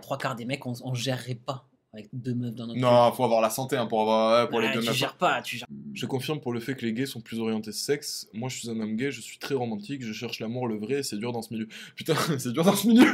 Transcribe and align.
Trois 0.00 0.18
quarts 0.18 0.34
des 0.36 0.44
mecs, 0.44 0.64
on, 0.66 0.72
on 0.84 0.94
gérerait 0.94 1.34
pas 1.34 1.68
avec 1.94 2.08
deux 2.12 2.34
meufs 2.34 2.54
dans 2.54 2.66
notre 2.66 2.78
Non, 2.78 3.10
faut 3.12 3.24
avoir 3.24 3.40
la 3.40 3.48
santé 3.50 3.76
hein, 3.76 3.86
pour 3.86 4.02
avoir 4.02 4.44
ouais, 4.44 4.50
pour 4.50 4.60
les 4.60 4.70
deux 4.72 4.80
tu 4.80 4.86
meufs. 4.88 4.96
gères 4.96 5.16
pas, 5.16 5.40
tu 5.40 5.56
gères. 5.56 5.66
Je 5.94 6.06
confirme 6.06 6.38
pour 6.40 6.52
le 6.52 6.60
fait 6.60 6.74
que 6.74 6.84
les 6.84 6.92
gays 6.92 7.06
sont 7.06 7.20
plus 7.20 7.40
orientés 7.40 7.72
sexe. 7.72 8.28
Moi, 8.34 8.48
je 8.50 8.58
suis 8.58 8.68
un 8.70 8.78
homme 8.78 8.94
gay, 8.96 9.10
je 9.10 9.20
suis 9.22 9.38
très 9.38 9.54
romantique, 9.54 10.02
je 10.04 10.12
cherche 10.12 10.38
l'amour, 10.40 10.68
le 10.68 10.78
vrai, 10.78 10.96
et 11.00 11.02
c'est 11.02 11.16
dur 11.16 11.32
dans 11.32 11.42
ce 11.42 11.52
milieu. 11.52 11.66
Putain, 11.96 12.14
c'est 12.38 12.52
dur 12.52 12.64
dans 12.64 12.76
ce 12.76 12.86
milieu. 12.86 13.10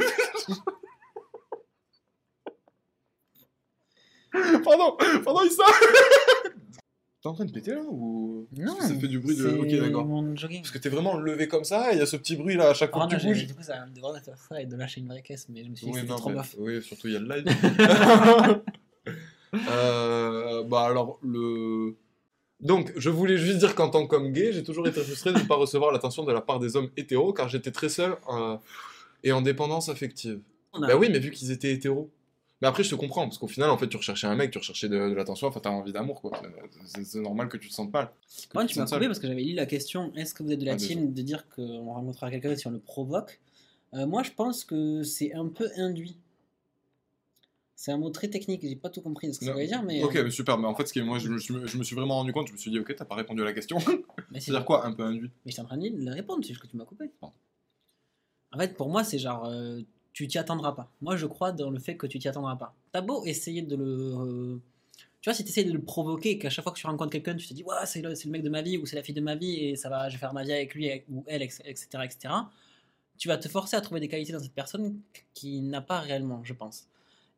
pardon, 4.63 4.97
pardon, 5.23 5.41
Issa. 5.45 5.63
T'es 7.25 7.29
en 7.29 7.33
train 7.33 7.45
de 7.45 7.51
péter 7.51 7.71
là 7.71 7.81
ou? 7.89 8.45
Non, 8.55 8.75
ça 8.79 8.93
fait 8.93 9.07
du 9.07 9.17
bruit 9.17 9.35
de. 9.35 9.47
Ok, 9.47 9.67
d'accord. 9.83 10.05
mon 10.05 10.35
jogging. 10.35 10.61
Parce 10.61 10.69
que 10.69 10.77
t'es 10.77 10.89
vraiment 10.89 11.17
levé 11.17 11.47
comme 11.47 11.63
ça, 11.63 11.91
et 11.91 11.95
il 11.95 11.97
y 11.97 12.01
a 12.03 12.05
ce 12.05 12.17
petit 12.17 12.35
bruit 12.35 12.55
là 12.55 12.69
à 12.69 12.73
chaque 12.75 12.91
fois 12.91 13.05
Oh 13.05 13.09
que 13.09 13.15
tu 13.15 13.21
j'ai- 13.21 13.27
bouges. 13.29 13.47
du 13.47 13.55
coup, 13.55 13.63
ça 13.63 13.83
me 13.83 13.95
demande 13.95 14.13
de 14.15 14.19
faire 14.19 14.37
ça 14.37 14.61
et 14.61 14.67
de 14.67 14.75
lâcher 14.75 15.01
une 15.01 15.07
vraie 15.07 15.23
caisse, 15.23 15.47
mais 15.49 15.63
je 15.63 15.69
me 15.71 15.75
suis 15.75 15.87
dit 15.87 15.91
que 15.91 15.95
Oui, 15.97 16.01
c'était 16.03 16.13
trop 16.19 16.29
bof. 16.29 16.55
oui, 16.59 16.83
surtout 16.83 17.07
il 17.07 17.13
y 17.13 17.15
a 17.15 17.19
le 17.19 17.27
live. 17.35 17.45
Euh, 19.69 20.63
bah 20.65 20.81
alors, 20.83 21.17
le. 21.23 21.95
Donc, 22.59 22.93
je 22.95 23.09
voulais 23.09 23.37
juste 23.37 23.57
dire 23.57 23.73
qu'en 23.73 23.89
tant 23.89 24.05
qu'homme 24.05 24.31
gay, 24.31 24.51
j'ai 24.53 24.63
toujours 24.63 24.87
été 24.87 25.01
frustré 25.01 25.33
de 25.33 25.39
ne 25.39 25.43
pas 25.45 25.55
recevoir 25.55 25.91
l'attention 25.91 26.23
de 26.25 26.31
la 26.31 26.41
part 26.41 26.59
des 26.59 26.75
hommes 26.75 26.89
hétéros, 26.97 27.33
car 27.33 27.47
j'étais 27.49 27.71
très 27.71 27.89
seul 27.89 28.17
euh, 28.31 28.57
et 29.23 29.31
en 29.31 29.41
dépendance 29.41 29.89
affective. 29.89 30.41
Bah 30.79 30.95
oui, 30.97 31.07
mais 31.11 31.19
vu 31.19 31.31
qu'ils 31.31 31.51
étaient 31.51 31.71
hétéros. 31.71 32.09
Mais 32.61 32.67
après, 32.69 32.83
je 32.83 32.89
te 32.89 32.95
comprends, 32.95 33.23
parce 33.23 33.37
qu'au 33.37 33.47
final, 33.47 33.69
en 33.69 33.77
fait, 33.77 33.87
tu 33.89 33.97
recherchais 33.97 34.27
un 34.27 34.35
mec, 34.35 34.49
tu 34.51 34.57
recherchais 34.57 34.87
de, 34.87 34.95
de 35.09 35.13
l'attention, 35.13 35.47
enfin, 35.47 35.59
t'as 35.59 35.69
envie 35.71 35.91
d'amour, 35.91 36.21
quoi. 36.21 36.31
C'est 36.85 37.03
c'est 37.05 37.19
normal 37.19 37.49
que 37.49 37.57
tu 37.57 37.67
te 37.69 37.73
sentes 37.73 37.91
mal. 37.91 38.07
que 38.07 38.53
Moi, 38.53 38.65
tu 38.65 38.79
m'as 38.79 38.85
coupé 38.85 39.07
parce 39.07 39.19
que 39.19 39.27
j'avais 39.27 39.43
lu 39.43 39.53
la 39.53 39.65
question 39.65 40.13
est-ce 40.15 40.33
que 40.33 40.41
vous 40.43 40.51
êtes 40.51 40.59
de 40.59 40.65
la 40.65 40.73
Ah, 40.73 40.77
team 40.77 41.13
de 41.13 41.21
dire 41.21 41.47
qu'on 41.49 41.91
rencontrera 41.93 42.31
quelqu'un 42.31 42.55
si 42.55 42.65
on 42.67 42.71
le 42.71 42.79
provoque? 42.79 43.39
Euh, 43.93 44.07
Moi, 44.07 44.23
je 44.23 44.31
pense 44.31 44.63
que 44.63 45.03
c'est 45.03 45.33
un 45.33 45.47
peu 45.47 45.69
induit. 45.77 46.17
C'est 47.77 47.91
un 47.91 47.97
mot 47.97 48.09
très 48.09 48.29
technique, 48.29 48.61
j'ai 48.63 48.75
pas 48.77 48.89
tout 48.89 49.01
compris 49.01 49.27
de 49.27 49.33
ce 49.33 49.39
que 49.39 49.45
ça 49.45 49.51
Non. 49.51 49.55
voulait 49.57 49.67
dire, 49.67 49.83
mais. 49.83 50.01
Ok, 50.01 50.15
mais 50.15 50.31
super, 50.31 50.57
mais 50.57 50.65
en 50.65 50.73
fait, 50.75 50.87
ce 50.87 50.93
qui 50.93 50.99
est, 50.99 51.03
moi, 51.03 51.19
je 51.19 51.27
me, 51.27 51.37
suis, 51.39 51.53
je 51.65 51.77
me 51.77 51.83
suis 51.83 51.95
vraiment 51.95 52.15
rendu 52.15 52.31
compte, 52.31 52.47
je 52.47 52.53
me 52.53 52.57
suis 52.57 52.71
dit, 52.71 52.79
ok, 52.79 52.95
t'as 52.95 53.03
pas 53.03 53.15
répondu 53.15 53.41
à 53.41 53.45
la 53.45 53.51
question. 53.53 53.77
C'est-à-dire 54.33 54.63
quoi, 54.63 54.85
un 54.85 54.93
peu 54.93 55.03
induit? 55.03 55.29
Mais 55.45 55.51
j'étais 55.51 55.61
en 55.61 55.65
train 55.65 55.77
de 55.77 55.89
le 55.89 56.11
répondre, 56.13 56.39
c'est 56.41 56.49
juste 56.53 56.61
que 56.61 56.67
tu 56.67 56.77
m'as 56.77 56.85
coupé. 56.85 57.11
Pardon. 57.19 57.35
En 58.53 58.59
fait, 58.59 58.75
pour 58.77 58.87
moi, 58.89 59.03
c'est 59.03 59.19
genre, 59.19 59.45
euh, 59.45 59.81
tu 60.15 60.27
t'y 60.27 60.39
attendras 60.39 60.73
pas. 60.73 60.91
Moi, 61.01 61.17
je 61.17 61.27
crois 61.27 61.51
dans 61.51 61.69
le 61.69 61.79
fait 61.79 61.97
que 61.97 62.07
tu 62.07 62.19
t'y 62.19 62.29
attendras 62.29 62.55
pas. 62.57 62.75
T'as 62.93 63.01
beau 63.01 63.25
essayer 63.25 63.61
de 63.61 63.75
le. 63.75 63.85
euh, 63.85 64.61
Tu 65.21 65.29
vois, 65.29 65.35
si 65.35 65.43
tu 65.43 65.49
essayes 65.51 65.65
de 65.65 65.73
le 65.73 65.81
provoquer 65.83 66.39
qu'à 66.39 66.49
chaque 66.49 66.63
fois 66.63 66.73
que 66.73 66.79
tu 66.79 66.87
rencontres 66.87 67.11
quelqu'un, 67.11 67.35
tu 67.35 67.47
te 67.47 67.53
dis, 67.53 67.65
c'est 67.85 68.01
le, 68.01 68.09
le 68.11 68.31
mec 68.31 68.43
de 68.43 68.49
ma 68.49 68.61
vie 68.63 68.77
ou 68.77 68.85
c'est 68.87 68.95
la 68.95 69.03
fille 69.03 69.15
de 69.15 69.21
ma 69.21 69.35
vie 69.35 69.55
et 69.65 69.75
ça 69.75 69.89
va, 69.89 70.09
je 70.09 70.15
vais 70.15 70.19
faire 70.19 70.33
ma 70.33 70.43
vie 70.43 70.53
avec 70.53 70.73
lui 70.75 70.89
ou 71.09 71.23
elle, 71.27 71.43
etc., 71.43 71.87
etc., 72.05 72.33
tu 73.17 73.27
vas 73.29 73.37
te 73.37 73.47
forcer 73.49 73.75
à 73.77 73.81
trouver 73.81 73.99
des 74.01 74.07
qualités 74.09 74.33
dans 74.33 74.39
cette 74.39 74.53
personne 74.53 74.99
qui 75.33 75.61
n'a 75.61 75.81
pas 75.81 75.99
réellement, 75.99 76.43
je 76.43 76.53
pense. 76.53 76.87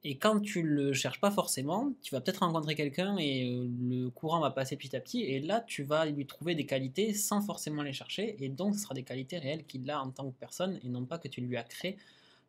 Et 0.03 0.17
quand 0.17 0.39
tu 0.39 0.61
le 0.61 0.93
cherches 0.93 1.19
pas 1.19 1.31
forcément, 1.31 1.93
tu 2.01 2.13
vas 2.15 2.21
peut-être 2.21 2.39
rencontrer 2.39 2.75
quelqu'un 2.75 3.17
et 3.17 3.49
euh, 3.51 3.67
le 3.81 4.09
courant 4.09 4.39
va 4.39 4.51
passer 4.51 4.77
petit 4.77 4.95
à 4.95 4.99
petit. 5.01 5.23
Et 5.23 5.39
là, 5.39 5.61
tu 5.67 5.83
vas 5.83 6.05
lui 6.05 6.25
trouver 6.25 6.55
des 6.55 6.65
qualités 6.65 7.13
sans 7.13 7.41
forcément 7.41 7.81
les 7.83 7.93
chercher. 7.93 8.37
Et 8.43 8.49
donc, 8.49 8.75
ce 8.75 8.81
sera 8.81 8.93
des 8.95 9.03
qualités 9.03 9.37
réelles 9.39 9.65
qu'il 9.65 9.89
a 9.89 10.01
en 10.01 10.11
tant 10.11 10.29
que 10.29 10.35
personne 10.39 10.79
et 10.83 10.89
non 10.89 11.05
pas 11.05 11.17
que 11.17 11.27
tu 11.27 11.41
lui 11.41 11.57
as 11.57 11.63
créé 11.63 11.97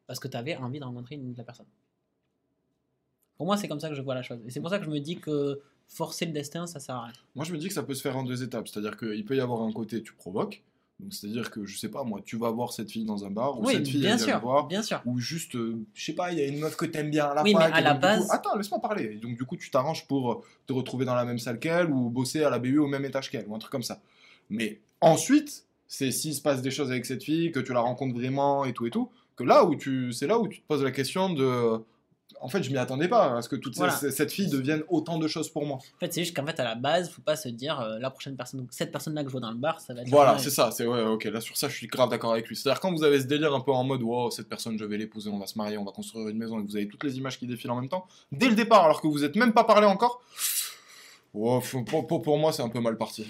parce 0.08 0.18
que 0.18 0.26
tu 0.26 0.36
avais 0.36 0.56
envie 0.56 0.80
de 0.80 0.84
rencontrer 0.84 1.14
une, 1.14 1.34
la 1.36 1.44
personne. 1.44 1.66
Pour 3.36 3.46
moi, 3.46 3.56
c'est 3.56 3.68
comme 3.68 3.78
ça 3.78 3.88
que 3.88 3.94
je 3.94 4.02
vois 4.02 4.14
la 4.16 4.22
chose. 4.22 4.40
Et 4.46 4.50
c'est 4.50 4.60
pour 4.60 4.70
ça 4.70 4.78
que 4.80 4.84
je 4.84 4.90
me 4.90 4.98
dis 4.98 5.16
que 5.18 5.60
forcer 5.86 6.26
le 6.26 6.32
destin, 6.32 6.66
ça 6.66 6.80
sert 6.80 6.96
à 6.96 7.04
rien. 7.04 7.12
Moi, 7.36 7.44
je 7.44 7.52
me 7.52 7.58
dis 7.58 7.68
que 7.68 7.74
ça 7.74 7.84
peut 7.84 7.94
se 7.94 8.02
faire 8.02 8.16
en 8.16 8.24
deux 8.24 8.42
étapes. 8.42 8.66
C'est-à-dire 8.66 8.96
qu'il 8.96 9.24
peut 9.24 9.36
y 9.36 9.40
avoir 9.40 9.62
un 9.62 9.70
côté, 9.72 10.02
tu 10.02 10.12
provoques. 10.14 10.62
Donc, 10.98 11.14
c'est-à-dire 11.14 11.48
que, 11.52 11.64
je 11.64 11.78
sais 11.78 11.88
pas, 11.90 12.02
moi, 12.02 12.20
tu 12.24 12.36
vas 12.36 12.50
voir 12.50 12.72
cette 12.72 12.90
fille 12.90 13.04
dans 13.04 13.24
un 13.24 13.30
bar, 13.30 13.60
ou 13.60 13.64
Oui, 13.66 13.74
cette 13.74 13.86
fille, 13.86 14.00
bien 14.00 14.14
elle 14.14 14.18
sûr, 14.20 14.40
voir, 14.40 14.66
bien 14.66 14.82
sûr. 14.82 15.00
ou 15.06 15.18
juste, 15.20 15.54
euh, 15.54 15.78
je 15.94 16.04
sais 16.04 16.12
pas, 16.14 16.32
il 16.32 16.38
y 16.38 16.42
a 16.42 16.46
une 16.46 16.58
meuf 16.58 16.74
que 16.74 16.86
t'aimes 16.86 17.10
bien 17.10 17.26
à 17.26 17.34
la 17.34 17.42
Oui, 17.44 17.54
mais 17.54 17.66
à 17.66 17.80
la 17.80 17.94
coup- 17.94 18.00
base- 18.00 18.28
Attends, 18.30 18.56
laisse-moi 18.56 18.80
parler. 18.80 19.04
Et 19.12 19.16
donc, 19.16 19.36
du 19.36 19.44
coup, 19.44 19.56
tu 19.56 19.70
t'arranges 19.70 20.08
pour 20.08 20.44
te 20.66 20.72
retrouver 20.72 21.04
dans 21.04 21.14
la 21.14 21.24
même 21.24 21.38
salle 21.38 21.60
qu'elle, 21.60 21.88
ou 21.90 22.10
bosser 22.10 22.42
à 22.42 22.50
la 22.50 22.58
BU 22.58 22.78
au 22.78 22.88
même 22.88 23.04
étage 23.04 23.30
qu'elle, 23.30 23.46
ou 23.46 23.54
un 23.54 23.60
truc 23.60 23.70
comme 23.70 23.84
ça. 23.84 24.00
Mais 24.50 24.80
ensuite, 25.00 25.64
c'est 25.86 26.10
s'il 26.10 26.34
se 26.34 26.42
passe 26.42 26.62
des 26.62 26.72
choses 26.72 26.90
avec 26.90 27.06
cette 27.06 27.22
fille, 27.22 27.52
que 27.52 27.60
tu 27.60 27.72
la 27.72 27.80
rencontres 27.80 28.16
vraiment, 28.16 28.64
et 28.64 28.72
tout 28.72 28.84
et 28.86 28.90
tout, 28.90 29.08
que 29.38 29.44
là 29.44 29.64
où 29.64 29.74
tu, 29.76 30.12
c'est 30.12 30.26
là 30.26 30.38
où 30.38 30.48
tu 30.48 30.60
te 30.60 30.66
poses 30.66 30.82
la 30.82 30.90
question 30.90 31.32
de... 31.32 31.78
En 32.40 32.48
fait, 32.48 32.62
je 32.62 32.70
m'y 32.70 32.76
attendais 32.78 33.08
pas, 33.08 33.36
à 33.38 33.42
ce 33.42 33.48
que 33.48 33.56
toute 33.56 33.76
Voilà. 33.76 33.92
cette, 33.92 34.12
cette 34.12 34.30
fille 34.30 34.48
devienne 34.48 34.84
autant 34.88 35.18
de 35.18 35.26
choses 35.26 35.48
pour 35.48 35.66
moi. 35.66 35.78
En 35.78 35.98
fait, 35.98 36.12
c'est 36.12 36.22
juste 36.22 36.36
qu'en 36.36 36.46
fait, 36.46 36.60
à 36.60 36.64
la 36.64 36.76
base, 36.76 37.10
faut 37.10 37.22
pas 37.22 37.34
se 37.34 37.48
dire 37.48 37.80
euh, 37.80 37.98
la 37.98 38.10
prochaine 38.10 38.36
personne, 38.36 38.64
cette 38.70 38.92
personne-là 38.92 39.22
que 39.22 39.28
je 39.28 39.32
vois 39.32 39.40
dans 39.40 39.50
le 39.50 39.56
bar, 39.56 39.80
ça 39.80 39.92
va 39.92 40.02
être. 40.02 40.08
Voilà, 40.08 40.38
c'est 40.38 40.50
ça, 40.50 40.70
c'est 40.70 40.86
ouais, 40.86 41.02
ok, 41.02 41.24
là 41.24 41.40
sur 41.40 41.56
ça 41.56 41.68
je 41.68 41.74
suis 41.74 41.88
grave 41.88 42.10
d'accord 42.10 42.32
avec 42.32 42.46
lui. 42.46 42.54
C'est-à-dire 42.54 42.78
quand 42.80 42.92
vous 42.92 43.02
avez 43.02 43.20
ce 43.20 43.26
délire 43.26 43.52
un 43.54 43.60
peu 43.60 43.72
en 43.72 43.82
mode, 43.82 44.02
wow, 44.02 44.30
cette 44.30 44.48
personne 44.48 44.78
je 44.78 44.84
vais 44.84 44.98
l'épouser, 44.98 45.30
on 45.30 45.38
va 45.38 45.46
se 45.48 45.58
marier, 45.58 45.78
on 45.78 45.84
va 45.84 45.90
construire 45.90 46.28
une 46.28 46.38
maison, 46.38 46.60
et 46.60 46.62
que 46.64 46.68
vous 46.68 46.76
avez 46.76 46.86
toutes 46.86 47.02
les 47.02 47.16
images 47.16 47.40
qui 47.40 47.46
défilent 47.48 47.72
en 47.72 47.80
même 47.80 47.88
temps, 47.88 48.06
dès 48.30 48.48
le 48.48 48.54
départ, 48.54 48.84
alors 48.84 49.00
que 49.00 49.08
vous 49.08 49.24
êtes 49.24 49.34
même 49.34 49.52
pas 49.52 49.64
parlé 49.64 49.88
encore, 49.88 50.22
wow, 51.34 51.60
pour, 52.06 52.22
pour 52.22 52.38
moi 52.38 52.52
c'est 52.52 52.62
un 52.62 52.68
peu 52.68 52.78
mal 52.80 52.96
parti. 52.96 53.26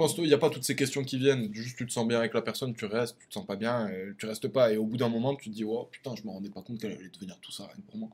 Pense 0.00 0.14
qu'il 0.14 0.24
n'y 0.24 0.32
a 0.32 0.38
pas 0.38 0.48
toutes 0.48 0.64
ces 0.64 0.74
questions 0.74 1.04
qui 1.04 1.18
viennent, 1.18 1.52
juste 1.52 1.76
tu 1.76 1.84
te 1.84 1.92
sens 1.92 2.08
bien 2.08 2.16
avec 2.16 2.32
la 2.32 2.40
personne, 2.40 2.72
tu 2.72 2.86
restes, 2.86 3.18
tu 3.18 3.28
te 3.28 3.34
sens 3.34 3.44
pas 3.44 3.56
bien, 3.56 3.86
et 3.88 4.12
tu 4.16 4.24
restes 4.24 4.48
pas, 4.48 4.72
et 4.72 4.78
au 4.78 4.86
bout 4.86 4.96
d'un 4.96 5.10
moment 5.10 5.36
tu 5.36 5.50
te 5.50 5.54
dis, 5.54 5.62
oh 5.62 5.86
putain, 5.90 6.14
je 6.16 6.22
me 6.22 6.30
rendais 6.30 6.48
pas 6.48 6.62
compte 6.62 6.78
qu'elle 6.78 6.92
allait 6.92 7.10
devenir 7.10 7.38
tout 7.42 7.52
ça, 7.52 7.66
rien 7.66 7.84
pour 7.86 7.98
moi. 7.98 8.08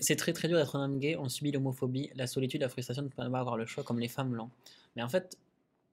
C'est 0.00 0.16
très 0.16 0.32
très 0.32 0.48
dur 0.48 0.58
d'être 0.58 0.74
un 0.74 0.84
homme 0.84 0.98
gay, 0.98 1.14
on 1.16 1.28
subit 1.28 1.52
l'homophobie, 1.52 2.10
la 2.16 2.26
solitude, 2.26 2.62
la 2.62 2.68
frustration 2.68 3.04
de 3.04 3.06
ne 3.06 3.12
pas 3.12 3.22
avoir 3.22 3.56
le 3.56 3.66
choix 3.66 3.84
comme 3.84 4.00
les 4.00 4.08
femmes 4.08 4.34
l'ont. 4.34 4.50
Mais 4.96 5.02
en 5.04 5.08
fait, 5.08 5.38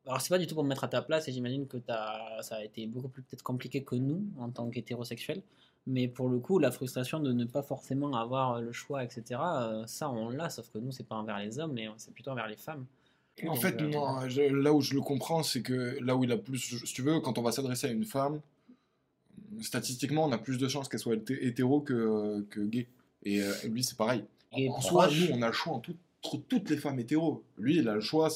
alors 0.08 0.20
c'est 0.20 0.30
pas 0.30 0.40
du 0.40 0.48
tout 0.48 0.56
pour 0.56 0.64
me 0.64 0.70
mettre 0.70 0.84
à 0.84 0.88
ta 0.88 1.04
place 1.04 1.28
et 1.28 1.32
j'imagine 1.32 1.68
que 1.68 1.78
ça 1.86 2.56
a 2.56 2.64
été 2.64 2.88
beaucoup 2.88 3.10
plus 3.10 3.22
peut-être 3.22 3.44
compliqué 3.44 3.84
que 3.84 3.94
nous 3.94 4.24
en 4.40 4.50
tant 4.50 4.68
qu'hétérosexuels. 4.72 5.44
Mais 5.86 6.08
pour 6.08 6.28
le 6.28 6.40
coup, 6.40 6.58
la 6.58 6.72
frustration 6.72 7.20
de 7.20 7.32
ne 7.32 7.46
pas 7.46 7.62
forcément 7.62 8.16
avoir 8.16 8.62
le 8.62 8.72
choix, 8.72 9.04
etc., 9.04 9.40
euh, 9.44 9.86
ça 9.86 10.10
on 10.10 10.30
l'a, 10.30 10.50
sauf 10.50 10.72
que 10.72 10.80
nous 10.80 10.92
c'est 10.92 11.08
pas 11.08 11.18
envers 11.18 11.38
les 11.38 11.60
hommes, 11.60 11.74
mais 11.74 11.88
c'est 11.98 12.16
plutôt 12.16 12.32
envers 12.32 12.48
les 12.48 12.58
femmes. 12.58 12.88
En 13.44 13.48
Donc, 13.48 13.58
fait, 13.62 13.82
euh, 13.82 13.88
non, 13.90 14.30
je- 14.30 14.42
là 14.42 14.74
où 14.74 14.82
je 14.82 14.94
le 14.94 15.02
comprends, 15.02 15.44
c'est 15.44 15.62
que 15.62 15.98
là 16.02 16.16
où 16.16 16.24
il 16.24 16.32
a 16.32 16.38
plus, 16.38 16.58
si 16.86 16.94
tu 16.94 17.02
veux, 17.02 17.20
quand 17.20 17.38
on 17.38 17.42
va 17.42 17.52
s'adresser 17.52 17.88
à 17.88 17.92
une 17.92 18.06
femme, 18.06 18.40
statistiquement, 19.62 20.26
on 20.26 20.32
a 20.32 20.38
plus 20.38 20.58
de 20.58 20.68
chances 20.68 20.88
qu'elle 20.90 21.00
soit 21.00 21.16
hété- 21.16 21.46
hétéro 21.46 21.82
que, 21.82 22.46
que 22.50 22.62
gay. 22.62 22.88
Et 23.24 23.42
euh, 23.42 23.54
lui, 23.66 23.84
c'est 23.84 23.98
pareil. 23.98 24.24
Et 24.56 24.70
en 24.70 24.80
soi, 24.82 25.08
proche. 25.08 25.20
nous, 25.30 25.36
on 25.36 25.42
a 25.42 25.48
le 25.48 25.54
choix 25.54 25.74
en 25.74 25.80
tout- 25.80 25.96
entre 26.24 26.38
toutes 26.48 26.70
les 26.70 26.78
femmes 26.78 27.00
hétéros. 27.00 27.44
Lui, 27.58 27.78
il 27.78 27.90
a 27.90 27.96
le 27.96 28.02
choix, 28.02 28.30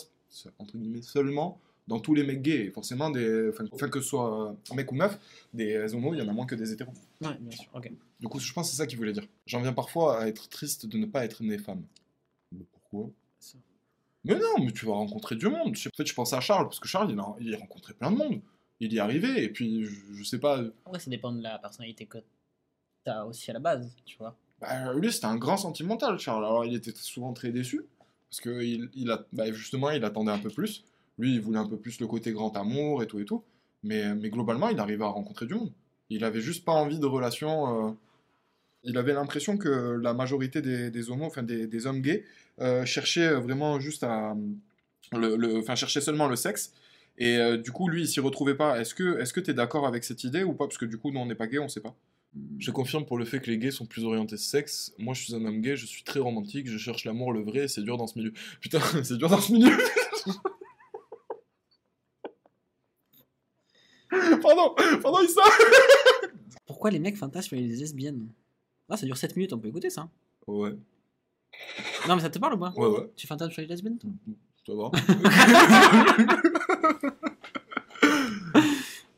entre 0.59 0.77
guillemets, 0.77 1.01
seulement 1.01 1.59
dans 1.87 1.99
tous 1.99 2.13
les 2.13 2.23
mecs 2.23 2.41
gays. 2.41 2.65
Et 2.65 2.71
forcément, 2.71 3.09
des, 3.09 3.49
enfin, 3.49 3.65
enfin, 3.71 3.89
que 3.89 4.01
ce 4.01 4.07
soit 4.09 4.49
euh, 4.71 4.75
mec 4.75 4.91
ou 4.91 4.95
meuf, 4.95 5.17
des 5.53 5.93
homos, 5.93 6.13
il 6.13 6.19
y 6.19 6.21
en 6.21 6.27
a 6.27 6.33
moins 6.33 6.45
que 6.45 6.55
des 6.55 6.71
hétéros. 6.71 6.91
Ouais, 7.21 7.35
bien 7.39 7.51
sûr, 7.57 7.69
ok. 7.73 7.91
Du 8.19 8.27
coup, 8.27 8.39
je 8.39 8.51
pense 8.53 8.67
que 8.67 8.71
c'est 8.71 8.77
ça 8.77 8.85
qu'il 8.87 8.97
voulait 8.97 9.13
dire. 9.13 9.25
J'en 9.45 9.61
viens 9.61 9.73
parfois 9.73 10.19
à 10.21 10.27
être 10.27 10.49
triste 10.49 10.85
de 10.85 10.97
ne 10.97 11.05
pas 11.05 11.23
être 11.23 11.41
né 11.41 11.57
femme. 11.57 11.83
Mais 12.51 12.65
pourquoi? 12.71 13.09
Ça. 13.39 13.57
Mais 14.25 14.35
non, 14.35 14.63
mais 14.63 14.71
tu 14.71 14.85
vas 14.85 14.93
rencontrer 14.93 15.35
du 15.35 15.47
monde. 15.47 15.69
En 15.69 15.95
fait, 15.97 16.05
je 16.05 16.13
pense 16.13 16.33
à 16.33 16.41
Charles, 16.41 16.65
parce 16.65 16.79
que 16.79 16.87
Charles, 16.87 17.11
il 17.11 17.19
a, 17.19 17.35
il 17.39 17.53
a 17.55 17.57
rencontré 17.57 17.93
plein 17.93 18.11
de 18.11 18.17
monde. 18.17 18.41
Il 18.81 18.91
y 18.93 18.97
est 18.97 18.99
arrivé, 18.99 19.43
et 19.43 19.49
puis, 19.49 19.83
je, 19.83 20.13
je 20.13 20.23
sais 20.23 20.39
pas... 20.39 20.61
Après, 20.85 20.99
ça 20.99 21.09
dépend 21.09 21.31
de 21.31 21.41
la 21.41 21.59
personnalité 21.59 22.05
que 22.05 22.17
t'as 23.03 23.23
aussi 23.25 23.49
à 23.49 23.53
la 23.53 23.59
base, 23.59 23.93
tu 24.05 24.17
vois. 24.17 24.35
Bah, 24.59 24.93
lui, 24.93 25.11
c'était 25.11 25.25
un 25.25 25.37
grand 25.37 25.57
sentimental, 25.57 26.19
Charles. 26.19 26.45
Alors, 26.45 26.65
il 26.65 26.75
était 26.75 26.93
souvent 26.95 27.33
très 27.33 27.51
déçu, 27.51 27.85
parce 28.29 28.41
que 28.41 28.61
il, 28.61 28.89
il 28.93 29.09
a, 29.11 29.25
bah, 29.33 29.51
justement, 29.51 29.89
il 29.91 30.03
attendait 30.03 30.31
un 30.31 30.39
peu 30.39 30.49
plus. 30.49 30.83
Lui, 31.17 31.35
il 31.35 31.41
voulait 31.41 31.59
un 31.59 31.67
peu 31.67 31.77
plus 31.77 31.99
le 31.99 32.07
côté 32.07 32.31
grand 32.31 32.55
amour 32.55 33.03
et 33.03 33.07
tout 33.07 33.19
et 33.19 33.25
tout. 33.25 33.43
Mais, 33.83 34.13
mais 34.15 34.29
globalement, 34.29 34.69
il 34.69 34.79
arrivait 34.79 35.03
à 35.03 35.07
rencontrer 35.07 35.45
du 35.45 35.53
monde. 35.55 35.71
Il 36.09 36.23
avait 36.23 36.41
juste 36.41 36.65
pas 36.65 36.73
envie 36.73 36.99
de 36.99 37.05
relations. 37.05 37.87
euh, 37.89 37.91
Il 38.83 38.97
avait 38.97 39.13
l'impression 39.13 39.57
que 39.57 39.97
la 40.01 40.13
majorité 40.13 40.61
des, 40.61 40.89
des 40.89 41.09
homos, 41.11 41.25
enfin 41.25 41.43
des, 41.43 41.67
des 41.67 41.85
hommes 41.87 42.01
gays, 42.01 42.23
euh, 42.61 42.85
cherchaient 42.85 43.33
vraiment 43.33 43.79
juste 43.79 44.03
à. 44.03 44.35
Le, 45.11 45.35
le- 45.35 45.57
enfin, 45.57 45.75
cherchaient 45.75 46.01
seulement 46.01 46.27
le 46.27 46.35
sexe. 46.35 46.71
Et 47.17 47.37
euh, 47.37 47.57
du 47.57 47.71
coup, 47.71 47.89
lui, 47.89 48.03
il 48.03 48.07
s'y 48.07 48.19
retrouvait 48.21 48.55
pas. 48.55 48.79
Est-ce 48.79 48.93
que 48.95 49.19
est-ce 49.19 49.33
que 49.33 49.39
tu 49.41 49.51
es 49.51 49.53
d'accord 49.53 49.85
avec 49.85 50.03
cette 50.05 50.23
idée 50.23 50.43
ou 50.43 50.53
pas? 50.53 50.65
Parce 50.67 50.77
que 50.77 50.85
du 50.85 50.97
coup, 50.97 51.11
nous, 51.11 51.19
on 51.19 51.25
n'est 51.25 51.35
pas 51.35 51.47
gay, 51.47 51.59
on 51.59 51.67
sait 51.67 51.81
pas. 51.81 51.95
Je 52.59 52.69
confirme 52.71 53.05
pour 53.05 53.17
le 53.17 53.25
fait 53.25 53.39
que 53.39 53.49
les 53.49 53.57
gays 53.57 53.71
sont 53.71 53.85
plus 53.87 54.05
orientés 54.05 54.37
sexe. 54.37 54.93
Moi, 54.99 55.13
je 55.15 55.23
suis 55.23 55.35
un 55.35 55.43
homme 55.43 55.61
gay, 55.61 55.75
je 55.75 55.85
suis 55.87 56.03
très 56.03 56.19
romantique, 56.19 56.69
je 56.69 56.77
cherche 56.77 57.03
l'amour, 57.03 57.33
le 57.33 57.41
vrai, 57.41 57.61
et 57.65 57.67
c'est 57.67 57.81
dur 57.81 57.97
dans 57.97 58.07
ce 58.07 58.17
milieu. 58.19 58.31
Putain, 58.61 58.79
c'est 59.03 59.17
dur 59.17 59.29
dans 59.29 59.41
ce 59.41 59.51
milieu. 59.51 59.75
pardon, 64.41 64.75
pardon, 65.01 65.19
Issa. 65.23 65.41
Pourquoi 66.65 66.91
les 66.91 66.99
mecs 66.99 67.17
fantasment 67.17 67.57
les 67.57 67.67
lesbiennes? 67.67 68.29
Ah, 68.89 68.97
ça 68.97 69.05
dure 69.05 69.17
7 69.17 69.35
minutes, 69.35 69.53
on 69.53 69.59
peut 69.59 69.67
écouter 69.69 69.89
ça. 69.89 70.09
Ouais, 70.47 70.71
Non, 72.07 72.15
mais 72.15 72.21
ça 72.21 72.29
te 72.29 72.39
parle 72.39 72.55
ou 72.55 72.57
pas? 72.57 72.73
Ouais, 72.75 72.87
ouais, 72.87 73.11
Tu 73.15 73.27
fantasmes 73.27 73.51
sur 73.51 73.61
les 73.61 73.67
lesbiennes 73.67 73.97
toi? 73.97 74.09
Ça 74.65 74.73
va. 74.75 74.91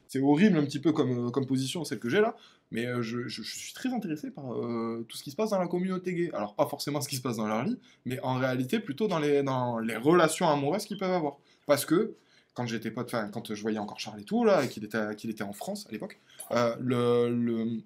c'est 0.07 0.19
horrible 0.21 0.57
un 0.57 0.65
petit 0.65 0.79
peu 0.79 0.91
comme, 0.91 1.27
euh, 1.27 1.31
comme 1.31 1.45
position, 1.45 1.83
celle 1.85 1.99
que 1.99 2.09
j'ai 2.09 2.19
là, 2.19 2.35
mais 2.71 2.85
euh, 2.85 3.01
je, 3.01 3.27
je- 3.27 3.41
je 3.43 3.57
suis 3.57 3.73
très 3.73 3.89
intéressé 3.93 4.29
par 4.31 4.53
euh, 4.53 5.05
tout 5.07 5.17
ce 5.17 5.23
qui 5.23 5.31
se 5.31 5.35
passe 5.35 5.51
dans 5.51 5.59
la 5.59 5.67
communauté 5.67 6.13
gay. 6.13 6.29
Alors, 6.33 6.53
pas 6.55 6.65
forcément 6.67 6.99
ce 7.01 7.07
qui 7.07 7.15
se 7.15 7.21
passe 7.21 7.37
dans 7.37 7.47
leur 7.47 7.63
lit, 7.63 7.79
mais 8.05 8.19
en 8.21 8.35
réalité 8.35 8.79
plutôt 8.79 9.07
dans 9.07 9.19
les, 9.19 9.41
dans 9.43 9.79
les 9.79 9.95
relations 9.95 10.49
amoureuses 10.49 10.85
qu'ils 10.85 10.97
peuvent 10.97 11.11
avoir. 11.13 11.37
Parce 11.65 11.85
que, 11.85 12.15
quand 12.53 12.65
j'étais 12.67 12.91
enfin, 12.97 13.29
quand 13.29 13.53
je 13.53 13.61
voyais 13.61 13.79
encore 13.79 13.99
Charles 14.01 14.19
et 14.19 14.25
tout, 14.25 14.43
là, 14.43 14.67
qu'il 14.67 14.83
était, 14.83 15.15
qu'il 15.15 15.29
était 15.29 15.43
en 15.43 15.53
France 15.53 15.85
à 15.87 15.91
l'époque, 15.93 16.19
euh, 16.51 16.75
le, 16.81 17.29
le, 17.33 17.81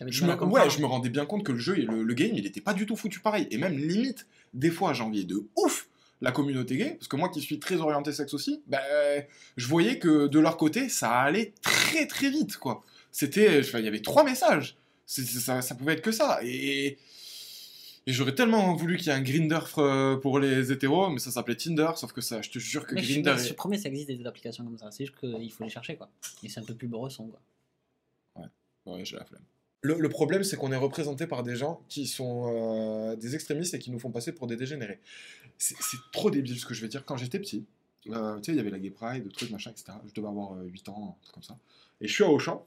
je 0.00 0.24
me, 0.24 0.34
ouais, 0.44 0.70
je 0.70 0.80
me 0.80 0.86
rendais 0.86 1.10
bien 1.10 1.26
compte 1.26 1.44
que 1.44 1.52
le 1.52 1.58
jeu, 1.58 1.78
et 1.78 1.82
le, 1.82 2.02
le 2.02 2.14
game, 2.14 2.32
il 2.34 2.46
était 2.46 2.60
pas 2.60 2.74
du 2.74 2.86
tout 2.86 2.96
foutu 2.96 3.20
pareil. 3.20 3.46
Et 3.50 3.58
même 3.58 3.76
limite, 3.76 4.26
des 4.54 4.70
fois, 4.70 4.92
j'enviais 4.92 5.24
de 5.24 5.46
ouf 5.56 5.88
la 6.20 6.30
communauté 6.30 6.76
gay, 6.76 6.90
parce 6.98 7.08
que 7.08 7.16
moi 7.16 7.28
qui 7.28 7.40
suis 7.40 7.58
très 7.58 7.76
orienté 7.76 8.12
sexe 8.12 8.32
aussi, 8.32 8.62
ben, 8.68 8.80
je 9.56 9.66
voyais 9.66 9.98
que 9.98 10.28
de 10.28 10.38
leur 10.38 10.56
côté, 10.56 10.88
ça 10.88 11.10
allait 11.10 11.52
très 11.62 12.06
très 12.06 12.30
vite, 12.30 12.56
quoi. 12.58 12.84
C'était, 13.10 13.58
enfin, 13.60 13.80
il 13.80 13.84
y 13.84 13.88
avait 13.88 14.02
trois 14.02 14.24
messages. 14.24 14.76
Ça, 15.04 15.60
ça 15.62 15.74
pouvait 15.74 15.94
être 15.94 16.00
que 16.00 16.12
ça. 16.12 16.38
Et, 16.44 16.96
et 18.06 18.12
j'aurais 18.12 18.34
tellement 18.34 18.74
voulu 18.74 18.96
qu'il 18.96 19.08
y 19.08 19.10
ait 19.10 19.14
un 19.14 19.20
Grinder 19.20 19.60
euh, 19.78 20.16
pour 20.16 20.38
les 20.38 20.72
hétéros, 20.72 21.10
mais 21.10 21.18
ça 21.18 21.30
s'appelait 21.30 21.56
Tinder, 21.56 21.90
sauf 21.96 22.12
que 22.12 22.20
ça, 22.20 22.40
je 22.40 22.50
te 22.50 22.58
jure 22.58 22.86
que 22.86 22.94
Mec, 22.94 23.04
je, 23.04 23.20
mec, 23.20 23.38
je 23.38 23.52
promets, 23.52 23.78
ça 23.78 23.88
existe 23.88 24.08
des 24.08 24.24
applications 24.24 24.64
comme 24.64 24.78
ça. 24.78 24.90
C'est 24.90 25.04
juste 25.06 25.18
qu'il 25.18 25.52
faut 25.52 25.64
les 25.64 25.70
chercher, 25.70 25.96
quoi. 25.96 26.08
Et 26.42 26.48
c'est 26.48 26.60
un 26.60 26.64
peu 26.64 26.74
plus 26.74 26.88
bresson, 26.88 27.28
quoi. 27.28 27.40
Ouais, 28.86 29.04
j'ai 29.04 29.16
la 29.16 29.24
flemme. 29.24 29.42
Le, 29.84 30.08
problème, 30.08 30.44
c'est 30.44 30.56
qu'on 30.56 30.70
est 30.70 30.76
représenté 30.76 31.26
par 31.26 31.42
des 31.42 31.56
gens 31.56 31.82
qui 31.88 32.06
sont 32.06 32.44
euh, 32.46 33.16
des 33.16 33.34
extrémistes 33.34 33.74
et 33.74 33.80
qui 33.80 33.90
nous 33.90 33.98
font 33.98 34.12
passer 34.12 34.30
pour 34.30 34.46
des 34.46 34.54
dégénérés. 34.54 35.00
C'est 35.58 35.76
trop 36.12 36.30
débile 36.30 36.58
ce 36.58 36.66
que 36.66 36.72
je 36.72 36.82
vais 36.82 36.88
dire. 36.88 37.04
Quand 37.04 37.16
j'étais 37.16 37.40
petit, 37.40 37.66
euh, 38.08 38.36
tu 38.36 38.44
sais, 38.44 38.52
il 38.52 38.56
y 38.56 38.60
avait 38.60 38.70
la 38.70 38.78
Gay 38.78 38.90
Pride, 38.90 39.30
trucs, 39.32 39.50
machin, 39.50 39.72
etc. 39.72 39.98
Je 40.06 40.14
devais 40.14 40.28
avoir 40.28 40.54
euh, 40.54 40.64
8 40.66 40.88
ans, 40.90 41.16
un 41.18 41.22
truc 41.22 41.34
comme 41.34 41.42
ça. 41.42 41.58
Et 42.00 42.06
je 42.06 42.14
suis 42.14 42.22
à 42.22 42.28
Auchan, 42.28 42.64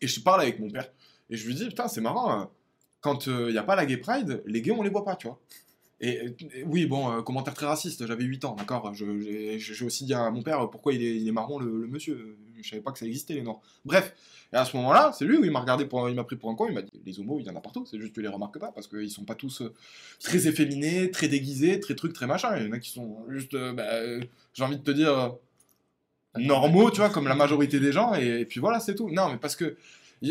et 0.00 0.06
je 0.06 0.18
parle 0.20 0.40
avec 0.40 0.58
mon 0.60 0.70
père, 0.70 0.90
et 1.28 1.36
je 1.36 1.46
lui 1.46 1.54
dis, 1.54 1.66
putain, 1.66 1.88
c'est 1.88 2.00
marrant, 2.00 2.32
hein, 2.32 2.50
quand 3.02 3.26
il 3.26 3.48
n'y 3.48 3.58
a 3.58 3.62
pas 3.62 3.76
la 3.76 3.84
Gay 3.84 3.98
Pride, 3.98 4.42
les 4.46 4.62
gays, 4.62 4.72
on 4.72 4.82
les 4.82 4.90
voit 4.90 5.04
pas, 5.04 5.16
tu 5.16 5.26
vois. 5.26 5.38
Et, 6.00 6.34
et 6.54 6.64
oui, 6.64 6.86
bon, 6.86 7.10
euh, 7.10 7.22
commentaire 7.22 7.54
très 7.54 7.66
raciste, 7.66 8.06
j'avais 8.06 8.24
8 8.24 8.44
ans, 8.44 8.56
d'accord? 8.56 8.92
J'ai 8.94 9.84
aussi 9.84 10.04
dit 10.04 10.14
à 10.14 10.30
mon 10.30 10.42
père 10.42 10.68
pourquoi 10.70 10.92
il 10.92 11.02
est, 11.02 11.16
il 11.16 11.26
est 11.26 11.32
marron 11.32 11.58
le, 11.58 11.82
le 11.82 11.86
monsieur. 11.86 12.36
Je 12.60 12.68
savais 12.68 12.82
pas 12.82 12.92
que 12.92 12.98
ça 12.98 13.06
existait 13.06 13.34
les 13.34 13.42
noirs. 13.42 13.60
Bref, 13.84 14.14
et 14.52 14.56
à 14.56 14.64
ce 14.64 14.76
moment-là, 14.76 15.12
c'est 15.16 15.24
lui 15.24 15.36
où 15.36 15.44
il 15.44 15.50
m'a 15.50 15.60
regardé, 15.60 15.84
pour, 15.84 16.08
il 16.08 16.14
m'a 16.14 16.24
pris 16.24 16.36
pour 16.36 16.50
un 16.50 16.54
con, 16.54 16.66
il 16.68 16.74
m'a 16.74 16.82
dit 16.82 16.90
les 17.04 17.18
homos, 17.20 17.40
il 17.40 17.46
y 17.46 17.50
en 17.50 17.56
a 17.56 17.60
partout, 17.60 17.84
c'est 17.86 17.98
juste 17.98 18.10
que 18.10 18.14
tu 18.14 18.22
les 18.22 18.28
remarques 18.28 18.58
pas 18.58 18.72
parce 18.72 18.86
qu'ils 18.86 19.10
sont 19.10 19.24
pas 19.24 19.34
tous 19.34 19.62
euh, 19.62 19.74
très 20.20 20.46
efféminés, 20.46 21.10
très 21.10 21.28
déguisés, 21.28 21.80
très 21.80 21.94
trucs, 21.94 22.12
très 22.12 22.26
machin. 22.26 22.56
Il 22.56 22.66
y 22.66 22.68
en 22.68 22.72
a 22.72 22.78
qui 22.78 22.90
sont 22.90 23.24
juste, 23.28 23.54
euh, 23.54 23.72
bah, 23.72 23.84
euh, 23.84 24.20
j'ai 24.52 24.64
envie 24.64 24.78
de 24.78 24.82
te 24.82 24.90
dire, 24.90 25.34
normaux, 26.36 26.90
tu 26.90 26.98
vois, 26.98 27.10
comme 27.10 27.28
la 27.28 27.34
majorité 27.34 27.80
des 27.80 27.92
gens, 27.92 28.14
et, 28.14 28.40
et 28.40 28.44
puis 28.44 28.60
voilà, 28.60 28.80
c'est 28.80 28.94
tout. 28.94 29.10
Non, 29.10 29.28
mais 29.30 29.38
parce 29.38 29.56
que 29.56 29.76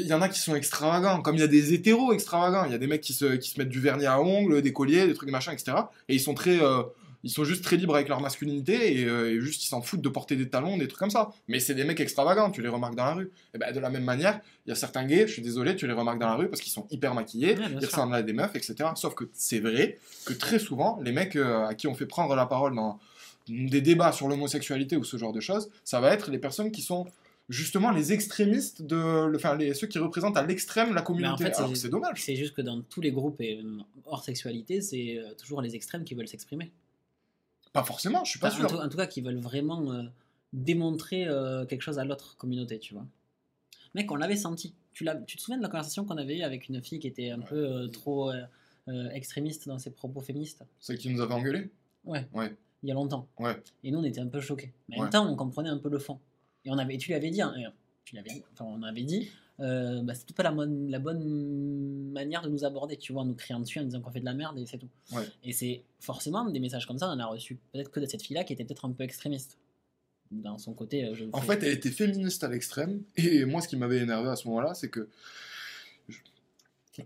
il 0.01 0.07
y 0.07 0.13
en 0.13 0.21
a 0.21 0.29
qui 0.29 0.39
sont 0.39 0.55
extravagants, 0.55 1.21
comme 1.21 1.35
il 1.35 1.41
y 1.41 1.43
a 1.43 1.47
des 1.47 1.73
hétéros 1.73 2.13
extravagants. 2.13 2.65
Il 2.65 2.71
y 2.71 2.75
a 2.75 2.79
des 2.79 2.87
mecs 2.87 3.01
qui 3.01 3.13
se, 3.13 3.35
qui 3.35 3.49
se 3.51 3.59
mettent 3.59 3.69
du 3.69 3.79
vernis 3.79 4.07
à 4.07 4.19
ongles, 4.19 4.61
des 4.61 4.73
colliers, 4.73 5.05
des 5.05 5.13
trucs 5.13 5.29
machin, 5.29 5.51
etc. 5.51 5.77
Et 6.09 6.15
ils 6.15 6.19
sont 6.19 6.33
très, 6.33 6.61
euh, 6.61 6.81
ils 7.23 7.29
sont 7.29 7.43
juste 7.43 7.63
très 7.63 7.77
libres 7.77 7.93
avec 7.95 8.09
leur 8.09 8.19
masculinité 8.19 8.99
et, 8.99 9.05
euh, 9.05 9.31
et 9.31 9.39
juste 9.39 9.63
ils 9.63 9.67
s'en 9.67 9.81
foutent 9.81 10.01
de 10.01 10.09
porter 10.09 10.35
des 10.35 10.49
talons, 10.49 10.77
des 10.77 10.87
trucs 10.87 10.99
comme 10.99 11.11
ça. 11.11 11.29
Mais 11.47 11.59
c'est 11.59 11.75
des 11.75 11.83
mecs 11.83 11.99
extravagants, 11.99 12.49
tu 12.49 12.61
les 12.61 12.69
remarques 12.69 12.95
dans 12.95 13.05
la 13.05 13.13
rue. 13.13 13.31
Et 13.53 13.59
ben 13.59 13.71
de 13.71 13.79
la 13.79 13.89
même 13.89 14.03
manière, 14.03 14.39
il 14.65 14.69
y 14.69 14.71
a 14.71 14.75
certains 14.75 15.05
gays, 15.05 15.27
je 15.27 15.33
suis 15.33 15.41
désolé, 15.41 15.75
tu 15.75 15.85
les 15.85 15.93
remarques 15.93 16.19
dans 16.19 16.27
la 16.27 16.35
rue 16.35 16.49
parce 16.49 16.61
qu'ils 16.61 16.73
sont 16.73 16.87
hyper 16.89 17.13
maquillés, 17.13 17.55
Ouais, 17.57 17.65
ils 17.79 17.85
ressemblent 17.85 18.15
à 18.15 18.23
des 18.23 18.33
meufs, 18.33 18.55
etc. 18.55 18.89
Sauf 18.95 19.13
que 19.13 19.25
c'est 19.33 19.59
vrai 19.59 19.99
que 20.25 20.33
très 20.33 20.57
souvent, 20.57 20.99
les 21.03 21.11
mecs 21.11 21.35
euh, 21.35 21.67
à 21.67 21.75
qui 21.75 21.87
on 21.87 21.93
fait 21.93 22.07
prendre 22.07 22.35
la 22.35 22.45
parole 22.45 22.75
dans 22.75 22.99
des 23.47 23.81
débats 23.81 24.11
sur 24.11 24.27
l'homosexualité 24.27 24.97
ou 24.97 25.03
ce 25.03 25.17
genre 25.17 25.33
de 25.33 25.39
choses, 25.39 25.69
ça 25.83 25.99
va 25.99 26.13
être 26.13 26.31
les 26.31 26.39
personnes 26.39 26.71
qui 26.71 26.81
sont 26.81 27.05
justement 27.53 27.91
les 27.91 28.11
extrémistes 28.13 28.81
de, 28.81 28.95
le- 29.27 29.35
enfin 29.35 29.55
les, 29.55 29.73
ceux 29.73 29.87
qui 29.87 29.99
représentent 29.99 30.37
à 30.37 30.45
l'extrême 30.45 30.93
la 30.93 31.01
communauté. 31.01 31.45
fait, 31.45 31.53
Alors 31.55 31.75
c'est- 31.77 31.89
dommage. 31.89 32.23
C'est 32.23 32.35
juste 32.35 32.55
que 32.55 32.61
dans 32.61 32.81
tous 32.81 33.01
les 33.01 33.11
groupes 33.11 33.39
et 33.41 33.61
euh, 33.63 33.77
hors 34.05 34.23
sexualité, 34.23 34.81
c'est 34.81 35.17
euh, 35.17 35.33
toujours 35.35 35.61
les 35.61 35.75
extrêmes 35.75 36.03
qui 36.03 36.15
veulent 36.15 36.27
s'exprimer. 36.27 36.71
Pas 37.71 37.83
forcément, 37.83 38.23
je 38.23 38.31
suis 38.31 38.39
pas 38.39 38.47
Enfin, 38.49 38.65
en, 38.65 38.67
sûr. 38.69 38.77
tout, 38.79 38.83
en 38.83 38.89
tout 38.89 38.97
cas, 38.97 39.07
qui 39.07 39.21
veulent 39.21 39.39
vraiment 39.39 39.91
euh, 39.93 40.03
démontrer 40.53 41.25
euh, 41.27 41.65
quelque 41.65 41.81
chose 41.81 41.97
à 41.99 42.05
l'autre 42.05 42.35
communauté, 42.37 42.77
tu 42.79 42.93
vois. 42.93 43.05
Mec, 43.95 44.11
on 44.11 44.15
l'avait 44.15 44.35
senti. 44.35 44.73
Tu, 44.93 45.05
tu 45.27 45.37
te 45.37 45.41
souviens 45.41 45.57
de 45.57 45.63
la 45.63 45.69
conversation 45.69 46.05
qu'on 46.05 46.17
avait 46.17 46.37
eue 46.37 46.43
avec 46.43 46.67
une 46.69 46.81
fille 46.83 46.99
qui 46.99 47.07
était 47.07 47.29
un 47.31 47.39
peu 47.39 47.55
euh, 47.55 47.87
trop 47.87 48.31
extrémiste 49.13 49.67
dans 49.67 49.79
ses 49.79 49.91
propos 49.91 50.19
féministes? 50.21 50.63
C'est 50.79 50.97
qui 50.97 51.09
nous 51.09 51.21
avait 51.21 51.33
engueulé 51.33 51.69
Ouais. 52.05 52.27
Ouais. 52.33 52.53
Il 52.83 52.89
y 52.89 52.91
a 52.91 52.95
longtemps. 52.95 53.27
Ouais. 53.39 53.55
Et 53.83 53.91
nous, 53.91 53.99
on 53.99 54.03
était 54.03 54.19
un 54.19 54.27
peu 54.27 54.41
choqués. 54.41 54.73
Mais 54.89 54.97
en 54.97 54.99
Ouais. 54.99 55.05
même 55.05 55.11
temps, 55.11 55.27
on 55.31 55.35
comprenait 55.35 55.69
un 55.69 55.77
peu 55.77 55.89
le 55.89 55.99
fond. 55.99 56.19
Et, 56.65 56.71
on 56.71 56.77
avait, 56.77 56.95
et 56.95 56.97
tu 56.97 57.09
lui 57.09 57.15
avais 57.15 57.29
dit, 57.29 57.41
hein, 57.41 57.53
tu 58.05 58.15
l'avais, 58.15 58.43
enfin, 58.53 58.65
on 58.65 58.83
avait 58.83 59.03
dit, 59.03 59.29
euh, 59.59 60.01
bah, 60.01 60.13
c'est 60.15 60.35
pas 60.35 60.43
la 60.43 60.51
bonne, 60.51 60.89
la 60.89 60.99
bonne 60.99 62.11
manière 62.11 62.41
de 62.41 62.49
nous 62.49 62.65
aborder, 62.65 62.97
tu 62.97 63.13
vois, 63.13 63.21
en 63.21 63.25
nous 63.25 63.35
criant 63.35 63.59
dessus, 63.59 63.79
en 63.79 63.83
disant 63.83 64.01
qu'on 64.01 64.11
fait 64.11 64.19
de 64.19 64.25
la 64.25 64.33
merde 64.33 64.57
et 64.57 64.65
c'est 64.65 64.77
tout. 64.77 64.89
Ouais. 65.11 65.23
Et 65.43 65.53
c'est 65.53 65.83
forcément 65.99 66.49
des 66.49 66.59
messages 66.59 66.87
comme 66.87 66.97
ça, 66.97 67.07
on 67.07 67.11
en 67.13 67.19
a 67.19 67.25
reçu 67.25 67.59
peut-être 67.71 67.91
que 67.91 67.99
de 67.99 68.05
cette 68.05 68.23
fille-là 68.23 68.43
qui 68.43 68.53
était 68.53 68.65
peut-être 68.65 68.85
un 68.85 68.91
peu 68.91 69.03
extrémiste. 69.03 69.57
Dans 70.31 70.57
son 70.57 70.73
côté, 70.73 71.05
euh, 71.05 71.13
je 71.13 71.25
En 71.31 71.41
fait, 71.41 71.61
elle 71.61 71.73
était 71.73 71.91
féministe 71.91 72.43
à 72.43 72.47
l'extrême. 72.47 73.03
Et 73.17 73.45
moi, 73.45 73.61
ce 73.61 73.67
qui 73.67 73.77
m'avait 73.77 73.99
énervé 73.99 74.29
à 74.29 74.35
ce 74.35 74.47
moment-là, 74.47 74.73
c'est 74.73 74.89
que. 74.89 75.07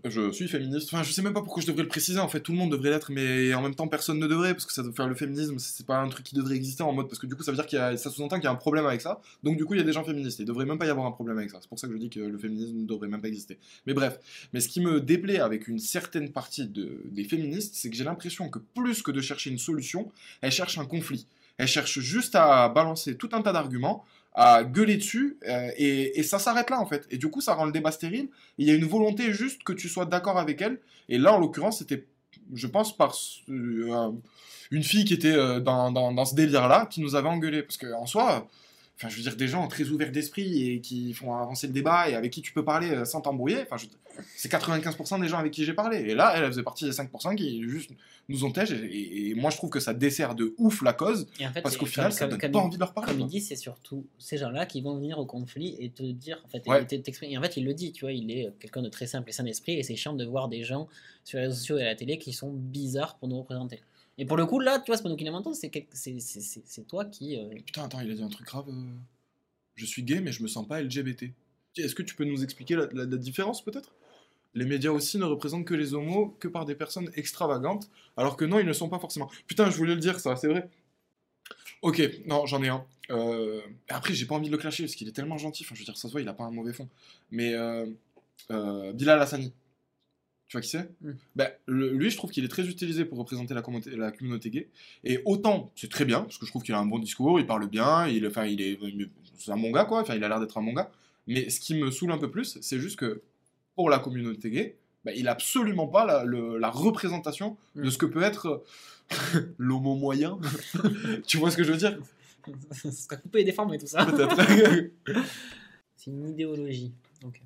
Je 0.04 0.30
suis 0.32 0.48
féministe. 0.48 0.90
Enfin, 0.92 1.02
je 1.02 1.12
sais 1.12 1.22
même 1.22 1.32
pas 1.32 1.40
pourquoi 1.40 1.62
je 1.62 1.66
devrais 1.66 1.82
le 1.82 1.88
préciser. 1.88 2.18
En 2.18 2.28
fait, 2.28 2.40
tout 2.40 2.52
le 2.52 2.58
monde 2.58 2.70
devrait 2.70 2.90
l'être, 2.90 3.10
mais 3.10 3.54
en 3.54 3.62
même 3.62 3.74
temps, 3.74 3.88
personne 3.88 4.18
ne 4.18 4.26
devrait, 4.26 4.52
parce 4.52 4.66
que 4.66 4.72
ça 4.72 4.82
doit 4.82 4.92
faire 4.92 5.08
le 5.08 5.14
féminisme. 5.14 5.58
C'est 5.58 5.86
pas 5.86 5.98
un 5.98 6.08
truc 6.08 6.26
qui 6.26 6.34
devrait 6.34 6.56
exister 6.56 6.82
en 6.82 6.92
mode, 6.92 7.08
parce 7.08 7.18
que 7.18 7.26
du 7.26 7.34
coup, 7.34 7.42
ça 7.42 7.50
veut 7.50 7.56
dire 7.56 7.66
qu'il 7.66 7.78
y 7.78 7.82
a, 7.82 7.96
ça 7.96 8.10
sous-entend 8.10 8.36
qu'il 8.36 8.44
y 8.44 8.48
a 8.48 8.50
un 8.50 8.56
problème 8.56 8.86
avec 8.86 9.00
ça. 9.00 9.20
Donc, 9.42 9.56
du 9.56 9.64
coup, 9.64 9.74
il 9.74 9.78
y 9.78 9.80
a 9.80 9.84
des 9.84 9.92
gens 9.92 10.04
féministes. 10.04 10.38
Il 10.40 10.44
devrait 10.44 10.66
même 10.66 10.78
pas 10.78 10.86
y 10.86 10.90
avoir 10.90 11.06
un 11.06 11.12
problème 11.12 11.38
avec 11.38 11.50
ça. 11.50 11.58
C'est 11.60 11.68
pour 11.68 11.78
ça 11.78 11.86
que 11.86 11.94
je 11.94 11.98
dis 11.98 12.10
que 12.10 12.20
le 12.20 12.38
féminisme 12.38 12.76
ne 12.76 12.86
devrait 12.86 13.08
même 13.08 13.22
pas 13.22 13.28
exister. 13.28 13.58
Mais 13.86 13.94
bref. 13.94 14.18
Mais 14.52 14.60
ce 14.60 14.68
qui 14.68 14.80
me 14.80 15.00
déplaît 15.00 15.40
avec 15.40 15.68
une 15.68 15.78
certaine 15.78 16.30
partie 16.32 16.66
de, 16.66 17.02
des 17.06 17.24
féministes, 17.24 17.74
c'est 17.74 17.88
que 17.88 17.96
j'ai 17.96 18.04
l'impression 18.04 18.50
que 18.50 18.58
plus 18.58 19.02
que 19.02 19.10
de 19.10 19.20
chercher 19.20 19.50
une 19.50 19.58
solution, 19.58 20.10
elles 20.42 20.52
cherchent 20.52 20.78
un 20.78 20.86
conflit. 20.86 21.26
Elles 21.58 21.66
cherchent 21.66 21.98
juste 21.98 22.36
à 22.36 22.68
balancer 22.68 23.16
tout 23.16 23.30
un 23.32 23.42
tas 23.42 23.52
d'arguments, 23.52 24.04
à 24.34 24.62
gueuler 24.62 24.96
dessus, 24.96 25.38
euh, 25.48 25.70
et, 25.76 26.18
et 26.18 26.22
ça 26.22 26.38
s'arrête 26.38 26.70
là 26.70 26.80
en 26.80 26.86
fait. 26.86 27.06
Et 27.10 27.18
du 27.18 27.28
coup, 27.28 27.40
ça 27.40 27.54
rend 27.54 27.64
le 27.64 27.72
débat 27.72 27.90
stérile. 27.90 28.28
Il 28.56 28.66
y 28.66 28.70
a 28.70 28.74
une 28.74 28.84
volonté 28.84 29.32
juste 29.32 29.62
que 29.64 29.72
tu 29.72 29.88
sois 29.88 30.04
d'accord 30.04 30.38
avec 30.38 30.62
elle. 30.62 30.78
Et 31.08 31.18
là, 31.18 31.32
en 31.32 31.38
l'occurrence, 31.38 31.78
c'était, 31.78 32.06
je 32.54 32.66
pense, 32.66 32.96
par 32.96 33.16
euh, 33.48 34.10
une 34.70 34.82
fille 34.84 35.04
qui 35.04 35.14
était 35.14 35.32
euh, 35.32 35.60
dans, 35.60 35.90
dans, 35.90 36.12
dans 36.12 36.24
ce 36.24 36.34
délire-là 36.34 36.86
qui 36.86 37.00
nous 37.00 37.14
avait 37.16 37.28
engueulé. 37.28 37.62
Parce 37.62 37.78
qu'en 37.78 38.06
soi, 38.06 38.46
enfin, 38.98 39.08
je 39.08 39.16
veux 39.16 39.22
dire, 39.22 39.36
des 39.36 39.48
gens 39.48 39.66
très 39.68 39.88
ouverts 39.90 40.12
d'esprit 40.12 40.68
et 40.70 40.80
qui 40.80 41.14
font 41.14 41.34
avancer 41.34 41.66
le 41.68 41.72
débat 41.72 42.10
et 42.10 42.14
avec 42.14 42.32
qui 42.32 42.42
tu 42.42 42.52
peux 42.52 42.64
parler 42.64 42.90
euh, 42.90 43.04
sans 43.04 43.20
t'embrouiller, 43.20 43.62
enfin, 43.62 43.76
je- 43.76 43.86
c'est 44.36 44.50
95% 44.50 45.20
des 45.20 45.28
gens 45.28 45.38
avec 45.38 45.52
qui 45.52 45.64
j'ai 45.64 45.72
parlé. 45.74 45.98
Et 45.98 46.14
là, 46.16 46.32
elle, 46.36 46.42
elle 46.44 46.50
faisait 46.50 46.62
partie 46.64 46.84
des 46.84 46.90
5% 46.90 47.36
qui 47.36 47.62
juste 47.62 47.90
nous 48.28 48.44
ont 48.44 48.50
tège. 48.50 48.72
Et, 48.72 48.76
et- 48.84 49.28
et 49.30 49.34
moi, 49.34 49.50
je 49.50 49.56
trouve 49.56 49.70
que 49.70 49.78
ça 49.78 49.94
dessert 49.94 50.34
de 50.34 50.52
ouf 50.58 50.82
la 50.82 50.92
cause. 50.92 51.28
Et 51.38 51.46
en 51.46 51.52
fait, 51.52 51.62
Parce 51.62 51.76
qu'au 51.76 51.86
final, 51.86 52.08
comme- 52.08 52.18
ça 52.18 52.26
donne 52.26 52.38
comme 52.40 52.50
pas 52.50 52.58
envie 52.58 52.74
de 52.74 52.80
leur 52.80 52.92
parler. 52.92 53.12
Comme 53.12 53.20
il 53.20 53.26
dit, 53.28 53.40
c'est 53.40 53.54
surtout 53.56 54.04
ces 54.18 54.36
gens-là 54.38 54.66
qui 54.66 54.80
vont 54.80 54.96
venir 54.96 55.18
au 55.20 55.26
conflit 55.26 55.76
et 55.78 55.90
te 55.90 56.02
dire, 56.02 56.40
en 56.44 56.48
fait, 56.48 56.66
Ouais. 56.66 56.84
Et 57.22 57.38
en 57.38 57.42
fait, 57.42 57.56
il 57.56 57.64
le 57.64 57.74
dit, 57.74 57.92
tu 57.92 58.04
vois, 58.04 58.12
il 58.12 58.28
est 58.32 58.50
quelqu'un 58.58 58.82
de 58.82 58.88
très 58.88 59.06
simple 59.06 59.28
et 59.28 59.32
sain 59.32 59.44
d'esprit, 59.44 59.74
et 59.78 59.82
c'est 59.84 59.94
chiant 59.96 60.12
de 60.14 60.24
voir 60.24 60.48
des 60.48 60.64
gens 60.64 60.88
sur 61.24 61.38
les 61.38 61.44
réseaux 61.44 61.56
sociaux 61.56 61.78
et 61.78 61.82
à 61.82 61.86
la 61.86 61.94
télé 61.94 62.18
qui 62.18 62.32
sont 62.32 62.50
bizarres 62.52 63.16
pour 63.18 63.28
nous 63.28 63.38
représenter. 63.38 63.80
Et 64.18 64.26
pour 64.26 64.36
le 64.36 64.46
coup, 64.46 64.58
là, 64.58 64.80
tu 64.80 64.92
vois, 64.92 65.00
l'inventons, 65.20 65.54
c'est 65.54 65.70
c'est- 65.92 66.86
toi 66.88 67.04
qui. 67.04 67.36
euh, 67.38 67.48
Putain, 67.64 67.84
attends, 67.84 68.00
il 68.00 68.10
a 68.10 68.14
dit 68.14 68.22
un 68.22 68.28
truc 68.28 68.46
grave. 68.46 68.66
euh, 68.68 68.72
Je 69.76 69.86
suis 69.86 70.02
gay, 70.02 70.20
mais 70.20 70.32
je 70.32 70.42
me 70.42 70.48
sens 70.48 70.66
pas 70.66 70.80
LGBT. 70.82 71.32
Est-ce 71.76 71.94
que 71.94 72.02
tu 72.02 72.16
peux 72.16 72.24
nous 72.24 72.42
expliquer 72.42 72.74
la, 72.76 73.06
différence, 73.06 73.64
peut-être? 73.64 73.94
Les 74.54 74.64
médias 74.64 74.90
aussi 74.90 75.18
ne 75.18 75.24
représentent 75.24 75.64
que 75.66 75.74
les 75.74 75.94
homos 75.94 76.34
que 76.40 76.48
par 76.48 76.64
des 76.64 76.74
personnes 76.74 77.10
extravagantes, 77.14 77.88
alors 78.16 78.36
que 78.36 78.44
non, 78.44 78.58
ils 78.58 78.66
ne 78.66 78.72
sont 78.72 78.88
pas 78.88 78.98
forcément. 78.98 79.30
Putain, 79.46 79.70
je 79.70 79.76
voulais 79.76 79.94
le 79.94 80.00
dire, 80.00 80.18
ça, 80.18 80.34
c'est 80.36 80.48
vrai. 80.48 80.68
Ok, 81.82 82.02
non, 82.26 82.46
j'en 82.46 82.62
ai 82.62 82.68
un. 82.68 82.84
euh, 83.10 83.60
après, 83.88 84.14
j'ai 84.14 84.26
pas 84.26 84.34
envie 84.34 84.48
de 84.48 84.52
le 84.52 84.58
clasher 84.58 84.82
parce 84.84 84.94
qu'il 84.96 85.08
est 85.08 85.12
tellement 85.12 85.38
gentil. 85.38 85.64
Enfin, 85.64 85.74
je 85.74 85.80
veux 85.80 85.84
dire, 85.84 85.96
ça 85.96 86.08
se 86.08 86.12
voit, 86.12 86.20
il 86.20 86.28
a 86.28 86.32
pas 86.34 86.44
un 86.44 86.50
mauvais 86.50 86.72
fond. 86.72 86.88
Mais 87.30 87.54
euh, 87.54 87.86
Bilal 88.92 89.20
Hassani, 89.20 89.52
tu 90.48 90.56
vois 90.56 90.60
qui 90.62 90.68
c'est? 90.70 90.88
Mm. 91.02 91.10
ben, 91.36 91.50
le- 91.66 91.92
Lui, 91.92 92.10
je 92.10 92.16
trouve 92.16 92.30
qu'il 92.30 92.44
est 92.44 92.48
très 92.48 92.66
utilisé 92.66 93.04
pour 93.04 93.18
représenter 93.18 93.54
la 93.54 93.62
communauté, 93.62 93.94
la 93.96 94.10
communauté 94.10 94.50
gay. 94.50 94.68
Et 95.04 95.20
autant, 95.26 95.70
c'est 95.76 95.90
très 95.90 96.04
bien, 96.04 96.22
parce 96.22 96.38
que 96.38 96.46
je 96.46 96.50
trouve 96.50 96.62
qu'il 96.62 96.74
a 96.74 96.78
un 96.78 96.86
bon 96.86 96.98
discours, 96.98 97.38
il 97.38 97.46
parle 97.46 97.68
bien, 97.68 98.06
il, 98.08 98.26
enfin, 98.26 98.46
il 98.46 98.60
est, 98.62 98.78
c'est 99.38 99.50
un 99.52 99.56
bon 99.58 99.70
gars, 99.70 99.84
quoi. 99.84 100.00
Enfin, 100.00 100.14
il 100.16 100.24
a 100.24 100.28
l'air 100.28 100.40
d'être 100.40 100.56
un 100.58 100.62
bon 100.62 100.72
gars. 100.72 100.90
Mais 101.26 101.50
ce 101.50 101.60
qui 101.60 101.74
me 101.74 101.90
saoule 101.90 102.12
un 102.12 102.18
peu 102.18 102.30
plus, 102.30 102.58
c'est 102.62 102.78
juste 102.80 102.96
que 102.98 103.20
pour 103.76 103.90
la 103.90 103.98
communauté 103.98 104.50
gay, 104.50 104.76
ben, 105.04 105.12
il 105.16 105.28
a 105.28 105.32
absolument 105.32 105.86
pas 105.86 106.04
la, 106.06 106.24
le- 106.24 106.56
la 106.58 106.70
représentation 106.70 107.56
de 107.76 107.82
Mm. 107.82 107.90
ce 107.90 107.98
que 107.98 108.06
peut 108.06 108.22
être 108.22 108.64
euh, 109.12 109.40
l'homo 109.58 109.94
moyen. 109.96 110.38
tu 111.26 111.36
vois 111.36 111.50
ce 111.50 111.56
que 111.56 111.62
je 111.64 111.72
veux 111.72 111.78
dire? 111.78 111.98
Ça 112.72 112.90
serait 112.90 113.20
coupé 113.20 113.40
et 113.40 113.44
déformé 113.44 113.76
tout 113.78 113.86
ça. 113.86 114.06
Peut-être. 114.06 114.36
C'est 115.96 116.10
une 116.10 116.30
idéologie. 116.30 116.92
Donc, 117.20 117.40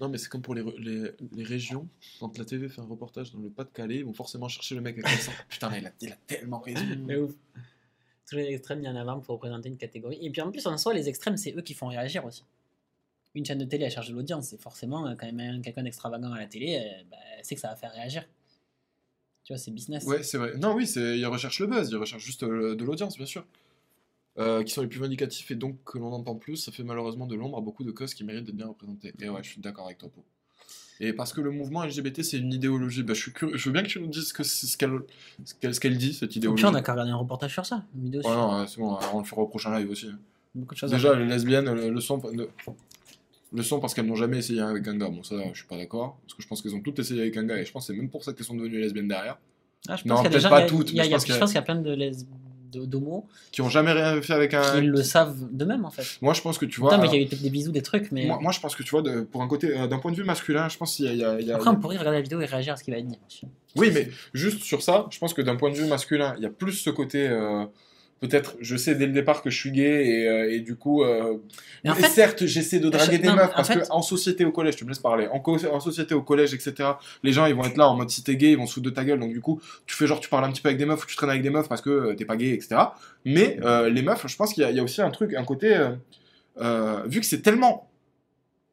Non, 0.00 0.08
mais 0.08 0.18
c'est 0.18 0.28
comme 0.28 0.42
pour 0.42 0.54
les, 0.54 0.62
les, 0.78 1.10
les 1.32 1.44
régions. 1.44 1.88
Quand 2.20 2.36
la 2.38 2.44
TV 2.44 2.68
fait 2.68 2.80
un 2.80 2.86
reportage 2.86 3.32
dans 3.32 3.40
le 3.40 3.50
Pas-de-Calais, 3.50 3.96
ils 3.96 4.04
vont 4.04 4.12
forcément 4.12 4.48
chercher 4.48 4.74
le 4.74 4.80
mec 4.80 4.94
avec 4.98 5.10
l'accent. 5.10 5.32
Putain, 5.48 5.70
mais 5.70 5.80
il 5.80 5.86
a, 5.86 5.92
il 6.00 6.12
a 6.12 6.16
tellement 6.26 6.60
raison. 6.60 6.84
de 6.84 7.16
ouf. 7.16 7.32
Tous 8.28 8.36
les 8.36 8.52
extrêmes 8.54 8.80
mis 8.80 8.88
en 8.88 8.96
avant 8.96 9.20
pour 9.20 9.34
représenter 9.36 9.68
une 9.68 9.76
catégorie. 9.76 10.18
Et 10.20 10.30
puis 10.30 10.40
en 10.40 10.50
plus, 10.50 10.66
en 10.66 10.76
soi, 10.76 10.92
les 10.94 11.08
extrêmes, 11.08 11.36
c'est 11.36 11.54
eux 11.56 11.62
qui 11.62 11.74
font 11.74 11.86
réagir 11.86 12.24
aussi. 12.24 12.44
Une 13.34 13.44
chaîne 13.44 13.58
de 13.58 13.64
télé, 13.64 13.84
elle 13.84 13.90
cherche 13.90 14.08
de 14.08 14.14
l'audience. 14.14 14.52
Et 14.52 14.58
forcément, 14.58 15.06
euh, 15.06 15.14
quand 15.14 15.30
même 15.30 15.62
quelqu'un 15.62 15.82
d'extravagant 15.82 16.32
à 16.32 16.38
la 16.38 16.46
télé, 16.46 16.76
euh, 16.78 17.02
bah, 17.10 17.16
c'est 17.42 17.54
que 17.54 17.60
ça 17.60 17.68
va 17.68 17.76
faire 17.76 17.92
réagir. 17.92 18.24
Tu 19.44 19.52
vois, 19.52 19.58
c'est 19.58 19.70
business. 19.70 20.04
Ouais, 20.04 20.22
c'est 20.22 20.38
vrai. 20.38 20.56
Non, 20.56 20.74
oui, 20.74 20.86
c'est, 20.86 21.18
ils 21.18 21.26
recherchent 21.26 21.60
le 21.60 21.68
buzz, 21.68 21.88
ils 21.90 21.96
recherchent 21.96 22.24
juste 22.24 22.42
euh, 22.42 22.74
de 22.74 22.84
l'audience, 22.84 23.16
bien 23.16 23.26
sûr. 23.26 23.46
Euh, 24.38 24.62
qui 24.64 24.74
sont 24.74 24.82
les 24.82 24.86
plus 24.86 25.00
vindicatifs 25.00 25.50
et 25.50 25.54
donc 25.54 25.78
que 25.86 25.96
l'on 25.96 26.12
entend 26.12 26.34
plus, 26.34 26.56
ça 26.56 26.70
fait 26.70 26.82
malheureusement 26.82 27.26
de 27.26 27.34
l'ombre 27.34 27.56
à 27.56 27.62
beaucoup 27.62 27.84
de 27.84 27.90
causes 27.90 28.12
qui 28.12 28.22
méritent 28.22 28.44
d'être 28.44 28.54
bien 28.54 28.66
représentées. 28.66 29.14
Et 29.18 29.30
ouais, 29.30 29.42
je 29.42 29.48
suis 29.48 29.60
d'accord 29.62 29.86
avec 29.86 29.96
toi, 29.96 30.10
Po. 30.14 30.22
Et 31.00 31.14
parce 31.14 31.32
que 31.32 31.40
le 31.40 31.50
mouvement 31.50 31.82
LGBT, 31.84 32.22
c'est 32.22 32.36
une 32.38 32.52
idéologie, 32.52 33.02
bah, 33.02 33.14
je, 33.14 33.20
suis 33.22 33.32
curieux- 33.32 33.56
je 33.56 33.64
veux 33.66 33.72
bien 33.72 33.82
que 33.82 33.88
tu 33.88 33.98
nous 33.98 34.08
dises 34.08 34.28
ce, 34.28 34.34
que 34.34 34.42
c'est- 34.42 34.66
ce, 34.66 34.76
qu'elle, 34.76 35.72
ce 35.72 35.80
qu'elle 35.80 35.96
dit, 35.96 36.12
cette 36.12 36.32
Et 36.32 36.36
idéologie. 36.36 36.62
puis 36.64 36.70
on 36.70 36.74
a 36.74 36.82
qu'à 36.82 36.92
regarder 36.92 37.12
un 37.12 37.16
reportage 37.16 37.52
sur 37.54 37.64
ça, 37.64 37.84
une 37.94 38.04
vidéo 38.04 38.20
Ouais, 38.20 38.26
sur 38.28 38.36
non, 38.36 38.66
c'est 38.66 38.78
bon, 38.78 38.98
on 39.14 39.18
le 39.20 39.24
fera 39.24 39.40
au 39.40 39.46
prochain 39.46 39.74
live 39.78 39.90
aussi. 39.90 40.08
beaucoup 40.54 40.74
de 40.74 40.78
choses. 40.80 40.90
Déjà, 40.90 41.14
les 41.14 41.24
lesbiennes 41.26 41.72
le, 41.72 41.88
le 41.90 42.00
sont, 42.00 42.20
le, 42.32 42.50
le 43.52 43.62
sont 43.62 43.80
parce 43.80 43.94
qu'elles 43.94 44.06
n'ont 44.06 44.14
jamais 44.16 44.38
essayé 44.38 44.60
avec 44.60 44.86
un 44.88 44.96
gars. 44.98 45.08
Bon, 45.08 45.22
ça, 45.22 45.36
je 45.52 45.58
suis 45.58 45.66
pas 45.66 45.76
d'accord. 45.78 46.18
Parce 46.26 46.34
que 46.34 46.42
je 46.42 46.48
pense 46.48 46.60
qu'elles 46.60 46.74
ont 46.74 46.80
toutes 46.80 46.98
essayé 46.98 47.22
avec 47.22 47.36
un 47.38 47.44
gars. 47.44 47.58
Et 47.58 47.64
je 47.64 47.72
pense 47.72 47.86
que 47.86 47.92
c'est 47.94 47.98
même 47.98 48.10
pour 48.10 48.22
ça 48.24 48.32
qu'elles 48.34 48.44
sont 48.46 48.54
devenues 48.56 48.80
lesbiennes 48.80 49.08
derrière. 49.08 49.38
Ah, 49.88 49.96
je 49.96 50.06
non, 50.08 50.16
pense 50.16 50.24
des 50.24 50.30
peut-être 50.30 50.48
pas 50.50 50.62
toutes, 50.66 50.88
je 50.88 50.96
pense 50.96 51.24
qu'il 51.24 51.32
y 51.32 51.58
a- 51.58 51.60
y 51.60 51.64
plein 51.64 51.76
de 51.76 51.90
les- 51.94 52.12
d'homos 52.70 53.24
Qui 53.52 53.62
ont 53.62 53.68
jamais 53.68 53.92
rien 53.92 54.20
fait 54.22 54.32
avec 54.32 54.54
un. 54.54 54.80
qui 54.80 54.86
le 54.86 55.02
savent 55.02 55.36
d'eux-mêmes 55.50 55.84
en 55.84 55.90
fait. 55.90 56.18
Moi, 56.22 56.34
je 56.34 56.40
pense 56.42 56.58
que 56.58 56.66
tu 56.66 56.80
vois. 56.80 56.90
Putain, 56.90 57.02
mais 57.02 57.08
il 57.08 57.14
y 57.14 57.18
a 57.18 57.22
eu 57.24 57.28
peut-être 57.28 57.42
des 57.42 57.50
bisous, 57.50 57.72
des 57.72 57.82
trucs, 57.82 58.10
mais. 58.12 58.26
moi, 58.26 58.38
moi, 58.40 58.52
je 58.52 58.60
pense 58.60 58.74
que 58.76 58.82
tu 58.82 58.90
vois, 58.90 59.02
de- 59.02 59.20
pour 59.22 59.42
un 59.42 59.48
côté, 59.48 59.76
euh, 59.78 59.86
d'un 59.86 59.98
point 59.98 60.10
de 60.12 60.16
vue 60.16 60.24
masculin, 60.24 60.68
je 60.68 60.76
pense 60.76 60.96
qu'il 60.96 61.06
y 61.14 61.24
a. 61.24 61.40
y 61.40 61.52
Après, 61.52 61.70
on 61.70 61.76
pourrait 61.76 61.96
regarder 61.96 62.18
la 62.18 62.22
vidéo 62.22 62.40
et 62.40 62.46
réagir 62.46 62.74
à 62.74 62.76
ce 62.76 62.84
qu'il 62.84 62.92
va 62.94 63.00
être 63.00 63.06
dit. 63.08 63.18
aussi. 63.26 63.46
Oui, 63.76 63.90
mais 63.92 64.08
juste 64.32 64.62
sur 64.62 64.82
ça, 64.82 65.06
je 65.10 65.18
pense 65.18 65.34
que 65.34 65.42
d'un 65.42 65.56
point 65.56 65.70
de 65.70 65.76
vue 65.76 65.86
masculin, 65.86 66.34
il 66.38 66.42
y 66.42 66.46
a 66.46 66.50
plus 66.50 66.72
ce 66.72 66.90
côté. 66.90 67.28
euh, 67.28 67.64
Peut-être, 68.20 68.56
je 68.60 68.76
sais 68.78 68.94
dès 68.94 69.04
le 69.06 69.12
départ 69.12 69.42
que 69.42 69.50
je 69.50 69.58
suis 69.58 69.70
gay 69.70 70.06
et, 70.06 70.26
euh, 70.28 70.50
et 70.50 70.60
du 70.60 70.74
coup, 70.74 71.02
euh, 71.04 71.36
et 71.84 71.90
fait- 71.90 72.08
certes, 72.08 72.46
j'essaie 72.46 72.78
de 72.80 72.88
draguer 72.88 73.16
Je- 73.16 73.20
des 73.20 73.28
non, 73.28 73.34
meufs 73.36 73.50
en 73.50 73.56
parce 73.56 73.68
fait- 73.68 73.80
que 73.80 73.90
en 73.90 74.00
société 74.00 74.44
au 74.46 74.52
collège, 74.52 74.76
tu 74.76 74.84
me 74.84 74.88
laisses 74.88 74.98
parler, 75.00 75.28
en, 75.30 75.80
société 75.80 76.14
au 76.14 76.22
collège, 76.22 76.54
etc. 76.54 76.72
Les 77.22 77.32
gens, 77.32 77.44
ils 77.44 77.54
vont 77.54 77.64
être 77.64 77.76
là 77.76 77.88
en 77.88 77.94
mode 77.94 78.08
si 78.08 78.24
t'es 78.24 78.36
gay, 78.36 78.52
ils 78.52 78.56
vont 78.56 78.66
se 78.66 78.72
foutre 78.74 78.86
de 78.86 78.90
ta 78.90 79.04
gueule. 79.04 79.20
Donc 79.20 79.32
du 79.34 79.42
coup, 79.42 79.60
tu 79.84 79.94
fais 79.94 80.06
genre 80.06 80.18
tu 80.18 80.30
parles 80.30 80.44
un 80.46 80.50
petit 80.50 80.62
peu 80.62 80.68
avec 80.70 80.78
des 80.78 80.86
meufs 80.86 81.02
ou 81.02 81.06
tu 81.06 81.14
traînes 81.14 81.28
avec 81.28 81.42
des 81.42 81.50
meufs 81.50 81.68
parce 81.68 81.82
que 81.82 81.90
euh, 81.90 82.14
t'es 82.14 82.24
pas 82.24 82.36
gay, 82.36 82.50
etc. 82.54 82.76
Mais 83.26 83.58
euh, 83.62 83.90
les 83.90 84.00
meufs, 84.00 84.26
je 84.26 84.36
pense 84.36 84.54
qu'il 84.54 84.66
y, 84.66 84.72
y 84.74 84.80
a 84.80 84.82
aussi 84.82 85.02
un 85.02 85.10
truc, 85.10 85.34
un 85.34 85.44
côté, 85.44 85.76
euh, 86.60 87.02
vu 87.06 87.20
que 87.20 87.26
c'est 87.26 87.42
tellement 87.42 87.90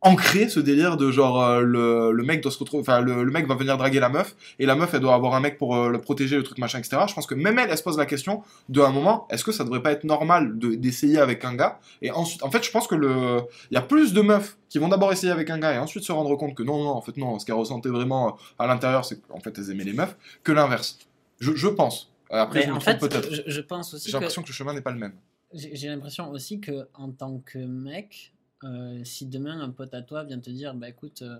ancré 0.03 0.49
ce 0.49 0.59
délire 0.59 0.97
de 0.97 1.11
genre 1.11 1.41
euh, 1.41 1.61
le, 1.61 2.11
le 2.11 2.23
mec 2.23 2.41
doit 2.41 2.51
se 2.51 2.59
retrouver, 2.59 2.81
enfin 2.81 3.01
le, 3.01 3.23
le 3.23 3.31
mec 3.31 3.47
va 3.47 3.55
venir 3.55 3.77
draguer 3.77 3.99
la 3.99 4.09
meuf 4.09 4.35
et 4.59 4.65
la 4.65 4.75
meuf 4.75 4.93
elle 4.93 4.99
doit 4.99 5.13
avoir 5.15 5.33
un 5.33 5.39
mec 5.39 5.57
pour 5.57 5.75
euh, 5.75 5.89
le 5.89 5.99
protéger, 5.99 6.35
le 6.37 6.43
truc 6.43 6.57
machin, 6.59 6.79
etc. 6.79 7.01
Je 7.07 7.13
pense 7.13 7.25
que 7.25 7.35
même 7.35 7.57
elle, 7.59 7.69
elle 7.69 7.77
se 7.77 7.83
pose 7.83 7.97
la 7.97 8.05
question 8.05 8.41
de 8.69 8.81
un 8.81 8.91
moment, 8.91 9.27
est-ce 9.29 9.43
que 9.43 9.51
ça 9.51 9.63
devrait 9.63 9.81
pas 9.81 9.91
être 9.91 10.03
normal 10.03 10.59
de- 10.59 10.75
d'essayer 10.75 11.17
avec 11.19 11.43
un 11.45 11.55
gars? 11.55 11.79
Et 12.01 12.11
ensuite, 12.11 12.43
en 12.43 12.51
fait, 12.51 12.63
je 12.63 12.71
pense 12.71 12.87
que 12.87 12.95
le, 12.95 13.39
il 13.71 13.75
y 13.75 13.77
a 13.77 13.81
plus 13.81 14.13
de 14.13 14.21
meufs 14.21 14.57
qui 14.69 14.77
vont 14.79 14.89
d'abord 14.89 15.11
essayer 15.11 15.31
avec 15.31 15.49
un 15.49 15.57
gars 15.59 15.73
et 15.73 15.77
ensuite 15.79 16.03
se 16.03 16.11
rendre 16.11 16.35
compte 16.35 16.55
que 16.55 16.63
non, 16.63 16.83
non, 16.83 16.89
en 16.89 17.01
fait 17.01 17.15
non, 17.17 17.39
ce 17.39 17.45
qu'elles 17.45 17.55
ressentaient 17.55 17.89
vraiment 17.89 18.27
euh, 18.29 18.31
à 18.59 18.67
l'intérieur, 18.67 19.05
c'est 19.05 19.21
qu'en 19.27 19.39
fait 19.39 19.57
elles 19.57 19.71
aimaient 19.71 19.83
les 19.83 19.93
meufs, 19.93 20.15
que 20.43 20.51
l'inverse. 20.51 20.99
Je, 21.39 21.53
je 21.55 21.67
pense. 21.67 22.11
Après, 22.29 22.59
Mais 22.61 22.65
je 22.65 22.71
me 22.71 22.77
en 22.77 22.79
fait, 22.79 22.97
peut-être. 22.99 23.31
je, 23.33 23.41
je 23.45 23.61
pense 23.61 23.93
aussi 23.93 24.05
J'ai 24.05 24.11
que. 24.11 24.17
l'impression 24.17 24.41
que 24.41 24.47
le 24.47 24.53
chemin 24.53 24.73
n'est 24.73 24.81
pas 24.81 24.91
le 24.91 24.97
même. 24.99 25.13
J'ai 25.53 25.87
l'impression 25.87 26.31
aussi 26.31 26.59
que 26.59 26.87
en 26.95 27.11
tant 27.11 27.39
que 27.45 27.59
mec, 27.59 28.33
euh, 28.63 29.03
si 29.03 29.25
demain 29.25 29.59
un 29.61 29.69
pote 29.69 29.93
à 29.93 30.01
toi 30.01 30.23
vient 30.23 30.39
te 30.39 30.49
dire, 30.49 30.73
bah 30.73 30.89
écoute, 30.89 31.21
euh, 31.21 31.39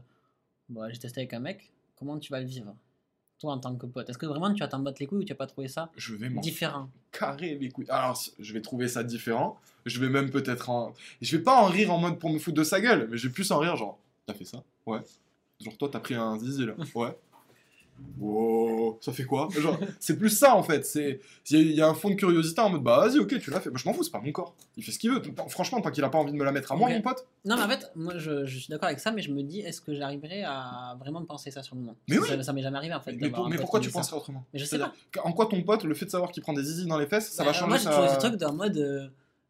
bon, 0.70 0.88
j'ai 0.92 1.00
testé 1.00 1.22
avec 1.22 1.34
un 1.34 1.40
mec, 1.40 1.72
comment 1.96 2.18
tu 2.20 2.32
vas 2.32 2.40
le 2.40 2.46
vivre 2.48 2.76
Toi 3.40 3.54
en 3.54 3.60
tant 3.60 3.76
que 3.76 3.86
pote, 3.86 4.10
est-ce 4.10 4.18
que 4.18 4.26
vraiment 4.26 4.54
tu 4.54 4.60
vas 4.60 4.68
t'en 4.68 4.80
battre 4.80 4.98
les 5.00 5.08
couilles 5.08 5.20
ou 5.20 5.24
tu 5.24 5.34
vas 5.34 5.38
pas 5.38 5.48
trouver 5.48 5.68
ça 5.68 5.92
Je 5.98 6.16
vais 6.16 6.30
m'en 6.30 6.42
différent? 6.42 6.90
carré 7.12 7.56
les 7.56 7.70
couilles. 7.70 7.86
Alors, 7.90 8.20
je 8.40 8.54
vais 8.54 8.62
trouver 8.62 8.88
ça 8.88 9.04
différent. 9.04 9.60
Je 9.86 10.00
vais 10.00 10.10
même 10.10 10.30
peut-être 10.32 10.70
en. 10.70 10.94
Je 11.22 11.36
vais 11.38 11.44
pas 11.44 11.62
en 11.62 11.66
rire 11.68 11.92
en 11.94 11.98
mode 12.00 12.18
pour 12.20 12.30
me 12.32 12.40
foutre 12.40 12.58
de 12.58 12.64
sa 12.64 12.80
gueule, 12.82 13.08
mais 13.12 13.18
je 13.18 13.28
vais 13.28 13.34
plus 13.34 13.52
en 13.52 13.60
rire 13.60 13.76
genre, 13.76 14.00
t'as 14.26 14.34
fait 14.34 14.46
ça 14.46 14.64
Ouais. 14.86 15.00
Genre, 15.60 15.78
toi, 15.78 15.90
t'as 15.92 16.00
pris 16.00 16.16
un 16.16 16.38
zizi 16.40 16.66
là 16.66 16.74
Ouais. 16.96 17.16
Wow, 18.20 18.98
ça 19.02 19.12
fait 19.12 19.24
quoi? 19.26 19.50
Genre, 19.58 19.78
c'est 20.00 20.18
plus 20.18 20.30
ça 20.30 20.56
en 20.56 20.64
fait. 20.64 20.86
C'est, 20.86 21.20
il 21.50 21.58
y, 21.58 21.60
a- 21.60 21.64
il 21.64 21.72
y 21.76 21.82
a 21.82 21.88
un 21.90 21.94
fond 21.94 22.10
de 22.10 22.16
curiosité 22.16 22.62
en 22.62 22.70
mode, 22.70 22.84
bah 22.84 23.00
vas-y, 23.06 23.20
ok, 23.20 23.40
tu 23.40 23.50
l'as 23.52 23.60
fait. 23.60 23.70
Moi, 23.70 23.80
je 23.84 23.88
m'en 23.88 23.94
fous, 23.94 24.04
c'est 24.04 24.12
pas 24.12 24.22
mon 24.22 24.32
corps. 24.32 24.56
Il 24.78 24.84
fait 24.84 24.92
ce 24.92 25.00
qu'il 25.00 25.12
veut. 25.12 25.22
Franchement, 25.50 25.82
tant 25.82 25.92
qu'il 25.92 26.04
a 26.04 26.10
pas 26.10 26.18
envie 26.18 26.32
de 26.32 26.38
me 26.38 26.44
la 26.44 26.52
mettre 26.52 26.72
à 26.72 26.76
moi, 26.76 26.90
mon 26.90 27.02
pote. 27.02 27.26
Non, 27.46 27.58
mais 27.58 27.64
en 27.64 27.70
fait, 27.70 27.92
moi 27.96 28.14
je, 28.18 28.46
je 28.46 28.58
suis 28.60 28.70
d'accord 28.70 28.88
avec 28.88 29.00
ça, 29.00 29.12
mais 29.12 29.22
je 29.22 29.32
me 29.32 29.42
dis, 29.44 29.60
est-ce 29.62 29.82
que 29.82 29.94
j'arriverai 29.94 30.44
à 30.44 30.96
vraiment 31.00 31.24
penser 31.26 31.52
ça 31.52 31.62
sur 31.64 31.76
le 31.76 31.82
moment? 31.82 31.96
Mais 32.08 32.18
oui. 32.18 32.28
Ça, 32.28 32.42
ça 32.44 32.54
m'est 32.54 32.62
jamais 32.62 32.78
arrivé 32.78 32.94
en 32.94 33.02
fait. 33.02 33.14
Mais, 33.20 33.30
pour- 33.30 33.46
un 33.48 33.52
pourquoi 33.58 33.80
tu 33.80 33.90
penserais 33.90 34.16
autrement? 34.18 34.46
Mais 34.54 34.60
je 34.60 34.66
sais 34.66 34.78
C'est-à-dire 34.78 34.94
En 35.24 35.34
quoi 35.34 35.48
ton 35.48 35.62
pote, 35.64 35.84
le 35.84 35.94
fait 35.94 36.06
de 36.06 36.12
savoir 36.12 36.32
qu'il 36.32 36.42
prend 36.44 36.54
des 36.54 36.64
zizi 36.64 36.86
dans 36.88 36.98
les 36.98 37.08
fesses, 37.08 37.32
ça 37.32 37.44
Bah, 37.44 37.48
va 37.50 37.54
changer 37.54 37.68
Moi 37.68 37.78
j'ai 37.78 37.86
toujours 37.90 38.10
ce 38.10 38.16
truc 38.18 38.36
d'un 38.36 38.52
mode, 38.54 38.78
euh, 38.78 39.08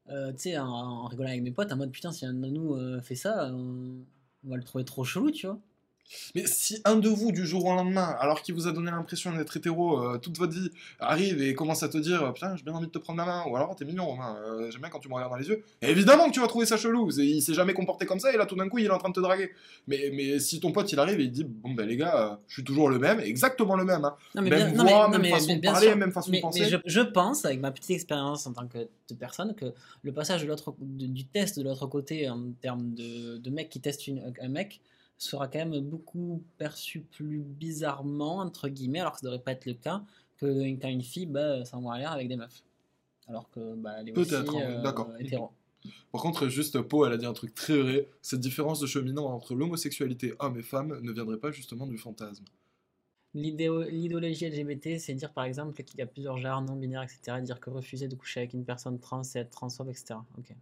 euh, 0.10 0.32
tu 0.34 0.40
sais, 0.40 0.58
en, 0.58 0.68
en 0.68 1.06
rigolant 1.06 1.30
avec 1.30 1.44
mes 1.44 1.52
potes, 1.52 1.72
en 1.72 1.78
mode 1.78 1.92
putain, 1.92 2.12
si 2.12 2.26
un 2.26 2.34
de 2.34 2.48
nous 2.48 2.74
euh, 2.76 3.00
fait 3.02 3.16
ça, 3.16 3.52
on, 3.54 4.04
on 4.46 4.50
va 4.50 4.58
le 4.58 4.64
trouver 4.64 4.86
trop 4.86 5.04
chelou, 5.04 5.30
tu 5.32 5.46
vois. 5.48 5.60
Mais 6.36 6.46
si 6.46 6.82
un 6.86 6.96
de 6.96 7.10
vous, 7.10 7.32
du 7.32 7.46
jour 7.46 7.66
au 7.66 7.74
lendemain, 7.74 8.16
alors 8.20 8.42
qu'il 8.42 8.54
vous 8.54 8.68
a 8.68 8.72
donné 8.72 8.92
l'impression 8.92 9.32
d'être 9.34 9.56
hétéro 9.58 10.00
euh, 10.04 10.18
toute 10.18 10.38
votre 10.38 10.54
vie, 10.54 10.70
arrive 11.00 11.42
et 11.42 11.56
commence 11.56 11.82
à 11.84 11.90
te 11.90 11.98
dire 11.98 12.32
Putain, 12.34 12.56
j'ai 12.56 12.64
bien 12.64 12.74
envie 12.74 12.88
de 12.88 12.92
te 12.92 12.98
prendre 13.00 13.20
la 13.20 13.26
main, 13.26 13.44
ou 13.50 13.56
alors 13.56 13.76
t'es 13.76 13.86
mignon, 13.86 14.06
Romain, 14.06 14.38
euh, 14.46 14.70
j'aime 14.70 14.82
bien 14.82 14.90
quand 14.90 15.00
tu 15.00 15.10
me 15.10 15.14
regardes 15.16 15.32
dans 15.32 15.38
les 15.38 15.48
yeux, 15.48 15.64
évidemment 15.82 16.28
que 16.28 16.34
tu 16.34 16.40
vas 16.40 16.48
trouver 16.48 16.66
ça 16.66 16.78
chelou. 16.78 17.10
Il 17.18 17.42
s'est 17.42 17.54
jamais 17.54 17.74
comporté 17.74 18.06
comme 18.06 18.20
ça 18.20 18.34
et 18.34 18.38
là 18.38 18.46
tout 18.46 18.56
d'un 18.56 18.70
coup 18.70 18.78
il 18.80 18.86
est 18.86 18.90
en 18.92 18.98
train 19.00 19.10
de 19.10 19.14
te 19.16 19.20
draguer. 19.22 19.52
Mais, 19.88 20.12
mais 20.14 20.40
si 20.40 20.60
ton 20.60 20.72
pote 20.72 20.92
il 20.92 21.00
arrive 21.00 21.20
et 21.20 21.24
il 21.24 21.32
dit 21.32 21.46
Bon 21.46 21.74
ben 21.74 21.88
les 21.88 21.98
gars, 21.98 22.32
euh, 22.34 22.36
je 22.48 22.54
suis 22.56 22.64
toujours 22.64 22.90
le 22.90 23.00
même, 23.00 23.20
exactement 23.20 23.76
le 23.76 23.86
même, 23.86 24.04
hein. 24.06 24.16
Non, 24.36 24.42
mais 24.44 24.50
même 24.50 24.74
bien- 24.74 24.84
non, 24.84 24.90
voix, 24.90 25.08
mais- 25.08 25.12
même 25.18 25.22
mais 25.24 25.30
façon 25.32 25.46
bien- 25.48 25.56
de 25.58 25.62
parler, 25.62 25.88
sûr. 25.88 25.98
même 25.98 26.12
façon 26.12 26.32
Mais, 26.32 26.38
de 26.38 26.42
penser. 26.42 26.60
mais 26.62 26.70
je, 26.70 26.78
je 26.86 27.00
pense, 27.02 27.46
avec 27.46 27.60
ma 27.60 27.72
petite 27.72 27.92
expérience 27.92 28.46
en 28.46 28.54
tant 28.54 28.68
que 28.68 28.88
personne, 29.20 29.54
que 29.56 29.74
le 30.04 30.12
passage 30.12 30.42
de 30.44 30.48
l'autre, 30.48 30.74
du 30.80 31.26
test 31.26 31.58
de 31.58 31.64
l'autre 31.64 31.88
côté 31.88 32.30
en 32.30 32.52
termes 32.62 32.94
de, 32.94 33.38
de 33.38 33.50
mec 33.50 33.70
qui 33.70 33.80
teste 33.80 34.08
une- 34.08 34.34
un 34.42 34.48
mec 34.50 34.82
sera 35.24 35.48
quand 35.48 35.60
même 35.60 35.80
beaucoup 35.82 36.44
perçu 36.58 37.02
plus 37.02 37.40
bizarrement, 37.40 38.38
entre 38.38 38.70
guillemets, 38.70 39.00
alors 39.00 39.14
que 39.14 39.20
ça 39.20 39.26
devrait 39.28 39.42
pas 39.44 39.52
être 39.54 39.66
le 39.66 39.74
cas, 39.74 40.04
que 40.38 40.46
quand 40.76 40.90
une 40.90 41.02
fille 41.02 41.26
bah, 41.26 41.66
s'envoie 41.66 41.96
à 41.96 42.00
l'air 42.00 42.12
avec 42.12 42.28
des 42.28 42.36
meufs. 42.36 42.64
Alors 43.28 43.50
que 43.50 43.76
bah, 43.76 43.96
elle 44.00 44.10
est 44.10 44.18
aussi 44.18 44.36
hein, 44.36 44.46
euh, 44.62 44.82
d'accord. 44.82 45.10
hétéro. 45.20 45.52
Par 46.12 46.22
contre, 46.22 46.48
juste 46.48 46.82
Poe, 46.82 47.06
elle 47.08 47.14
a 47.14 47.18
dit 47.18 47.26
un 47.26 47.34
truc 47.34 47.54
très 47.56 47.78
vrai 47.82 48.08
cette 48.22 48.40
différence 48.40 48.80
de 48.80 48.88
cheminant 48.88 49.26
entre 49.26 49.56
l'homosexualité 49.56 50.34
homme 50.40 50.58
et 50.58 50.64
femme 50.64 51.00
ne 51.02 51.12
viendrait 51.12 51.40
pas 51.40 51.52
justement 51.52 51.88
du 51.88 51.98
fantasme. 51.98 52.46
L'idéo- 53.34 53.84
L'idéologie 53.90 54.46
LGBT, 54.46 55.00
c'est 55.00 55.14
dire 55.16 55.34
par 55.34 55.44
exemple 55.44 55.82
qu'il 55.84 56.00
y 56.00 56.04
a 56.04 56.06
plusieurs 56.06 56.38
genres 56.38 56.62
non 56.62 56.76
binaires, 56.76 57.04
etc. 57.04 57.42
Dire 57.42 57.60
que 57.60 57.70
refuser 57.70 58.08
de 58.08 58.16
coucher 58.16 58.42
avec 58.42 58.54
une 58.54 58.64
personne 58.64 59.00
trans, 59.00 59.24
c'est 59.24 59.40
être 59.40 59.50
transphobe, 59.50 59.90
etc. 59.90 60.24
Ok. 60.38 60.54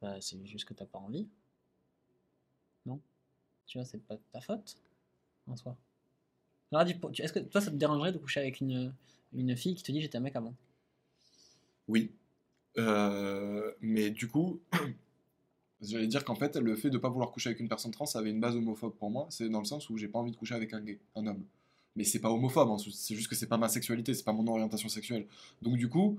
Bah, 0.00 0.16
c'est 0.20 0.44
juste 0.46 0.64
que 0.66 0.74
t'as 0.74 0.86
pas 0.86 0.98
envie. 0.98 1.28
Tu 3.66 3.78
vois, 3.78 3.84
c'est 3.84 3.98
pas 3.98 4.16
ta 4.32 4.40
faute 4.40 4.76
en 5.46 5.56
soi. 5.56 5.76
Alors, 6.72 6.86
est-ce 6.86 7.32
que 7.32 7.38
toi, 7.40 7.60
ça 7.60 7.70
te 7.70 7.76
dérangerait 7.76 8.12
de 8.12 8.18
coucher 8.18 8.40
avec 8.40 8.60
une, 8.60 8.92
une 9.32 9.56
fille 9.56 9.74
qui 9.74 9.82
te 9.82 9.92
dit 9.92 10.00
j'étais 10.00 10.18
un 10.18 10.22
mec 10.22 10.36
avant? 10.36 10.54
Oui. 11.88 12.12
Euh, 12.78 13.72
mais 13.80 14.10
du 14.10 14.28
coup, 14.28 14.60
j'allais 15.80 16.06
dire 16.06 16.24
qu'en 16.24 16.34
fait, 16.34 16.56
le 16.56 16.76
fait 16.76 16.90
de 16.90 16.98
pas 16.98 17.08
vouloir 17.08 17.30
coucher 17.30 17.50
avec 17.50 17.60
une 17.60 17.68
personne 17.68 17.92
trans, 17.92 18.06
ça 18.06 18.18
avait 18.18 18.30
une 18.30 18.40
base 18.40 18.56
homophobe 18.56 18.94
pour 18.94 19.10
moi. 19.10 19.26
C'est 19.30 19.48
dans 19.48 19.60
le 19.60 19.64
sens 19.64 19.88
où 19.90 19.96
j'ai 19.96 20.08
pas 20.08 20.18
envie 20.18 20.32
de 20.32 20.36
coucher 20.36 20.54
avec 20.54 20.72
un 20.72 20.80
gay, 20.80 20.98
un 21.14 21.26
homme. 21.26 21.44
Mais 21.94 22.04
c'est 22.04 22.18
pas 22.18 22.30
homophobe, 22.30 22.70
hein, 22.70 22.76
c'est 22.92 23.14
juste 23.14 23.28
que 23.28 23.34
c'est 23.34 23.46
pas 23.46 23.56
ma 23.56 23.68
sexualité, 23.68 24.12
c'est 24.12 24.24
pas 24.24 24.32
mon 24.32 24.46
orientation 24.46 24.88
sexuelle. 24.88 25.26
Donc 25.62 25.76
du 25.76 25.88
coup, 25.88 26.18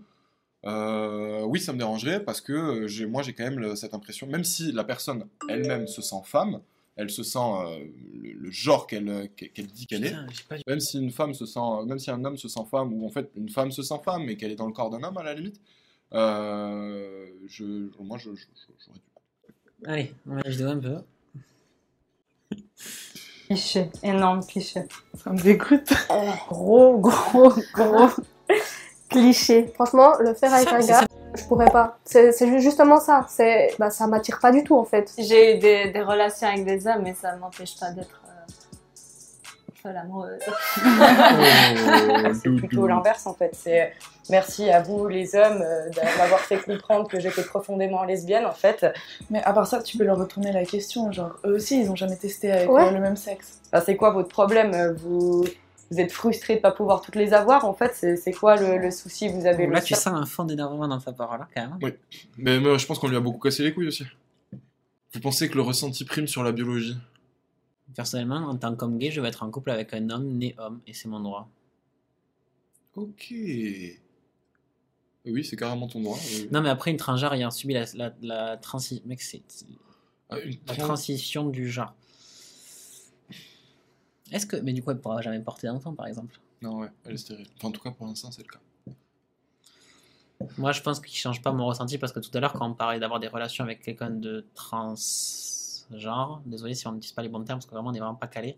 euh, 0.65 1.43
oui, 1.43 1.59
ça 1.59 1.71
me 1.71 1.77
dérangerait 1.77 2.23
parce 2.23 2.41
que 2.41 3.05
moi 3.05 3.21
j'ai 3.21 3.33
quand 3.33 3.43
même 3.43 3.75
cette 3.75 3.93
impression, 3.93 4.25
même 4.25 4.43
si 4.43 4.71
la 4.71 4.83
personne 4.83 5.27
elle-même 5.47 5.85
se 5.85 6.01
sent 6.01 6.21
femme, 6.23 6.61
elle 6.97 7.09
se 7.09 7.23
sent 7.23 7.37
euh, 7.39 7.85
le, 8.13 8.33
le 8.33 8.51
genre 8.51 8.85
qu'elle, 8.87 9.07
euh, 9.07 9.27
qu'elle 9.35 9.51
qu'elle 9.51 9.67
dit 9.67 9.85
qu'elle 9.87 10.05
est. 10.05 10.15
Pas- 10.49 10.55
Même 10.67 10.79
si 10.79 10.99
une 10.99 11.11
femme 11.11 11.33
se 11.33 11.45
sent, 11.45 11.59
même 11.85 11.99
si 11.99 12.11
un 12.11 12.23
homme 12.25 12.37
se 12.37 12.47
sent 12.49 12.65
femme, 12.69 12.91
ou 12.93 13.05
en 13.05 13.09
fait 13.09 13.29
une 13.35 13.49
femme 13.49 13.71
se 13.71 13.81
sent 13.83 13.99
femme, 14.03 14.23
mais 14.25 14.35
qu'elle 14.35 14.51
est 14.51 14.55
dans 14.55 14.67
le 14.67 14.73
corps 14.73 14.89
d'un 14.89 15.01
homme 15.03 15.17
à 15.17 15.23
la 15.23 15.33
limite, 15.33 15.61
Euh, 16.13 17.27
je, 17.47 17.89
moi, 17.99 18.17
j'aurais 18.17 18.35
dû. 18.37 18.47
Allez, 19.85 20.13
on 20.25 20.35
va 20.35 20.41
vidéo 20.49 20.67
un 20.69 20.79
peu. 20.79 20.97
Cliché, 23.47 23.89
énorme 24.03 24.45
cliché. 24.45 24.81
Ça 25.23 25.31
me 25.31 25.41
dégoûte. 25.41 25.89
Gros, 26.49 26.97
gros, 26.99 27.53
gros 27.73 28.09
cliché. 29.09 29.67
Franchement, 29.75 30.13
le 30.19 30.33
faire 30.33 30.53
avec 30.53 30.67
Ça, 30.67 30.75
un 30.75 30.79
gars. 30.85 31.06
Je 31.37 31.43
pourrais 31.45 31.69
pas. 31.71 31.97
C'est 32.03 32.31
c'est 32.31 32.47
ju- 32.47 32.59
justement 32.59 32.99
ça. 32.99 33.25
C'est, 33.29 33.69
bah, 33.79 33.89
ça 33.89 34.07
m'attire 34.07 34.39
pas 34.39 34.51
du 34.51 34.63
tout 34.63 34.75
en 34.77 34.83
fait. 34.85 35.11
J'ai 35.17 35.55
eu 35.55 35.59
des, 35.59 35.91
des 35.91 36.01
relations 36.01 36.47
avec 36.47 36.65
des 36.65 36.87
hommes, 36.87 37.01
mais 37.03 37.13
ça 37.13 37.33
ne 37.33 37.39
m'empêche 37.39 37.79
pas 37.79 37.91
d'être 37.91 38.21
euh, 38.27 39.71
folle 39.81 39.97
amoureuse. 39.97 40.39
c'est 42.41 42.49
plutôt 42.55 42.87
l'inverse 42.87 43.25
en 43.27 43.33
fait. 43.33 43.51
C'est 43.53 43.93
merci 44.29 44.69
à 44.69 44.81
vous 44.81 45.07
les 45.07 45.35
hommes 45.35 45.61
euh, 45.63 45.89
de 45.89 46.17
m'avoir 46.17 46.39
fait 46.41 46.57
comprendre 46.57 47.07
que 47.07 47.19
j'étais 47.19 47.43
profondément 47.43 48.03
lesbienne 48.03 48.45
en 48.45 48.51
fait. 48.51 48.85
Mais 49.29 49.41
à 49.43 49.53
part 49.53 49.67
ça, 49.67 49.81
tu 49.81 49.97
peux 49.97 50.03
leur 50.03 50.17
retourner 50.17 50.51
la 50.51 50.65
question. 50.65 51.11
Genre, 51.11 51.31
eux 51.45 51.55
aussi, 51.55 51.81
ils 51.81 51.89
ont 51.91 51.95
jamais 51.95 52.17
testé 52.17 52.51
avec 52.51 52.69
Ouais. 52.69 52.91
le 52.91 52.99
même 52.99 53.15
sexe. 53.17 53.59
Enfin, 53.71 53.83
c'est 53.85 53.95
quoi 53.95 54.11
votre 54.11 54.29
problème? 54.29 54.95
Vous, 54.99 55.45
vous 55.91 55.99
êtes 55.99 56.11
frustré 56.11 56.55
de 56.57 56.61
pas 56.61 56.71
pouvoir 56.71 57.01
toutes 57.01 57.15
les 57.15 57.33
avoir 57.33 57.65
en 57.65 57.73
fait 57.73 57.93
C'est 58.17 58.33
quoi 58.33 58.55
le, 58.55 58.77
le 58.77 58.91
souci? 58.91 59.27
Vous 59.29 59.45
avez 59.45 59.63
Bon, 59.63 59.69
le 59.69 59.75
là, 59.75 59.81
tu 59.81 59.93
sens 59.95 60.07
un 60.07 60.25
fond 60.25 60.43
d'énervement 60.43 60.87
dans 60.87 60.99
ta 60.99 61.11
parole, 61.13 61.41
hein, 61.41 61.47
quand 61.53 61.61
même. 61.61 61.77
Mais, 62.37 62.59
mais 62.59 62.77
je 62.79 62.85
pense 62.85 62.99
qu'on 62.99 63.07
lui 63.07 63.15
a 63.17 63.21
beaucoup 63.21 63.39
cassé 63.39 63.63
les 63.63 63.73
couilles 63.73 63.87
aussi. 63.87 64.05
Vous 65.13 65.19
pensez 65.21 65.49
que 65.49 65.55
le 65.55 65.61
ressenti 65.61 66.03
prime 66.05 66.27
sur 66.27 66.43
la 66.43 66.51
biologie? 66.51 66.97
Personnellement, 67.95 68.37
en 68.37 68.57
tant 68.57 68.75
qu'homme 68.75 68.97
gay, 68.97 69.09
je 69.11 69.21
vais 69.21 69.29
être 69.29 69.43
en 69.43 69.49
couple 69.49 69.71
avec 69.71 69.93
un 69.93 70.09
homme 70.09 70.27
né 70.37 70.53
homme, 70.57 70.81
et 70.85 70.93
c'est 70.93 71.07
mon 71.07 71.19
droit. 71.21 71.47
Ok. 72.95 73.33
Oui, 75.25 75.43
c'est 75.43 75.55
carrément 75.57 75.87
ton 75.87 76.01
droit. 76.01 76.17
oui. 76.31 76.47
Non, 76.51 76.61
mais 76.61 76.69
après, 76.69 76.91
une 76.91 76.97
transgenre 76.97 77.33
ayant 77.33 77.51
subi 77.51 77.73
la, 77.73 77.85
la, 77.95 78.13
la 78.21 78.57
transi- 78.57 79.01
mec, 79.05 79.21
c'est- 79.21 79.41
c'est- 79.47 79.65
Ah, 80.29 80.39
une 80.39 80.57
la 80.67 80.75
trans- 80.75 80.85
transition 80.87 81.45
du 81.47 81.69
genre. 81.69 81.93
Est-ce 84.31 84.45
que. 84.45 84.57
Mais 84.57 84.73
du 84.73 84.83
coup, 84.83 84.91
elle 84.91 84.99
pourra 84.99 85.21
jamais 85.21 85.39
porter 85.39 85.67
d'enfant, 85.67 85.93
par 85.93 86.07
exemple. 86.07 86.39
Non, 86.61 86.79
ouais, 86.79 86.89
elle 87.05 87.13
est 87.13 87.17
stérile. 87.17 87.47
Enfin, 87.57 87.67
en 87.69 87.71
tout 87.71 87.81
cas, 87.81 87.91
pour 87.91 88.07
l'instant, 88.07 88.31
c'est 88.31 88.41
le 88.43 88.47
cas. 88.47 88.59
Moi, 90.57 90.71
je 90.71 90.81
pense 90.81 90.99
qu'il 90.99 91.15
change 91.17 91.41
pas 91.41 91.51
mon 91.51 91.65
ressenti 91.65 91.97
parce 91.97 92.13
que 92.13 92.19
tout 92.19 92.29
à 92.35 92.39
l'heure, 92.39 92.53
quand 92.53 92.69
on 92.69 92.73
parlait 92.75 92.99
d'avoir 92.99 93.19
des 93.19 93.27
relations 93.27 93.63
avec 93.63 93.81
quelqu'un 93.81 94.11
de 94.11 94.45
transgenre, 94.53 96.41
désolé 96.45 96.75
si 96.75 96.85
on 96.87 96.91
n'utilise 96.91 97.13
pas 97.13 97.23
les 97.23 97.29
bons 97.29 97.43
termes 97.43 97.57
parce 97.57 97.65
que 97.65 97.71
vraiment 97.71 97.89
on 97.89 97.91
n'est 97.91 97.99
vraiment 97.99 98.15
pas 98.15 98.27
calé, 98.27 98.55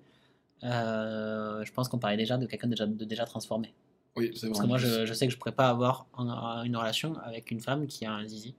euh, 0.64 1.64
je 1.64 1.72
pense 1.72 1.88
qu'on 1.88 1.98
parlait 2.00 2.18
déjà 2.18 2.38
de 2.38 2.46
quelqu'un 2.48 2.68
déjà, 2.68 2.86
de 2.86 3.06
déjà 3.06 3.26
transformé. 3.26 3.74
Oui, 4.18 4.32
c'est 4.34 4.48
vrai. 4.48 4.50
Parce 4.50 4.60
que 4.62 4.68
moi, 4.68 4.78
je, 4.78 5.06
je 5.06 5.14
sais 5.14 5.26
que 5.28 5.32
je 5.34 5.38
pourrais 5.38 5.54
pas 5.54 5.70
avoir 5.70 6.06
un- 6.18 6.64
une 6.64 6.76
relation 6.76 7.16
avec 7.24 7.50
une 7.50 7.62
femme 7.62 7.88
qui 7.88 8.06
a 8.06 8.12
un 8.12 8.28
zizi, 8.28 8.56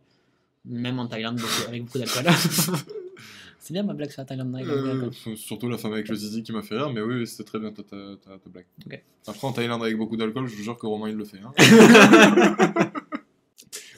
même 0.65 0.99
en 0.99 1.07
Thaïlande 1.07 1.41
avec 1.69 1.85
beaucoup 1.85 1.99
d'alcool. 1.99 2.25
c'est 3.61 3.73
bien 3.73 3.83
ma 3.83 3.93
blague 3.95 4.11
sur 4.11 4.21
la 4.23 4.25
Thaïlande 4.27 4.51
beaucoup 4.51 5.31
Euh, 5.31 5.37
surtout 5.37 5.69
la 5.69 5.79
femme 5.79 5.93
avec 5.93 6.09
le 6.09 6.15
zizi 6.17 6.43
qui 6.43 6.53
m'a 6.53 6.63
fait 6.63 6.77
rire, 6.77 6.91
mais 6.93 7.01
oui, 7.01 7.27
c'était 7.27 7.45
très 7.45 7.59
bien 7.59 7.71
ta, 7.71 7.83
ta, 7.83 7.97
ta- 8.25 8.39
ta 8.39 8.51
blague. 8.51 8.67
Après, 9.27 9.47
en 9.47 9.53
Thaïlande 9.53 9.83
avec 9.83 9.97
beaucoup 9.97 10.17
d'alcool, 10.17 10.47
je 10.49 10.57
vous 10.57 10.63
jure 10.63 10.77
que 10.79 10.87
Romain 10.87 11.09
il 11.11 11.17
le 11.17 11.25
fait. 11.25 11.39
hein. 11.39 11.53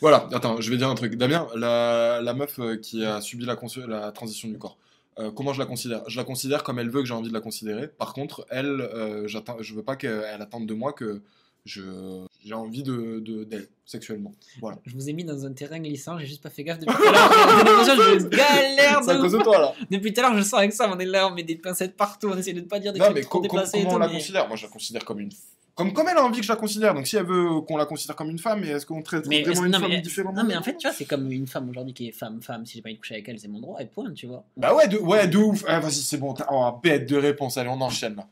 voilà, 0.00 0.28
attends, 0.32 0.60
je 0.60 0.70
vais 0.70 0.76
dire 0.76 0.88
un 0.88 0.94
truc. 0.94 1.14
Damien, 1.16 1.46
la, 1.54 2.20
la 2.22 2.34
meuf 2.34 2.58
euh, 2.58 2.76
qui 2.76 3.04
a 3.04 3.20
subi 3.20 3.44
la, 3.44 3.56
la 3.88 4.12
transition 4.12 4.48
du 4.48 4.58
corps, 4.58 4.78
euh, 5.18 5.30
comment 5.30 5.52
je 5.52 5.58
la 5.58 5.66
considère? 5.66 6.02
Je 6.08 6.16
la 6.16 6.24
considère 6.24 6.62
comme 6.64 6.78
elle 6.78 6.90
veut 6.90 7.00
que 7.02 7.06
j'ai 7.08 7.14
envie 7.14 7.28
de 7.28 7.34
la 7.34 7.40
considérer. 7.40 7.86
Par 7.88 8.12
contre, 8.14 8.46
elle, 8.50 8.80
euh, 8.80 9.28
je 9.28 9.74
veux 9.74 9.82
pas 9.82 9.96
qu'elle 9.96 10.42
attende 10.42 10.66
de 10.66 10.74
moi 10.74 10.92
que 10.92 11.22
j'ai 11.64 12.54
envie 12.54 12.82
de, 12.82 13.20
de- 13.20 13.44
d'elle, 13.44 13.68
sexuellement. 13.84 14.32
Voilà. 14.60 14.78
Je 14.84 14.94
vous 14.94 15.08
ai 15.08 15.12
mis 15.12 15.24
dans 15.24 15.46
un 15.46 15.52
terrain 15.52 15.78
glissant, 15.78 16.18
j'ai 16.18 16.26
juste 16.26 16.42
pas 16.42 16.50
fait 16.50 16.64
gaffe 16.64 16.78
depuis 16.80 16.94
tout 16.96 17.02
à 17.08 17.12
l'heure. 17.12 17.84
Je 18.20 18.26
galère 18.28 19.00
C'est 19.04 19.10
à 19.10 19.14
de 19.16 19.28
de 19.28 19.42
toi, 19.42 19.58
là 19.60 19.74
Depuis 19.90 20.12
tout 20.12 20.20
à 20.20 20.24
l'heure, 20.24 20.36
je 20.36 20.42
sens 20.42 20.54
avec 20.54 20.72
ça, 20.72 20.90
on 20.92 20.98
est 20.98 21.04
là, 21.06 21.28
on 21.28 21.34
met 21.34 21.42
des 21.44 21.56
pincettes 21.56 21.96
partout, 21.96 22.28
on 22.32 22.36
essaie 22.36 22.52
de 22.52 22.60
ne 22.60 22.66
pas 22.66 22.78
dire 22.80 22.92
des 22.92 22.98
Non, 22.98 23.06
trucs 23.06 23.16
mais 23.16 23.22
trop 23.22 23.40
déplacés 23.40 23.78
et 23.78 23.82
comment 23.84 23.94
on 23.94 23.98
la 23.98 24.08
mais- 24.08 24.14
considère? 24.14 24.48
Moi, 24.48 24.56
je 24.56 24.64
la 24.66 24.70
considère 24.72 25.04
comme 25.04 25.20
une. 25.20 25.30
Comme, 25.74 25.94
comme 25.94 26.06
elle 26.08 26.18
a 26.18 26.24
envie 26.24 26.40
que 26.40 26.44
je 26.44 26.52
la 26.52 26.56
considère. 26.56 26.92
Donc, 26.92 27.06
si 27.06 27.16
elle 27.16 27.24
veut 27.24 27.60
qu'on 27.62 27.78
la 27.78 27.86
considère 27.86 28.14
comme 28.14 28.28
une 28.28 28.38
femme, 28.38 28.62
est-ce 28.62 28.84
qu'on 28.84 29.00
traite 29.00 29.26
Mais, 29.26 29.42
vraiment 29.42 29.64
une 29.64 29.72
non, 29.72 29.78
femme 29.80 29.88
mais, 29.88 30.00
différemment 30.02 30.34
non, 30.42 30.44
mais 30.46 30.54
en 30.56 30.62
fait, 30.62 30.76
tu 30.76 30.86
vois, 30.86 30.94
c'est 30.94 31.06
comme 31.06 31.32
une 31.32 31.46
femme 31.46 31.70
aujourd'hui 31.70 31.94
qui 31.94 32.08
est 32.08 32.12
femme-femme. 32.12 32.66
Si 32.66 32.74
j'ai 32.74 32.82
pas 32.82 32.88
envie 32.90 32.96
de 32.96 33.00
coucher 33.00 33.14
avec 33.14 33.28
elle, 33.30 33.38
c'est 33.38 33.48
mon 33.48 33.58
droit, 33.60 33.80
et 33.80 33.86
point, 33.86 34.12
tu 34.12 34.26
vois. 34.26 34.44
Bah 34.58 34.74
ouais, 34.74 34.86
de, 34.88 34.98
ouais, 34.98 35.26
de 35.28 35.38
ouf. 35.38 35.64
Ah, 35.66 35.80
vas-y, 35.80 35.92
c'est 35.94 36.18
bon. 36.18 36.34
t'as- 36.34 36.46
Oh, 36.52 36.70
bête 36.82 37.08
de 37.08 37.16
réponse. 37.16 37.56
Allez, 37.56 37.70
on 37.70 37.80
enchaîne 37.80 38.16
là. 38.16 38.26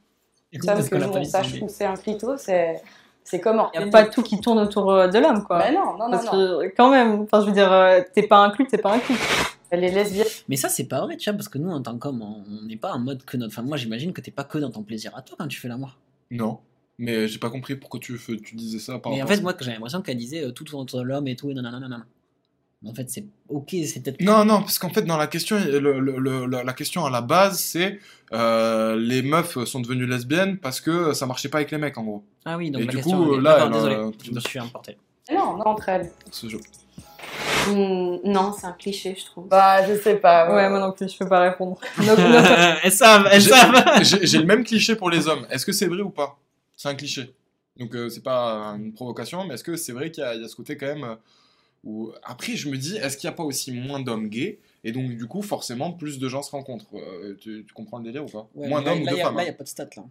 Femme 0.52 0.60
Parce 0.66 0.88
que 0.90 0.96
qu'on 0.96 1.00
a 1.00 1.06
nous 1.06 1.12
pas 1.12 1.16
on 1.16 1.20
mis 1.20 1.26
de 1.26 1.30
sache 1.30 1.46
zombie. 1.48 1.62
où 1.62 1.68
c'est 1.70 1.84
un 1.86 1.94
clito, 1.96 2.36
c'est 2.36 2.82
c'est 3.30 3.40
comment 3.40 3.70
Il 3.74 3.80
n'y 3.80 3.88
a 3.88 3.90
pas 3.90 4.04
tout 4.04 4.22
qui 4.22 4.40
tourne 4.40 4.58
autour 4.58 4.90
euh, 4.90 5.06
de 5.06 5.18
l'homme, 5.18 5.44
quoi. 5.44 5.58
Bah 5.58 5.70
non, 5.70 5.96
non, 5.96 6.08
non, 6.08 6.10
Parce 6.10 6.32
non. 6.32 6.60
quand 6.76 6.90
même, 6.90 7.20
enfin, 7.20 7.40
je 7.40 7.46
veux 7.46 7.52
dire, 7.52 7.72
euh, 7.72 8.00
t'es 8.12 8.24
pas 8.24 8.38
inclus, 8.38 8.66
t'es 8.66 8.78
pas 8.78 8.92
inclus. 8.92 9.14
Elle 9.70 9.84
est 9.84 9.92
lesbienne. 9.92 10.26
Mais 10.48 10.56
ça, 10.56 10.68
c'est 10.68 10.88
pas 10.88 11.00
vrai, 11.02 11.16
tu 11.16 11.30
vois, 11.30 11.36
parce 11.36 11.48
que 11.48 11.58
nous, 11.58 11.70
en 11.70 11.80
tant 11.80 11.96
qu'hommes, 11.96 12.22
on 12.22 12.66
n'est 12.66 12.76
pas 12.76 12.92
en 12.92 12.98
mode 12.98 13.24
que 13.24 13.36
notre 13.36 13.54
femme. 13.54 13.68
Moi, 13.68 13.76
j'imagine 13.76 14.12
que 14.12 14.20
t'es 14.20 14.32
pas 14.32 14.42
que 14.42 14.58
dans 14.58 14.70
ton 14.70 14.82
plaisir 14.82 15.16
à 15.16 15.22
toi 15.22 15.36
quand 15.38 15.46
tu 15.46 15.60
fais 15.60 15.68
l'amour. 15.68 15.96
Non. 16.32 16.58
Mais 16.98 17.28
j'ai 17.28 17.38
pas 17.38 17.50
compris 17.50 17.76
pourquoi 17.76 18.00
tu, 18.00 18.18
disais 18.54 18.80
ça 18.80 18.98
par 18.98 19.12
Mais 19.12 19.22
en 19.22 19.26
fait, 19.28 19.40
moi, 19.40 19.54
j'ai 19.60 19.70
l'impression 19.70 20.02
qu'elle 20.02 20.16
disait 20.16 20.44
euh, 20.44 20.50
tout 20.50 20.74
entre 20.74 21.02
l'homme 21.02 21.28
et 21.28 21.36
tout, 21.36 21.50
et 21.50 21.54
non, 21.54 21.62
non, 21.62 21.70
non, 21.70 21.80
non, 21.80 21.88
non. 21.88 21.98
Mais 21.98 22.04
en 22.86 22.94
fait, 22.94 23.10
c'est 23.10 23.24
ok, 23.48 23.68
c'est 23.86 24.02
peut-être. 24.02 24.20
Non, 24.22 24.44
non, 24.44 24.60
parce 24.60 24.78
qu'en 24.78 24.88
fait, 24.90 25.02
dans 25.02 25.16
la 25.18 25.26
question, 25.26 25.58
le- 25.58 25.78
le- 26.00 26.18
le- 26.18 26.46
la 26.64 26.72
question 26.72 27.04
à 27.04 27.10
la 27.10 27.20
base, 27.20 27.58
c'est 27.60 27.98
euh, 28.32 28.96
les 28.96 29.20
meufs 29.22 29.62
sont 29.64 29.80
devenues 29.80 30.06
lesbiennes 30.06 30.56
parce 30.58 30.80
que 30.80 31.12
ça 31.12 31.26
marchait 31.26 31.48
pas 31.50 31.58
avec 31.58 31.70
les 31.70 31.78
mecs, 31.78 31.98
en 31.98 32.04
gros. 32.04 32.24
Ah 32.44 32.56
oui, 32.56 32.70
donc 32.70 32.82
Et 32.82 32.84
la 32.86 32.90
du 32.90 32.96
question. 32.98 33.24
coup, 33.24 33.38
là, 33.38 33.68
désolé, 33.68 33.94
euh, 33.96 34.10
je 34.24 34.30
me 34.32 34.40
suis 34.40 34.58
emporté. 34.60 34.96
Non, 35.30 35.56
non, 35.58 35.66
entre 35.66 35.88
elles. 35.90 36.10
Ce 36.30 36.48
jeu. 36.48 36.58
Hmm, 37.68 38.16
non, 38.24 38.52
c'est 38.58 38.66
un 38.66 38.72
cliché, 38.72 39.14
je 39.18 39.24
trouve. 39.26 39.46
Bah, 39.48 39.86
je 39.86 39.94
sais 40.00 40.16
pas. 40.16 40.52
ouais, 40.54 40.68
moi 40.70 40.80
non 40.80 40.92
plus, 40.92 41.12
je 41.12 41.18
peux 41.18 41.28
pas 41.28 41.40
répondre. 41.40 41.78
Donc, 41.98 42.18
elles 42.82 42.92
savent, 42.92 43.28
elles 43.30 43.42
savent. 43.42 44.02
J'ai 44.22 44.38
le 44.38 44.46
même 44.46 44.64
cliché 44.64 44.96
pour 44.96 45.10
les 45.10 45.28
hommes. 45.28 45.46
Est-ce 45.50 45.66
que 45.66 45.72
c'est 45.72 45.86
vrai 45.86 46.00
ou 46.00 46.10
pas? 46.10 46.38
C'est 46.76 46.88
un 46.88 46.94
cliché. 46.94 47.34
Donc 47.78 47.94
euh, 47.94 48.08
c'est 48.08 48.22
pas 48.22 48.74
une 48.78 48.92
provocation, 48.92 49.44
mais 49.46 49.54
est-ce 49.54 49.64
que 49.64 49.76
c'est 49.76 49.92
vrai 49.92 50.10
qu'il 50.10 50.22
y, 50.22 50.26
a 50.26 50.34
il 50.34 50.42
y 50.42 50.44
a 50.44 50.48
ce 50.48 50.56
côté 50.56 50.76
quand 50.76 50.86
même 50.86 51.04
euh, 51.04 51.14
où... 51.84 52.12
Après, 52.22 52.56
je 52.56 52.68
me 52.68 52.76
dis, 52.76 52.96
est-ce 52.96 53.16
qu'il 53.16 53.28
n'y 53.28 53.32
a 53.34 53.36
pas 53.36 53.42
aussi 53.44 53.72
moins 53.72 54.00
d'hommes 54.00 54.28
gays 54.28 54.58
Et 54.84 54.92
donc, 54.92 55.16
du 55.16 55.26
coup, 55.26 55.42
forcément, 55.42 55.92
plus 55.92 56.18
de 56.18 56.28
gens 56.28 56.42
se 56.42 56.50
rencontrent? 56.50 56.94
Euh, 56.98 57.36
tu, 57.40 57.64
tu 57.66 57.72
comprends 57.74 57.98
le 57.98 58.04
délire 58.04 58.24
ou 58.24 58.28
pas? 58.28 58.48
Ouais, 58.54 58.68
Moins 58.68 58.82
d'hommes 58.82 59.02
ou 59.02 59.04
là, 59.06 59.12
de 59.12 59.16
y 59.16 59.20
a- 59.20 59.24
femmes 59.24 59.36
Là, 59.36 59.42
il 59.42 59.44
hein. 59.44 59.48
n'y 59.48 59.54
a 59.54 59.54
pas 59.58 59.64
de 59.64 59.68
stats, 59.68 59.88
là. 59.96 60.04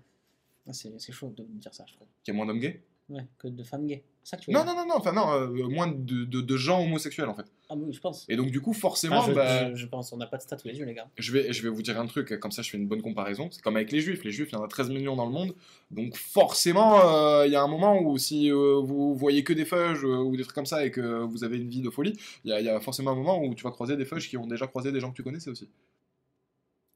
Ah, 0.68 0.74
C'est 0.74 0.92
c'est 1.00 1.12
chaud 1.12 1.34
de 1.36 1.44
dire 1.44 1.74
ça, 1.74 1.86
je 1.88 1.94
trouve. 1.94 2.08
Qu'il 2.24 2.34
y 2.34 2.36
a 2.36 2.38
moins 2.38 2.46
d'hommes 2.46 2.60
gays? 2.60 2.82
Ouais, 3.10 3.26
que 3.40 3.48
de 3.48 3.64
femmes 3.64 3.88
gays. 3.88 4.04
C'est 4.24 4.32
ça 4.32 4.38
que 4.38 4.44
tu 4.44 4.52
veux 4.52 4.58
Non, 4.58 4.64
non, 4.64 4.76
non, 4.76 4.86
non, 4.86 4.94
enfin 4.98 5.14
non, 5.14 5.32
euh, 5.34 5.68
moins 5.68 5.88
de, 5.88 6.26
de- 6.26 6.42
de 6.42 6.58
gens 6.58 6.84
homosexuels 6.84 7.28
en 7.28 7.34
fait. 7.34 7.46
Ah 7.70 7.76
oui, 7.76 7.92
je 7.92 8.00
pense. 8.00 8.26
Et 8.30 8.36
donc, 8.36 8.52
du 8.52 8.62
coup, 8.62 8.74
forcément, 8.74 9.18
Enfin, 9.18 9.30
je, 9.32 9.36
bah, 9.36 9.70
je- 9.72 9.76
je 9.78 9.86
pense, 9.88 10.14
on 10.14 10.18
n'a 10.18 10.28
pas 10.28 10.38
de 10.38 10.44
stats 10.44 10.60
sous 10.60 10.68
les 10.68 10.78
yeux, 10.78 10.86
les 10.86 10.94
gars. 10.94 11.10
je, 11.18 11.32
vais, 11.32 11.52
je 11.52 11.64
vais 11.64 11.70
vous 11.70 11.82
dire 11.82 12.00
un 12.00 12.06
truc, 12.06 12.38
comme 12.40 12.52
ça 12.52 12.62
je 12.62 12.70
fais 12.70 12.78
une 12.78 12.88
bonne 12.88 13.02
comparaison. 13.02 13.50
C'est 13.52 13.64
comme 13.64 13.78
avec 13.78 13.92
les 13.92 14.00
juifs. 14.02 14.24
Les 14.24 14.32
juifs, 14.32 14.50
il 14.52 14.56
y 14.56 14.58
en 14.58 14.64
a 14.64 14.68
13 14.68 14.90
millions 14.90 15.16
dans 15.16 15.26
le 15.26 15.32
monde. 15.32 15.56
Donc, 15.90 16.16
forcément, 16.18 17.00
euh, 17.10 17.48
il 17.48 17.52
y 17.52 17.56
a 17.56 17.64
un 17.64 17.68
moment 17.68 18.00
où 18.00 18.18
si 18.20 18.52
euh, 18.52 18.80
vous 18.80 19.16
voyez 19.16 19.44
que 19.44 19.54
des 19.54 19.66
feuges 19.66 20.04
euh, 20.06 20.18
ou 20.18 20.38
des 20.38 20.44
trucs 20.44 20.54
comme 20.56 20.68
ça 20.68 20.86
et 20.86 20.92
que 20.92 21.24
vous 21.24 21.44
avez 21.44 21.58
une 21.58 21.70
vie 21.70 21.82
de 21.82 21.90
folie, 21.90 22.14
il 22.44 22.52
y, 22.52 22.54
a- 22.54 22.60
il 22.60 22.66
y 22.66 22.70
a 22.70 22.80
forcément 22.80 23.12
un 23.12 23.16
moment 23.16 23.42
où 23.44 23.56
tu 23.56 23.64
vas 23.64 23.72
croiser 23.72 23.98
des 23.98 24.06
feuges 24.06 24.30
qui 24.30 24.38
ont 24.38 24.46
déjà 24.46 24.68
croisé 24.68 24.92
des 24.92 25.00
gens 25.00 25.10
que 25.10 25.16
tu 25.16 25.24
connaissais 25.24 25.50
aussi. 25.50 25.68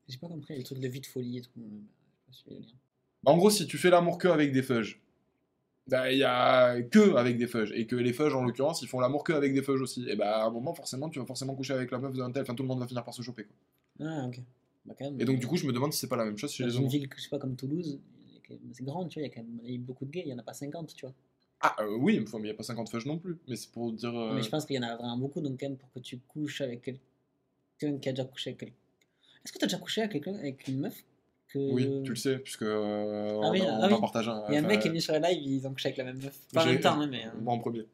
J'ai 0.07 0.17
pas 0.17 0.27
compris 0.27 0.55
les 0.57 0.63
trucs 0.63 0.79
de 0.79 0.87
vie 0.87 0.99
de 1.01 1.05
folie 1.07 1.37
et 1.37 1.41
tout. 1.41 1.49
euh, 1.57 2.53
lien. 2.53 2.57
En 3.25 3.37
gros, 3.37 3.49
si 3.49 3.65
tu 3.67 3.77
fais 3.77 3.89
l'amour 3.89 4.17
que 4.17 4.27
avec 4.27 4.51
des 4.51 4.63
feuges, 4.63 4.99
bah, 5.87 6.11
il 6.11 6.17
y 6.19 6.23
a 6.23 6.81
que 6.81 7.15
avec 7.15 7.37
des 7.37 7.47
feuges. 7.47 7.71
Et 7.75 7.85
que 7.87 7.95
les 7.95 8.13
feuges, 8.13 8.33
en 8.35 8.43
l'occurrence, 8.43 8.81
ils 8.81 8.87
font 8.87 8.99
l'amour 8.99 9.23
que 9.23 9.33
avec 9.33 9.53
des 9.53 9.61
feuges 9.61 9.81
aussi. 9.81 10.07
Et 10.09 10.15
bah, 10.15 10.43
à 10.43 10.45
un 10.45 10.49
moment, 10.49 10.73
forcément, 10.73 11.09
tu 11.09 11.19
vas 11.19 11.25
forcément 11.25 11.55
coucher 11.55 11.73
avec 11.73 11.91
la 11.91 11.99
meuf 11.99 12.13
d'un 12.15 12.31
tel. 12.31 12.43
Enfin, 12.43 12.55
tout 12.55 12.63
le 12.63 12.67
monde 12.69 12.79
va 12.79 12.87
finir 12.87 13.03
par 13.03 13.13
se 13.13 13.21
choper. 13.21 13.45
Quoi. 13.45 14.07
Ah, 14.07 14.27
ok. 14.27 14.39
Bah, 14.85 14.95
quand 14.97 15.05
même, 15.05 15.19
Et 15.21 15.25
donc, 15.25 15.39
du 15.39 15.47
coup, 15.47 15.57
je 15.57 15.65
me 15.65 15.73
demande 15.73 15.93
si 15.93 15.99
c'est 15.99 16.07
pas 16.07 16.15
la 16.17 16.25
même 16.25 16.37
chose 16.37 16.51
chez 16.51 16.63
les 16.65 16.73
une 16.73 16.79
homos. 16.79 16.89
ville, 16.89 17.07
que, 17.09 17.17
je 17.17 17.23
sais 17.23 17.29
pas, 17.29 17.39
comme 17.39 17.55
Toulouse, 17.55 17.99
c'est 18.73 18.83
grand, 18.83 19.07
tu 19.07 19.19
vois, 19.19 19.27
il 19.27 19.29
y 19.29 19.31
a 19.31 19.33
quand 19.35 19.41
même 19.43 19.59
il 19.63 19.71
y 19.71 19.75
a 19.75 19.79
beaucoup 19.79 20.05
de 20.05 20.11
gays, 20.11 20.23
il 20.25 20.29
y 20.29 20.33
en 20.33 20.37
a 20.37 20.43
pas 20.43 20.53
50, 20.53 20.93
tu 20.95 21.05
vois. 21.05 21.13
Ah, 21.61 21.75
euh, 21.79 21.95
oui, 21.97 22.19
mais 22.19 22.25
il 22.39 22.43
n'y 22.43 22.49
a 22.49 22.53
pas 22.53 22.63
50 22.63 22.89
feuges 22.89 23.05
non 23.05 23.17
plus. 23.17 23.37
Mais 23.47 23.55
c'est 23.55 23.71
pour 23.71 23.91
dire. 23.93 24.13
euh, 24.17 24.33
Mais 24.35 24.43
je 24.43 24.49
pense 24.49 24.65
qu'il 24.65 24.75
y 24.75 24.79
en 24.79 24.83
a 24.83 24.95
vraiment 24.97 25.17
beaucoup, 25.17 25.39
donc 25.41 25.59
quand 25.59 25.67
même, 25.69 25.77
pour 25.77 25.91
que 25.93 25.99
tu 25.99 26.17
couches 26.19 26.59
avec 26.61 26.81
quelqu'un 26.81 27.97
qui 27.99 28.09
a 28.09 28.11
déjà 28.11 28.25
couché 28.25 28.49
avec 28.49 28.59
quelqu'un. 28.59 28.75
Est-ce 29.45 29.53
que 29.53 29.59
tu 29.59 29.63
as 29.63 29.67
déjà 29.67 29.77
couché 29.77 30.01
avec 30.01 30.11
quelqu'un, 30.13 30.35
avec 30.39 30.67
une 30.67 30.79
meuf 30.81 31.03
que... 31.53 31.59
Oui, 31.71 32.01
tu 32.03 32.09
le 32.11 32.15
sais, 32.15 32.37
puisque 32.39 32.63
euh, 32.63 33.39
Ah 33.43 33.47
on, 33.47 33.51
oui, 33.51 33.61
on 33.61 33.67
ah 33.81 33.87
en 33.87 33.93
oui. 33.93 33.99
partage 34.01 34.27
un. 34.29 34.43
Il 34.49 34.53
y 34.53 34.57
a 34.57 34.59
un 34.59 34.63
mec 34.63 34.81
qui 34.81 34.87
est 34.87 34.91
venu 34.91 35.01
sur 35.01 35.13
la 35.13 35.31
live, 35.31 35.41
ils 35.41 35.67
ont 35.67 35.71
couché 35.73 35.87
avec 35.89 35.97
la 35.97 36.03
même 36.05 36.17
meuf. 36.21 36.37
Pas 36.53 36.63
en 36.63 36.65
même 36.67 36.79
temps, 36.79 36.99
hein, 36.99 37.07
mais. 37.07 37.25
euh, 37.25 37.29
Moi 37.41 37.53
en 37.53 37.59
premier. 37.59 37.85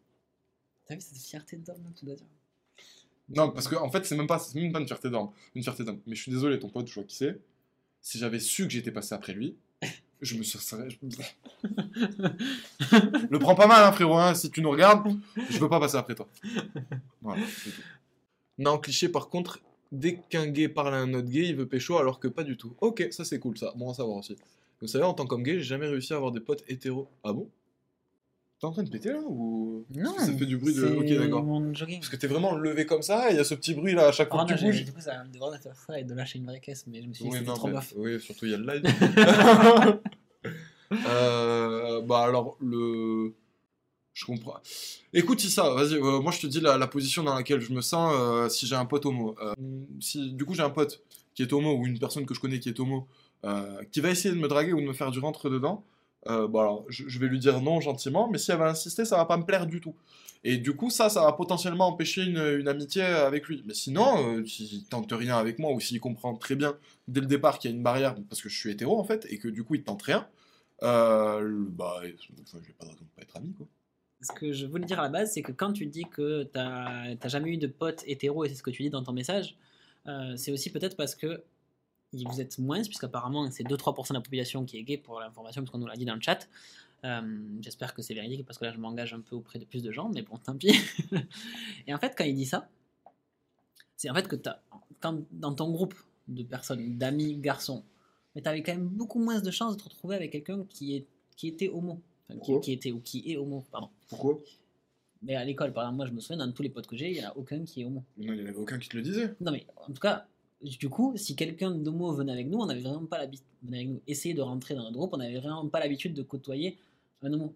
T'as 0.87 0.95
vu 0.95 1.01
cette 1.01 1.17
fierté 1.17 1.57
d'homme, 1.57 1.83
tu 1.95 2.05
dois 2.05 2.15
dire. 2.15 2.25
Non, 3.29 3.51
parce 3.51 3.67
qu'en 3.67 3.85
en 3.85 3.91
fait, 3.91 4.05
c'est 4.05 4.15
même 4.15 4.25
pas, 4.25 4.39
c'est 4.39 4.59
même 4.59 4.71
pas 4.71 4.79
une 4.79 4.87
fierté 4.87 5.09
d'homme. 5.09 5.29
Une 5.53 5.61
fierté 5.61 5.83
d'homme. 5.83 5.99
Mais 6.07 6.15
je 6.15 6.21
suis 6.23 6.31
désolé, 6.31 6.57
ton 6.57 6.69
pote, 6.69 6.87
je 6.87 6.95
vois 6.95 7.03
qui 7.03 7.15
c'est. 7.15 7.39
Si 8.01 8.17
j'avais 8.17 8.39
su 8.39 8.63
que 8.65 8.71
j'étais 8.73 8.91
passé 8.91 9.13
après 9.13 9.33
lui, 9.33 9.55
je 10.21 10.35
me 10.35 10.43
serais. 10.43 10.89
je- 10.89 10.97
Le 13.29 13.39
prends 13.39 13.55
pas 13.55 13.67
mal, 13.67 13.83
hein, 13.83 13.91
frérot. 13.91 14.17
hein, 14.17 14.33
si 14.33 14.49
tu 14.49 14.61
nous 14.61 14.71
regardes, 14.71 15.13
je 15.49 15.59
veux 15.59 15.69
pas 15.69 15.79
passer 15.79 15.97
après 15.97 16.15
toi. 16.15 16.27
Voilà, 17.21 17.41
tout. 17.43 17.69
Non, 18.57 18.77
cliché, 18.79 19.09
par 19.09 19.29
contre, 19.29 19.59
dès 19.91 20.17
qu'un 20.30 20.47
gay 20.47 20.69
parle 20.69 20.93
à 20.93 20.97
un 20.97 21.13
autre 21.13 21.28
gay, 21.30 21.47
il 21.47 21.56
veut 21.56 21.67
pécho, 21.67 21.97
alors 21.97 22.19
que 22.19 22.28
pas 22.28 22.43
du 22.43 22.58
tout. 22.58 22.73
Ok, 22.82 23.08
ça 23.12 23.23
c'est 23.25 23.39
cool, 23.39 23.58
ça. 23.58 23.73
Bon 23.75 23.89
à 23.89 23.93
savoir 23.93 24.17
aussi. 24.17 24.36
Vous 24.82 24.88
savez, 24.88 25.04
en 25.04 25.13
tant 25.13 25.25
qu'homme 25.25 25.43
gay, 25.43 25.56
j'ai 25.58 25.63
jamais 25.63 25.88
réussi 25.88 26.13
à 26.13 26.17
avoir 26.17 26.32
des 26.32 26.39
potes 26.39 26.63
hétéros. 26.67 27.08
Ah 27.23 27.34
bon? 27.34 27.49
T'es 28.60 28.65
en 28.67 28.71
train 28.71 28.84
de 28.84 28.89
péter 28.89 29.10
là 29.13 29.19
ou? 29.25 29.86
Non. 29.95 30.13
Que 30.15 30.21
ça 30.21 30.34
fait 30.34 30.45
du 30.45 30.58
bruit 30.58 30.73
de. 30.73 30.86
Ok, 30.86 31.06
d'accord. 31.08 31.43
mon 31.43 31.73
jogging. 31.73 31.99
Parce 31.99 32.10
que 32.10 32.17
t'es 32.17 32.28
vraiment 32.28 32.56
levé 32.56 32.86
comme 32.86 33.02
ça 33.02 33.30
et 33.30 33.34
il 33.34 33.38
y 33.38 33.39
a 33.39 33.45
ce 33.45 33.56
petit 33.56 33.73
bruit 33.73 33.93
là 33.93 34.08
à 34.08 34.12
chaque 34.12 34.30
fois 34.30 34.41
Oh 34.43 34.45
que 34.45 34.52
non, 34.52 34.58
tu 34.58 34.65
j'ai- 34.65 34.71
bouges. 34.71 34.84
du 34.86 34.91
coup, 34.91 34.99
ça 34.99 35.23
me 35.23 35.32
devrait 35.34 35.60
faire 35.60 35.75
ça 35.78 35.97
et 35.97 36.04
de 36.04 36.13
lâcher 36.13 36.39
une 36.39 36.45
vraie 36.45 36.60
caisse, 36.60 36.86
mais 36.88 37.02
je 37.02 37.08
me 37.08 37.13
suis 37.13 37.23
dit 37.23 37.30
que 37.30 37.34
Oui, 37.36 37.39
c'était 37.39 37.52
non, 37.52 37.56
trop 37.56 37.67
mais- 37.67 37.73
bof. 37.75 37.93
oui, 37.95 38.19
surtout 38.19 38.45
il 38.45 38.52
y 38.52 38.54
a 38.54 38.58
le 38.58 38.73
live. 38.73 38.84
Euh, 40.91 42.02
bah 42.02 42.21
alors, 42.23 42.58
le. 42.62 43.34
Je 44.19 44.25
comprends. 44.25 44.60
Écoute, 45.13 45.41
Issa, 45.45 45.73
vas-y, 45.73 45.93
euh, 45.93 46.19
moi 46.19 46.34
je 46.34 46.41
te 46.41 46.47
dis 46.47 46.60
la, 46.60 46.88
position 46.88 47.23
dans 47.23 47.36
laquelle 47.36 47.62
je 47.62 47.71
me 47.71 47.79
sens 47.79 48.13
euh, 48.13 48.49
si 48.49 48.67
j'ai 48.67 48.75
un 48.75 48.84
pote 48.84 49.05
homo. 49.05 49.34
Euh, 49.41 49.53
si 50.01 50.34
du 50.34 50.43
coup 50.43 50.53
j'ai 50.53 50.62
un 50.62 50.69
pote 50.69 51.01
qui 51.34 51.41
est 51.41 51.53
homo 51.53 51.73
ou 51.73 51.86
une 51.86 51.97
personne 51.97 52.25
que 52.25 52.34
je 52.34 52.41
connais 52.41 52.60
qui 52.60 52.67
est 52.67 52.79
homo 52.82 53.08
qui 53.93 54.01
va 54.01 54.10
essayer 54.10 54.36
de 54.36 54.39
me 54.39 54.49
draguer 54.49 54.73
ou 54.73 54.82
de 54.82 54.86
me 54.86 54.91
faire 54.91 55.10
du 55.12 55.19
rentre 55.19 55.49
dedans, 55.49 55.86
bon 56.27 56.86
je, 56.89 57.17
vais 57.17 57.27
lui 57.27 57.39
dire 57.39 57.62
non 57.62 57.79
gentiment, 57.79 58.29
mais 58.29 58.38
si 58.38 58.51
elle 58.51 58.58
va 58.58 58.67
insister, 58.67 59.05
ça 59.05 59.15
va 59.15 59.23
pas 59.23 59.38
me 59.38 59.45
plaire 59.45 59.65
du 59.65 59.79
tout. 59.79 59.95
Et 60.43 60.58
du 60.58 60.75
coup, 60.75 60.89
ça, 60.89 61.08
ça 61.08 61.21
va 61.21 61.32
potentiellement 61.32 61.88
empêcher 61.88 62.23
une, 62.23 62.67
amitié 62.67 63.03
avec 63.03 63.47
lui. 63.47 63.63
Mais 63.65 63.73
sinon, 63.73 64.43
s'il 64.45 64.84
tente 64.84 65.13
rien 65.13 65.38
avec 65.38 65.60
moi 65.60 65.71
ou 65.71 65.79
s'il 65.79 66.01
comprend 66.01 66.36
très 66.36 66.55
bien 66.55 66.75
dès 67.08 67.21
le 67.21 67.27
départ 67.27 67.58
qu'il 67.58 67.71
y 67.71 67.73
a 67.73 67.77
une 67.77 67.84
barrière 67.84 68.17
parce 68.27 68.41
que 68.41 68.49
je 68.49 68.58
suis 68.58 68.69
hétéro 68.69 68.99
en 68.99 69.05
fait 69.05 69.25
et 69.29 69.38
que 69.38 69.47
du 69.47 69.63
coup 69.63 69.75
il 69.75 69.84
tente 69.84 70.01
rien, 70.01 70.27
bah, 70.82 72.01
enfin, 72.01 72.60
je 72.62 72.67
vais 72.67 72.73
pas, 72.77 72.86
pas 73.15 73.21
être 73.21 73.38
ami 73.38 73.53
quoi. 73.53 73.65
Ce 74.21 74.32
que 74.34 74.51
je 74.51 74.65
voulais 74.65 74.86
dire 74.86 74.99
à 74.99 75.03
la 75.03 75.10
base, 75.10 75.32
c'est 75.32 75.41
que 75.41 75.51
quand 75.51 75.71
tu 75.71 75.86
dis 75.86 76.03
que 76.03 76.43
t'as 76.43 77.15
t'as 77.15 77.29
jamais 77.29 77.51
eu 77.51 77.58
de 77.58 77.67
potes 77.67 78.03
hétéro, 78.05 78.43
et 78.43 78.49
c'est 78.49 78.55
ce 78.55 78.63
que 78.63 78.71
tu 78.71 78.84
dis 78.84 78.89
dans 78.89 79.03
ton 79.03 79.13
message, 79.13 79.58
euh, 80.08 80.36
c'est 80.36 80.51
aussi 80.51 80.71
peut-être 80.71 80.97
parce 80.97 81.15
que 81.15 81.43
vous 82.12 82.41
êtes 82.41 82.58
moins, 82.58 82.82
puisqu'apparemment 82.82 83.49
c'est 83.51 83.63
2-3% 83.63 84.10
de 84.10 84.13
la 84.15 84.21
population 84.21 84.65
qui 84.65 84.77
est 84.77 84.84
gay 84.84 84.97
pour 84.97 85.19
l'information, 85.19 85.62
parce 85.62 85.71
qu'on 85.71 85.77
nous 85.77 85.88
l'a 85.88 85.95
dit 85.95 86.05
dans 86.05 86.15
le 86.15 86.21
chat. 86.21 86.49
Euh, 87.05 87.39
J'espère 87.62 87.93
que 87.93 88.01
c'est 88.01 88.13
véridique, 88.13 88.45
parce 88.45 88.58
que 88.58 88.65
là 88.65 88.71
je 88.71 88.77
m'engage 88.77 89.13
un 89.13 89.21
peu 89.21 89.36
auprès 89.36 89.60
de 89.60 89.65
plus 89.65 89.84
de 89.84 89.91
gens, 89.91 90.10
mais 90.10 90.21
bon, 90.21 90.38
tant 90.38 90.55
pis. 90.58 90.75
et 91.88 91.93
en 91.93 91.97
fait, 91.97 92.13
quand 92.17 92.25
il 92.25 92.36
dit 92.36 92.45
ça, 92.45 92.67
c'est 93.95 94.10
en 94.10 94.15
fait 94.15 94.27
que 94.27 94.36
dans 95.32 95.53
ton 95.53 95.71
groupe 95.71 95.95
de 96.27 96.43
personnes, 96.43 96.97
d'amis, 96.97 97.38
garçons, 97.38 97.84
mais 98.36 98.41
tu 98.41 98.49
avais 98.49 98.63
quand 98.63 98.73
même 98.73 98.88
beaucoup 98.88 99.19
moins 99.19 99.39
de 99.39 99.51
chances 99.51 99.77
de 99.77 99.82
te 99.82 99.86
retrouver 99.86 100.15
avec 100.15 100.32
quelqu'un 100.32 100.65
qui 100.69 101.05
était 101.43 101.69
homo. 101.69 102.01
Qui, 102.61 102.73
était 102.73 102.91
ou 102.91 102.99
qui 102.99 103.31
est 103.31 103.37
homo, 103.37 103.65
pardon. 103.71 103.89
Pourquoi 104.07 104.39
Mais 105.23 105.35
à 105.35 105.43
l'école, 105.43 105.73
par 105.73 105.83
exemple, 105.83 105.97
moi 105.97 106.05
je 106.05 106.11
me 106.11 106.19
souviens, 106.19 106.45
dans 106.45 106.51
tous 106.51 106.61
les 106.61 106.69
potes 106.69 106.87
que 106.87 106.95
j'ai, 106.95 107.09
il 107.09 107.19
n'y 107.19 107.25
en 107.25 107.29
a 107.29 107.37
aucun 107.37 107.63
qui 107.63 107.81
est 107.81 107.85
homo. 107.85 108.03
Non, 108.17 108.33
il 108.33 108.39
y 108.39 108.43
en 108.43 108.45
avait 108.45 108.55
aucun 108.55 108.77
qui 108.77 108.87
te 108.89 108.97
le 108.97 109.03
disait. 109.03 109.33
Non, 109.41 109.51
mais 109.51 109.65
en 109.77 109.87
tout 109.93 109.99
cas, 109.99 110.27
du 110.61 110.89
coup, 110.89 111.13
si 111.15 111.35
quelqu'un 111.35 111.71
d'homo 111.71 112.11
venait 112.11 112.31
avec 112.31 112.47
nous, 112.47 112.59
on 112.59 112.65
n'avait 112.65 112.81
vraiment 112.81 113.05
pas 113.05 113.17
l'habitude, 113.17 113.45
venait 113.63 113.77
avec 113.77 113.89
nous, 113.89 114.01
essayer 114.07 114.33
de 114.33 114.41
rentrer 114.41 114.75
dans 114.75 114.83
notre 114.83 114.97
groupe, 114.97 115.13
on 115.13 115.17
n'avait 115.17 115.39
vraiment 115.39 115.67
pas 115.67 115.79
l'habitude 115.79 116.13
de 116.13 116.21
côtoyer 116.21 116.77
un 117.21 117.33
homo. 117.33 117.53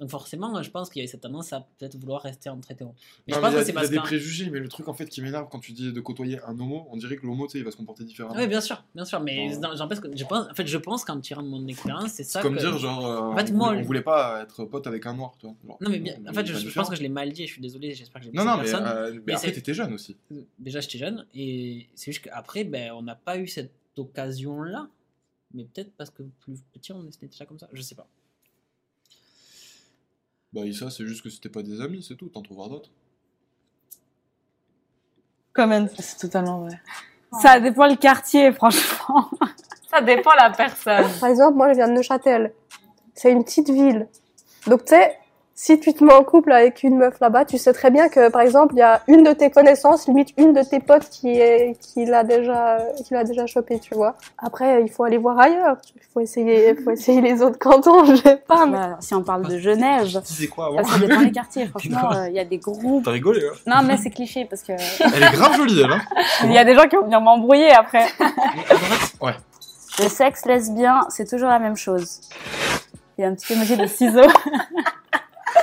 Donc 0.00 0.08
forcément, 0.10 0.62
je 0.62 0.70
pense 0.70 0.88
qu'il 0.88 1.00
y 1.00 1.02
avait 1.02 1.10
cette 1.10 1.20
tendance 1.20 1.52
à 1.52 1.60
peut-être 1.78 1.94
vouloir 1.96 2.22
rester 2.22 2.48
entre 2.48 2.70
hétéros. 2.70 2.94
Mais 3.28 3.32
Non, 3.34 3.36
je 3.36 3.42
pense 3.42 3.54
que 3.54 3.62
c'est 3.64 3.70
il 3.70 3.74
y 3.74 3.76
a 3.76 3.80
parce 3.80 3.90
des 3.90 3.98
préjugés, 3.98 4.48
mais 4.48 4.58
le 4.58 4.68
truc 4.68 4.88
en 4.88 4.94
fait 4.94 5.04
qui 5.06 5.20
m'énerve 5.20 5.48
quand 5.50 5.60
tu 5.60 5.72
dis 5.72 5.92
de 5.92 6.00
côtoyer 6.00 6.40
un 6.46 6.58
homo, 6.58 6.86
on 6.90 6.96
dirait 6.96 7.16
que 7.16 7.26
l'homo, 7.26 7.46
tu 7.46 7.52
sais, 7.52 7.58
il 7.58 7.64
va 7.64 7.70
se 7.70 7.76
comporter 7.76 8.04
différemment. 8.04 8.34
Oui, 8.34 8.46
bien 8.48 8.62
sûr, 8.62 8.82
bien 8.94 9.04
sûr, 9.04 9.20
mais 9.20 9.54
non, 9.58 9.70
que 9.76 10.16
je 10.16 10.24
pense, 10.24 10.50
en 10.50 10.54
fait, 10.54 10.66
je 10.66 10.78
pense 10.78 11.04
qu'en 11.04 11.20
tirant 11.20 11.42
de 11.42 11.48
mon 11.48 11.66
expérience, 11.66 12.12
c'est 12.12 12.24
ça. 12.24 12.40
Comme 12.40 12.54
que- 12.54 12.60
dire, 12.60 12.78
genre, 12.78 13.06
euh, 13.06 13.18
En 13.32 13.36
fait, 13.36 13.52
on, 13.52 13.56
moi, 13.56 13.66
voulait, 13.68 13.76
le- 13.78 13.84
on 13.84 13.86
voulait 13.86 14.02
pas 14.02 14.42
être 14.42 14.64
pote 14.64 14.86
avec 14.86 15.04
un 15.04 15.12
noir, 15.14 15.32
genre. 15.42 15.54
Non, 15.80 15.90
mais 15.90 15.98
bien, 15.98 16.16
en 16.26 16.32
fait, 16.32 16.46
je, 16.46 16.72
pense 16.72 16.88
que 16.88 16.96
je 16.96 17.02
l'ai 17.02 17.08
mal 17.10 17.30
dit, 17.32 17.46
je 17.46 17.52
suis 17.52 17.60
désolé, 17.62 17.92
j'espère 17.94 18.22
que 18.22 18.26
j'ai 18.26 18.32
Non, 18.32 18.44
non, 18.46 18.56
mais, 18.56 18.74
euh, 18.74 19.12
mais 19.14 19.20
mais 19.26 19.32
après, 19.34 19.52
t'étais 19.52 19.74
jeune 19.74 19.92
aussi. 19.92 20.16
Déjà, 20.58 20.80
j'étais 20.80 20.98
jeune, 20.98 21.26
et 21.34 21.88
c'est 21.94 22.12
juste 22.12 22.24
qu'après, 22.24 22.64
ben, 22.64 22.92
on 22.92 23.02
n'a 23.02 23.14
pas 23.16 23.36
eu 23.36 23.46
cette 23.46 23.72
occasion-là. 23.98 24.88
Mais 25.52 25.64
peut-être 25.64 25.92
parce 25.96 26.10
que 26.10 26.22
plus 26.40 26.62
petit, 26.72 26.92
on 26.92 27.04
était 27.08 27.26
déjà 27.26 27.44
comme 27.44 27.58
ça, 27.58 27.68
je 27.72 27.82
sais 27.82 27.96
pas. 27.96 28.06
Bah, 30.52 30.62
ça, 30.72 30.90
c'est 30.90 31.06
juste 31.06 31.22
que 31.22 31.30
c'était 31.30 31.48
pas 31.48 31.62
des 31.62 31.80
amis, 31.80 32.02
c'est 32.02 32.16
tout, 32.16 32.28
t'en 32.28 32.42
trouveras 32.42 32.68
d'autres. 32.68 32.90
Comment 35.52 35.86
C'est 35.98 36.18
totalement 36.18 36.60
vrai. 36.60 36.80
Ça 37.40 37.60
dépend 37.60 37.86
le 37.86 37.96
quartier, 37.96 38.52
franchement. 38.52 39.30
Ça 39.90 40.00
dépend 40.00 40.30
la 40.34 40.50
personne. 40.50 41.06
Par 41.18 41.28
exemple, 41.28 41.56
moi, 41.56 41.68
je 41.70 41.74
viens 41.74 41.88
de 41.88 41.94
Neuchâtel. 41.94 42.52
C'est 43.12 43.32
une 43.32 43.42
petite 43.42 43.70
ville. 43.70 44.06
Donc, 44.68 44.84
tu 44.84 44.94
sais, 44.94 45.18
si 45.62 45.78
tu 45.78 45.92
te 45.92 46.02
mets 46.02 46.14
en 46.14 46.24
couple 46.24 46.52
avec 46.52 46.82
une 46.84 46.96
meuf 46.96 47.20
là-bas, 47.20 47.44
tu 47.44 47.58
sais 47.58 47.74
très 47.74 47.90
bien 47.90 48.08
que, 48.08 48.30
par 48.30 48.40
exemple, 48.40 48.72
il 48.74 48.78
y 48.78 48.82
a 48.82 49.02
une 49.08 49.22
de 49.22 49.34
tes 49.34 49.50
connaissances, 49.50 50.08
limite 50.08 50.30
une 50.38 50.54
de 50.54 50.62
tes 50.62 50.80
potes 50.80 51.10
qui 51.10 51.28
est, 51.28 51.78
qui 51.78 52.06
l'a 52.06 52.24
déjà, 52.24 52.78
qui 53.04 53.12
l'a 53.12 53.24
déjà 53.24 53.44
chopé, 53.44 53.78
tu 53.78 53.94
vois. 53.94 54.14
Après, 54.38 54.82
il 54.82 54.90
faut 54.90 55.04
aller 55.04 55.18
voir 55.18 55.38
ailleurs. 55.38 55.76
Il 55.94 56.00
faut 56.14 56.20
essayer, 56.20 56.70
il 56.70 56.82
faut 56.82 56.92
essayer 56.92 57.20
les 57.20 57.42
autres 57.42 57.58
cantons, 57.58 58.06
je 58.06 58.14
sais 58.14 58.38
pas, 58.38 58.64
mais 58.64 58.78
si 59.00 59.14
on 59.14 59.22
parle 59.22 59.46
de 59.48 59.58
Genève, 59.58 60.06
Tu 60.06 60.32
disais 60.32 60.46
quoi 60.46 60.68
avant 60.68 60.82
ça 60.82 60.98
dépend 60.98 61.20
des 61.20 61.30
quartiers. 61.30 61.66
Franchement, 61.68 62.10
euh, 62.10 62.30
il 62.30 62.36
y 62.36 62.40
a 62.40 62.46
des 62.46 62.56
groupes. 62.56 63.04
T'as 63.04 63.10
rigolé, 63.10 63.42
hein 63.44 63.58
Non, 63.66 63.86
mais 63.86 63.98
c'est 63.98 64.08
cliché 64.08 64.46
parce 64.46 64.62
que 64.62 64.72
Elle 65.14 65.22
est 65.22 65.32
grave 65.32 65.56
jolie, 65.58 65.82
elle, 65.82 65.92
hein 65.92 66.00
il 66.44 66.52
y 66.52 66.58
a 66.58 66.64
des 66.64 66.74
gens 66.74 66.88
qui 66.88 66.96
vont 66.96 67.04
venir 67.04 67.20
m'embrouiller 67.20 67.70
après. 67.70 68.06
Ouais. 69.20 69.34
Le 69.98 70.08
sexe 70.08 70.46
lesbien, 70.46 71.02
c'est 71.10 71.28
toujours 71.28 71.50
la 71.50 71.58
même 71.58 71.76
chose. 71.76 72.22
Il 73.18 73.20
y 73.20 73.24
a 73.24 73.28
un 73.28 73.34
petit 73.34 73.52
emoji 73.52 73.76
de 73.76 73.86
ciseaux. 73.86 74.22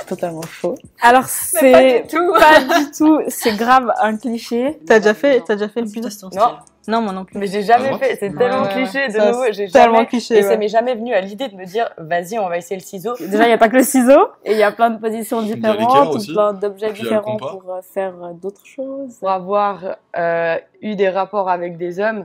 Totalement 0.06 0.42
faux. 0.42 0.74
Alors 1.02 1.22
pas 1.22 1.28
c'est 1.28 2.02
du 2.02 2.08
tout. 2.08 2.32
pas 2.32 2.60
du 2.60 2.90
tout, 2.90 3.20
c'est 3.28 3.56
grave 3.56 3.92
un 4.00 4.16
cliché. 4.16 4.78
T'as 4.86 4.98
déjà 4.98 5.14
fait, 5.14 5.42
t'as 5.46 5.54
déjà 5.54 5.68
fait 5.68 5.82
le 5.82 5.90
ton 5.90 6.28
Non. 6.34 6.58
Non, 6.88 7.02
moi 7.02 7.12
non 7.12 7.26
plus. 7.26 7.38
Mais 7.38 7.46
j'ai 7.46 7.62
jamais 7.62 7.90
Ah, 7.92 7.98
fait, 7.98 8.16
c'est 8.18 8.30
Ouais, 8.30 8.38
tellement 8.38 8.62
ouais, 8.62 8.68
cliché 8.70 9.08
de 9.08 9.12
Ça, 9.12 9.30
nouveau, 9.30 9.44
j'ai 9.52 9.68
tellement 9.68 9.96
jamais, 9.96 10.06
cliché, 10.06 10.38
et 10.38 10.42
ça 10.42 10.56
m'est 10.56 10.68
jamais 10.68 10.94
venu 10.94 11.12
à 11.12 11.20
l'idée 11.20 11.48
de 11.48 11.54
me 11.54 11.66
dire, 11.66 11.90
vas-y, 11.98 12.38
on 12.38 12.48
va 12.48 12.56
essayer 12.56 12.76
le 12.76 12.82
ciseau. 12.82 13.12
Déjà, 13.20 13.44
il 13.44 13.48
n'y 13.48 13.52
a 13.52 13.58
pas 13.58 13.68
que 13.68 13.76
le 13.76 13.82
ciseau, 13.82 14.28
et 14.42 14.52
il 14.52 14.58
y 14.58 14.62
a 14.62 14.72
plein 14.72 14.88
de 14.88 14.98
positions 14.98 15.42
y 15.42 15.52
différentes, 15.54 16.26
plein 16.26 16.54
d'objets 16.54 16.88
y 16.88 16.92
différents 16.94 17.36
pour 17.36 17.62
euh, 17.68 17.82
faire 17.82 18.14
euh, 18.22 18.32
d'autres 18.32 18.64
choses. 18.64 19.16
Pour 19.18 19.30
avoir 19.30 19.96
euh, 20.16 20.56
eu 20.80 20.96
des 20.96 21.10
rapports 21.10 21.50
avec 21.50 21.76
des 21.76 22.00
hommes, 22.00 22.24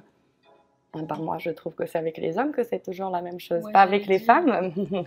par 1.10 1.20
moi, 1.20 1.40
je 1.40 1.50
trouve 1.50 1.74
que 1.74 1.86
c'est 1.86 1.98
avec 1.98 2.18
les 2.18 2.38
hommes 2.38 2.54
que 2.54 2.64
c'est 2.64 2.82
toujours 2.82 3.10
la 3.10 3.22
même 3.22 3.42
chose, 3.42 3.66
Ouais, 3.66 3.72
pas 3.74 3.82
avec 3.82 4.06
les 4.06 4.20
femmes. 4.20 4.72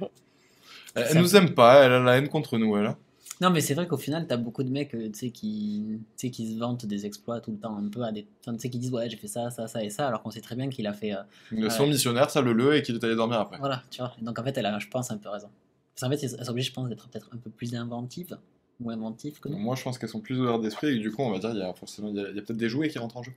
Elle, 0.97 1.09
Ça- 1.09 1.21
nous 1.21 1.37
aime 1.37 1.55
pas, 1.55 1.85
elle 1.85 1.93
a 1.93 2.01
la 2.01 2.17
haine 2.19 2.29
contre 2.29 2.59
nous, 2.59 2.77
elle. 2.77 2.87
hein. 2.87 2.97
Non, 3.43 3.51
mais 3.51 3.61
c'est 3.61 3.75
vrai 3.75 3.87
qu'au 3.87 3.99
final, 3.99 4.27
t'as 4.27 4.39
beaucoup 4.39 4.63
de 4.65 4.71
mecs 4.71 4.95
euh, 4.95 5.11
tu 5.13 5.19
sais, 5.19 5.31
qui, 5.31 5.85
tu 5.89 6.01
sais, 6.17 6.31
qui 6.31 6.55
se 6.55 6.59
vantent 6.59 6.87
des 6.87 7.05
exploits 7.05 7.39
tout 7.41 7.51
le 7.51 7.59
temps, 7.59 7.77
un 7.77 7.89
peu 7.89 8.03
à 8.03 8.11
des. 8.11 8.27
Enfin, 8.41 8.55
tu 8.57 8.61
sais, 8.63 8.71
qui 8.71 8.79
disent 8.79 8.93
ouais, 8.93 9.11
j'ai 9.11 9.19
fait 9.19 9.27
ça, 9.27 9.51
ça, 9.51 9.69
ça 9.69 9.85
et 9.85 9.91
ça, 9.91 10.09
alors 10.09 10.23
qu'on 10.23 10.31
sait 10.31 10.41
très 10.41 10.57
bien 10.57 10.71
qu'il 10.71 10.87
a 10.87 10.95
fait. 10.95 11.13
euh, 11.15 11.69
Son 11.69 11.87
missionnaire, 11.87 12.31
ça 12.31 12.41
le 12.41 12.55
le 12.55 12.77
et 12.77 12.83
qu'il 12.83 12.95
est 12.95 13.05
allé 13.05 13.15
dormir 13.15 13.39
après. 13.39 13.59
Voilà, 13.59 13.83
tu 13.91 14.01
vois. 14.01 14.13
Donc 14.23 14.39
en 14.39 14.43
fait, 14.43 14.57
elle 14.57 14.65
a, 14.65 14.79
je 14.79 14.89
pense, 14.89 15.11
un 15.11 15.19
peu 15.19 15.29
raison. 15.29 15.49
Parce 15.95 16.11
qu'en 16.11 16.19
fait, 16.19 16.27
elle 16.35 16.45
s'oblige, 16.47 16.67
je 16.69 16.73
pense, 16.73 16.89
d'être 16.89 17.09
peut-être 17.09 17.29
un 17.35 17.37
peu 17.37 17.51
plus 17.51 17.75
inventive 17.75 18.39
ou 18.81 18.91
inventive 18.91 19.39
que 19.39 19.51
nous. 19.51 19.59
Moi, 19.59 19.75
je 19.77 19.83
pense 19.83 19.99
qu'elles 19.99 20.09
sont 20.09 20.21
plus 20.21 20.41
ouvertes 20.41 20.63
d'esprit 20.63 20.89
et 20.97 20.99
du 20.99 21.11
coup, 21.13 21.21
on 21.23 21.31
va 21.31 21.39
dire, 21.39 21.51
il 21.51 21.59
y 21.59 21.63
a 21.63 21.75
forcément, 21.75 22.09
il 22.09 22.17
y 22.17 22.21
a, 22.21 22.31
il 22.31 22.37
y 22.37 22.39
a 22.39 22.43
peut-être 22.43 22.57
des 22.59 22.71
jouets 22.71 22.89
qui 22.89 22.99
rentrent 22.99 23.19
en 23.19 23.23
jeu. 23.23 23.33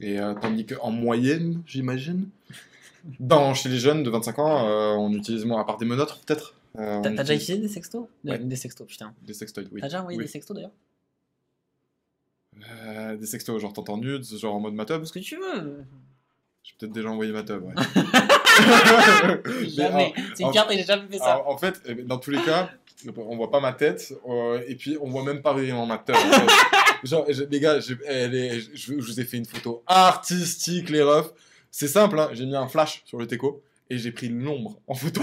Et 0.00 0.18
euh, 0.18 0.34
tandis 0.34 0.66
qu'en 0.66 0.90
moyenne, 0.90 1.62
j'imagine, 1.66 2.26
dans, 3.20 3.54
chez 3.54 3.68
les 3.68 3.78
jeunes 3.78 4.02
de 4.02 4.10
25 4.10 4.38
ans, 4.40 4.66
euh, 4.68 4.94
on 4.94 5.12
utilise 5.12 5.44
moins, 5.44 5.60
à 5.60 5.64
part 5.64 5.76
des 5.78 5.86
menottes, 5.86 6.20
peut-être. 6.26 6.54
Euh, 6.78 7.00
T'as 7.02 7.10
déjà 7.10 7.34
utilisé 7.34 7.58
des 7.58 7.68
sextos? 7.68 8.06
Ouais. 8.24 8.38
Des 8.38 8.56
sextos, 8.56 8.86
putain. 8.86 9.14
Des 9.22 9.34
sextoys, 9.34 9.66
oui. 9.72 9.80
T'as 9.80 9.88
déjà 9.88 10.00
envoyé 10.00 10.18
Oui. 10.18 10.24
des 10.24 10.30
sextos 10.30 10.54
d'ailleurs? 10.54 10.70
Euh, 12.70 13.16
Des 13.16 13.26
sextos, 13.26 13.60
genre 13.60 13.72
t'entends 13.72 13.96
nudes, 13.96 14.24
genre 14.24 14.54
en 14.54 14.60
mode 14.60 14.74
matub. 14.74 15.04
Ce 15.04 15.12
que 15.12 15.18
tu 15.18 15.36
veux. 15.36 15.84
J'ai 16.62 16.74
peut-être 16.78 16.92
déjà 16.92 17.08
envoyé 17.10 17.32
matub, 17.32 17.62
ouais. 17.64 17.74
Mais, 19.46 19.68
Jamais. 19.68 20.12
C'est 20.34 20.42
une 20.42 20.50
carte 20.52 20.70
et 20.72 20.76
j'ai 20.78 20.84
jamais 20.84 21.08
fait 21.08 21.18
ça. 21.18 21.32
Alors, 21.34 21.48
en 21.48 21.56
fait, 21.56 21.80
eh 21.86 21.94
ben, 21.94 22.06
dans 22.06 22.18
tous 22.18 22.30
les 22.30 22.42
cas, 22.42 22.70
on 23.16 23.36
voit 23.36 23.50
pas 23.50 23.60
ma 23.60 23.72
tête, 23.72 24.12
euh, 24.28 24.62
et 24.66 24.74
puis 24.76 24.98
on 25.00 25.08
voit 25.08 25.24
même 25.24 25.40
pas 25.42 25.52
vraiment 25.54 25.86
ma 25.86 25.98
tête. 25.98 26.16
en 26.16 26.20
fait. 26.32 26.46
Genre, 27.04 27.24
je- 27.30 27.44
les 27.44 27.60
gars, 27.60 27.76
est- 27.78 27.80
je, 27.80 27.94
je 28.74 28.94
vous 28.94 29.20
ai 29.20 29.24
fait 29.24 29.38
une 29.38 29.46
photo 29.46 29.82
artistique, 29.86 30.90
les 30.90 31.02
refs. 31.02 31.32
C'est 31.70 31.88
simple, 31.88 32.18
hein, 32.18 32.28
j'ai 32.32 32.44
mis 32.44 32.54
un 32.56 32.68
flash 32.68 33.02
sur 33.06 33.16
le 33.18 33.26
teco, 33.26 33.62
et 33.88 33.96
j'ai 33.96 34.12
pris 34.12 34.28
l'ombre 34.28 34.78
en 34.86 34.94
photo. 34.94 35.22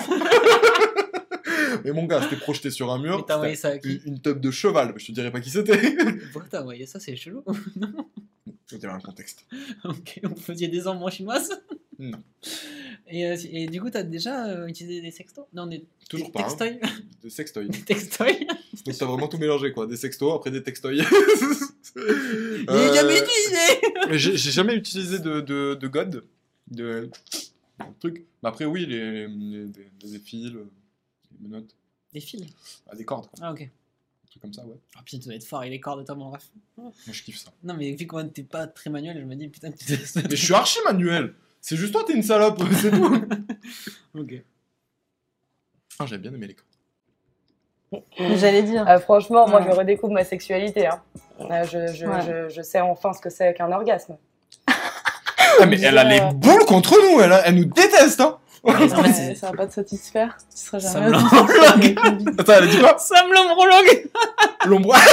Mais 1.86 1.92
mon 1.92 2.06
gars, 2.06 2.22
c'était 2.22 2.36
projeté 2.38 2.70
sur 2.72 2.92
un 2.92 2.98
Mais 3.00 3.08
mur. 3.10 3.26
t'as 3.26 3.36
envoyé 3.38 3.56
ça 3.56 3.70
à 3.70 3.78
qui 3.78 3.96
une, 4.06 4.14
une 4.14 4.20
teub 4.22 4.40
de 4.40 4.52
cheval, 4.52 4.94
je 4.98 5.08
te 5.08 5.12
dirais 5.12 5.32
pas 5.32 5.40
qui 5.42 5.50
c'était. 5.50 5.80
Pourquoi 6.34 6.50
t'as 6.50 6.62
envoyé 6.62 6.86
ça 6.86 7.00
C'est 7.00 7.16
chelou. 7.16 7.44
C'était 8.70 8.88
un 8.88 9.00
contexte. 9.00 9.46
ok, 9.86 10.20
vous 10.24 10.36
faisiez 10.36 10.68
des 10.68 10.88
enfants 10.88 11.10
chinoises 11.10 11.52
Non. 12.00 12.22
Et, 13.08 13.26
euh, 13.26 13.38
et 13.50 13.68
du 13.68 13.82
coup, 13.82 13.90
t'as 13.90 14.04
déjà 14.04 14.46
euh, 14.48 14.68
utilisé 14.68 15.00
des 15.02 15.12
sextos 15.12 15.46
Non, 15.54 15.68
des 15.68 15.86
Toujours 16.10 16.28
des 16.28 16.34
pas. 16.34 16.42
hein. 16.42 16.48
Textoys 16.58 16.80
Des 17.24 17.30
sextoys. 17.30 17.68
Des 17.70 17.80
textoys 17.82 18.34
Donc 18.86 18.98
t'as 18.98 19.06
vraiment 19.06 19.30
tout 19.30 19.38
mélangé, 19.38 19.72
quoi. 19.72 19.88
Des 19.88 19.96
sextos, 19.96 20.34
après 20.36 20.52
des 20.52 20.64
textoys. 20.64 20.96
J'ai 20.96 21.04
Euh, 22.70 22.94
jamais 22.94 23.18
utilisé 23.20 23.82
Mais 24.10 24.18
j'ai 24.20 24.36
j'ai 24.36 24.52
jamais 24.52 24.76
utilisé 24.76 25.20
de, 25.20 25.40
de, 25.40 25.76
de 25.76 25.88
God, 25.88 26.24
de, 26.70 27.10
de 27.80 27.86
truc. 28.00 28.26
Mais 28.44 28.50
après, 28.50 28.66
oui, 28.66 28.86
les, 28.86 29.28
les, 29.28 29.66
des, 29.66 29.88
des 30.04 30.20
fils, 30.20 30.52
euh, 30.54 30.70
menottes, 31.42 31.76
Des 32.14 32.20
fils 32.20 32.44
ah, 32.90 32.96
des 32.96 33.06
cordes, 33.06 33.28
quoi. 33.28 33.40
Ah, 33.42 33.52
ok. 33.52 33.62
Un 33.62 34.28
truc 34.30 34.42
comme 34.42 34.54
ça, 34.54 34.66
ouais. 34.66 34.76
Ah, 34.98 35.02
putain, 35.06 35.20
tu 35.20 35.26
dois 35.26 35.36
être 35.36 35.44
fort 35.46 35.60
avec 35.60 35.72
les 35.72 35.80
cordes, 35.80 36.06
toi, 36.06 36.16
mon 36.16 36.32
ref. 36.32 36.44
Moi, 36.78 36.92
je 37.12 37.24
kiffe 37.24 37.38
ça. 37.38 37.52
Non, 37.64 37.74
mais 37.76 37.92
vu 37.94 38.06
comment 38.08 38.28
t'es 38.28 38.44
pas 38.44 38.68
très 38.68 38.90
manuel, 38.90 39.18
je 39.20 39.26
me 39.26 39.36
dis, 39.36 39.48
putain, 39.48 39.72
tu 39.72 39.86
Mais 40.16 40.24
je 40.30 40.36
suis 40.36 40.54
archi 40.54 40.80
manuel. 40.86 41.34
C'est 41.62 41.76
juste 41.76 41.94
toi, 41.94 42.04
t'es 42.06 42.14
une 42.14 42.24
salope, 42.24 42.62
c'est 42.82 42.92
tout. 42.92 43.26
Ok. 44.20 44.34
Ah, 46.00 46.06
j'avais 46.06 46.22
bien 46.22 46.34
aimé 46.34 46.48
les 46.48 46.56
cordes. 46.56 46.68
J'allais 48.38 48.64
dire. 48.64 48.84
Ah, 48.86 49.00
franchement, 49.00 49.48
moi, 49.48 49.62
je 49.64 49.70
redécouvre 49.76 50.12
ma 50.14 50.24
sexualité. 50.26 50.88
hein. 50.88 51.02
Ah, 51.50 51.64
je, 51.64 51.88
je, 51.94 52.06
Ouais. 52.06 52.22
je, 52.50 52.50
je 52.54 52.62
sais 52.62 52.80
enfin 52.82 53.14
ce 53.14 53.22
que 53.22 53.30
c'est 53.30 53.54
qu'un 53.54 53.72
orgasme. 53.72 54.18
Ah, 54.68 55.66
mais 55.66 55.80
elle 55.82 55.98
a 55.98 56.04
les 56.04 56.20
boules 56.36 56.66
contre 56.66 56.92
nous, 57.02 57.20
elle, 57.22 57.32
a- 57.32 57.48
elle 57.48 57.56
nous 57.56 57.66
déteste, 57.66 58.20
hein 58.20 58.38
Ouais, 58.68 59.36
ça 59.36 59.52
va 59.52 59.58
pas 59.58 59.68
te 59.68 59.74
satisfaire. 59.74 60.38
Tu 60.52 60.58
seras 60.58 60.80
Ça 60.80 61.02
jamais 61.02 61.88
une 61.88 62.18
bite. 62.18 62.40
Attends, 62.40 62.54
elle 62.54 62.64
a 62.64 62.68
dit 62.68 62.80
quoi 62.80 62.98
Ça 63.00 63.24
me 63.26 63.34
l'ombrologue 63.34 64.10
L'ombre. 64.66 64.96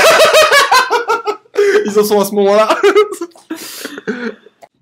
Ils 1.87 1.99
en 1.99 2.05
sont 2.05 2.21
à 2.21 2.25
ce 2.25 2.33
moment-là. 2.35 2.69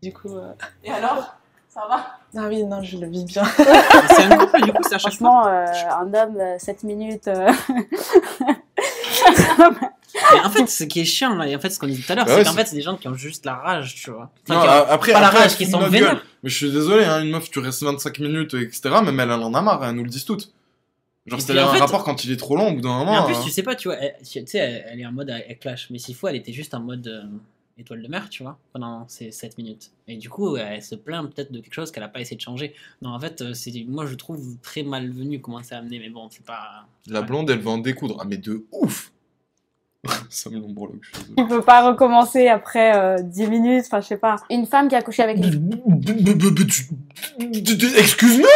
Du 0.02 0.12
coup, 0.12 0.36
euh, 0.36 0.52
Et 0.84 0.90
alors 0.90 1.34
Ça 1.68 1.82
va 1.88 2.04
ah 2.34 2.46
oui, 2.48 2.64
non, 2.64 2.82
je 2.82 2.96
le 2.96 3.08
vis 3.08 3.26
bien. 3.26 3.44
C'est 3.44 4.22
un 4.22 4.38
couple, 4.38 4.62
du 4.62 4.72
coup, 4.72 4.82
c'est 4.88 4.94
à 4.94 4.98
chaque 4.98 5.12
fois. 5.12 5.42
Franchement, 5.42 5.46
euh, 5.48 5.66
un 6.00 6.14
homme, 6.14 6.38
7 6.58 6.82
minutes. 6.82 7.28
euh, 7.28 7.52
Mais 10.34 10.40
en 10.40 10.50
fait, 10.50 10.66
ce 10.66 10.84
qui 10.84 11.00
est 11.00 11.04
chiant, 11.04 11.34
là, 11.34 11.46
et 11.48 11.54
en 11.56 11.60
fait, 11.60 11.70
ce 11.70 11.78
qu'on 11.78 11.86
dit 11.86 12.00
tout 12.02 12.10
à 12.12 12.14
l'heure, 12.14 12.24
Bah 12.26 12.32
c'est 12.32 12.38
ouais, 12.38 12.44
qu'en 12.44 12.50
c'est- 12.52 12.56
fait, 12.58 12.66
c'est 12.66 12.76
des 12.76 12.82
gens 12.82 12.96
qui 12.96 13.08
ont 13.08 13.14
juste 13.14 13.44
la 13.46 13.54
rage, 13.54 13.94
tu 13.94 14.10
vois. 14.10 14.30
Enfin, 14.48 14.54
Non, 14.54 14.60
qui 14.62 14.66
ont- 14.68 14.70
a- 14.70 14.92
après, 14.92 15.12
pas 15.12 15.20
la 15.20 15.30
rage, 15.30 15.52
elle 15.52 15.56
qui 15.56 15.66
sont 15.70 15.78
vénères. 15.88 16.24
Mais 16.42 16.50
je 16.50 16.56
suis 16.56 16.70
désolé, 16.72 17.04
hein, 17.04 17.22
une 17.22 17.30
meuf, 17.30 17.50
tu 17.50 17.58
restes 17.58 17.82
25 17.82 18.18
minutes, 18.20 18.54
etc. 18.54 18.80
Même 19.04 19.18
elle, 19.20 19.30
elle 19.30 19.32
en 19.42 19.54
a 19.54 19.62
marre, 19.62 19.84
elles 19.84 19.94
nous 19.94 20.04
le 20.04 20.10
disent 20.10 20.24
toutes. 20.24 20.52
Genre, 21.26 21.38
en 21.38 21.42
un 21.42 21.72
fait- 21.72 21.78
rapport 21.78 22.02
quand 22.02 22.24
il 22.24 22.32
est 22.32 22.36
trop 22.36 22.56
long, 22.56 22.68
au 22.70 22.74
bout 22.74 22.80
d'un 22.80 22.98
moment. 22.98 23.12
en 23.12 23.24
plus, 23.26 23.36
hein. 23.36 23.40
tu 23.44 23.50
sais 23.50 23.62
pas, 23.62 23.76
tu 23.76 23.86
vois, 23.86 23.96
elle, 23.96 24.16
tu 24.24 24.44
sais, 24.44 24.58
elle, 24.58 24.84
elle 24.90 25.00
est 25.00 25.06
en 25.06 25.12
mode 25.12 25.30
elle, 25.30 25.44
elle 25.48 25.58
clash, 25.58 25.86
mais 25.90 25.98
s'il 25.98 26.16
faut, 26.16 26.26
elle 26.26 26.34
était 26.34 26.52
juste 26.52 26.74
en 26.74 26.80
mode 26.80 27.06
euh, 27.06 27.22
étoile 27.78 28.02
de 28.02 28.08
mer, 28.08 28.28
tu 28.28 28.42
vois, 28.42 28.58
pendant 28.72 29.06
ces 29.06 29.30
7 29.30 29.56
minutes. 29.56 29.92
Et 30.08 30.16
du 30.16 30.28
coup, 30.28 30.56
elle 30.56 30.82
se 30.82 30.96
plaint 30.96 31.32
peut-être 31.32 31.52
de 31.52 31.60
quelque 31.60 31.74
chose 31.74 31.92
qu'elle 31.92 32.02
a 32.02 32.08
pas 32.08 32.18
essayé 32.20 32.34
de 32.36 32.40
changer. 32.40 32.74
Non, 33.02 33.10
en 33.10 33.20
fait, 33.20 33.40
euh, 33.40 33.54
c'est, 33.54 33.72
moi 33.86 34.04
je 34.06 34.16
trouve 34.16 34.56
très 34.62 34.82
malvenu 34.82 35.40
comment 35.40 35.62
c'est 35.62 35.76
amené, 35.76 36.00
mais 36.00 36.08
bon, 36.10 36.26
c'est 36.28 36.44
pas. 36.44 36.86
La 37.06 37.22
blonde, 37.22 37.48
elle 37.50 37.60
veut 37.60 37.68
en 37.70 37.78
découdre. 37.78 38.16
Ah, 38.20 38.24
mais 38.28 38.36
de 38.38 38.66
ouf 38.72 39.11
Ça 40.30 40.50
me 40.50 40.58
l'ombrologue, 40.58 40.98
je 41.00 41.08
suis 41.16 41.18
désolé. 41.28 41.34
Tu 41.36 41.46
peux 41.46 41.62
pas 41.62 41.88
recommencer 41.88 42.48
après 42.48 42.96
euh, 42.96 43.16
10 43.22 43.46
minutes, 43.48 43.84
enfin 43.86 44.00
je 44.00 44.06
sais 44.08 44.16
pas. 44.16 44.36
Une 44.50 44.66
femme 44.66 44.88
qui 44.88 44.94
a 44.96 45.02
couché 45.02 45.22
avec. 45.22 45.38
Excuse-moi 47.96 48.48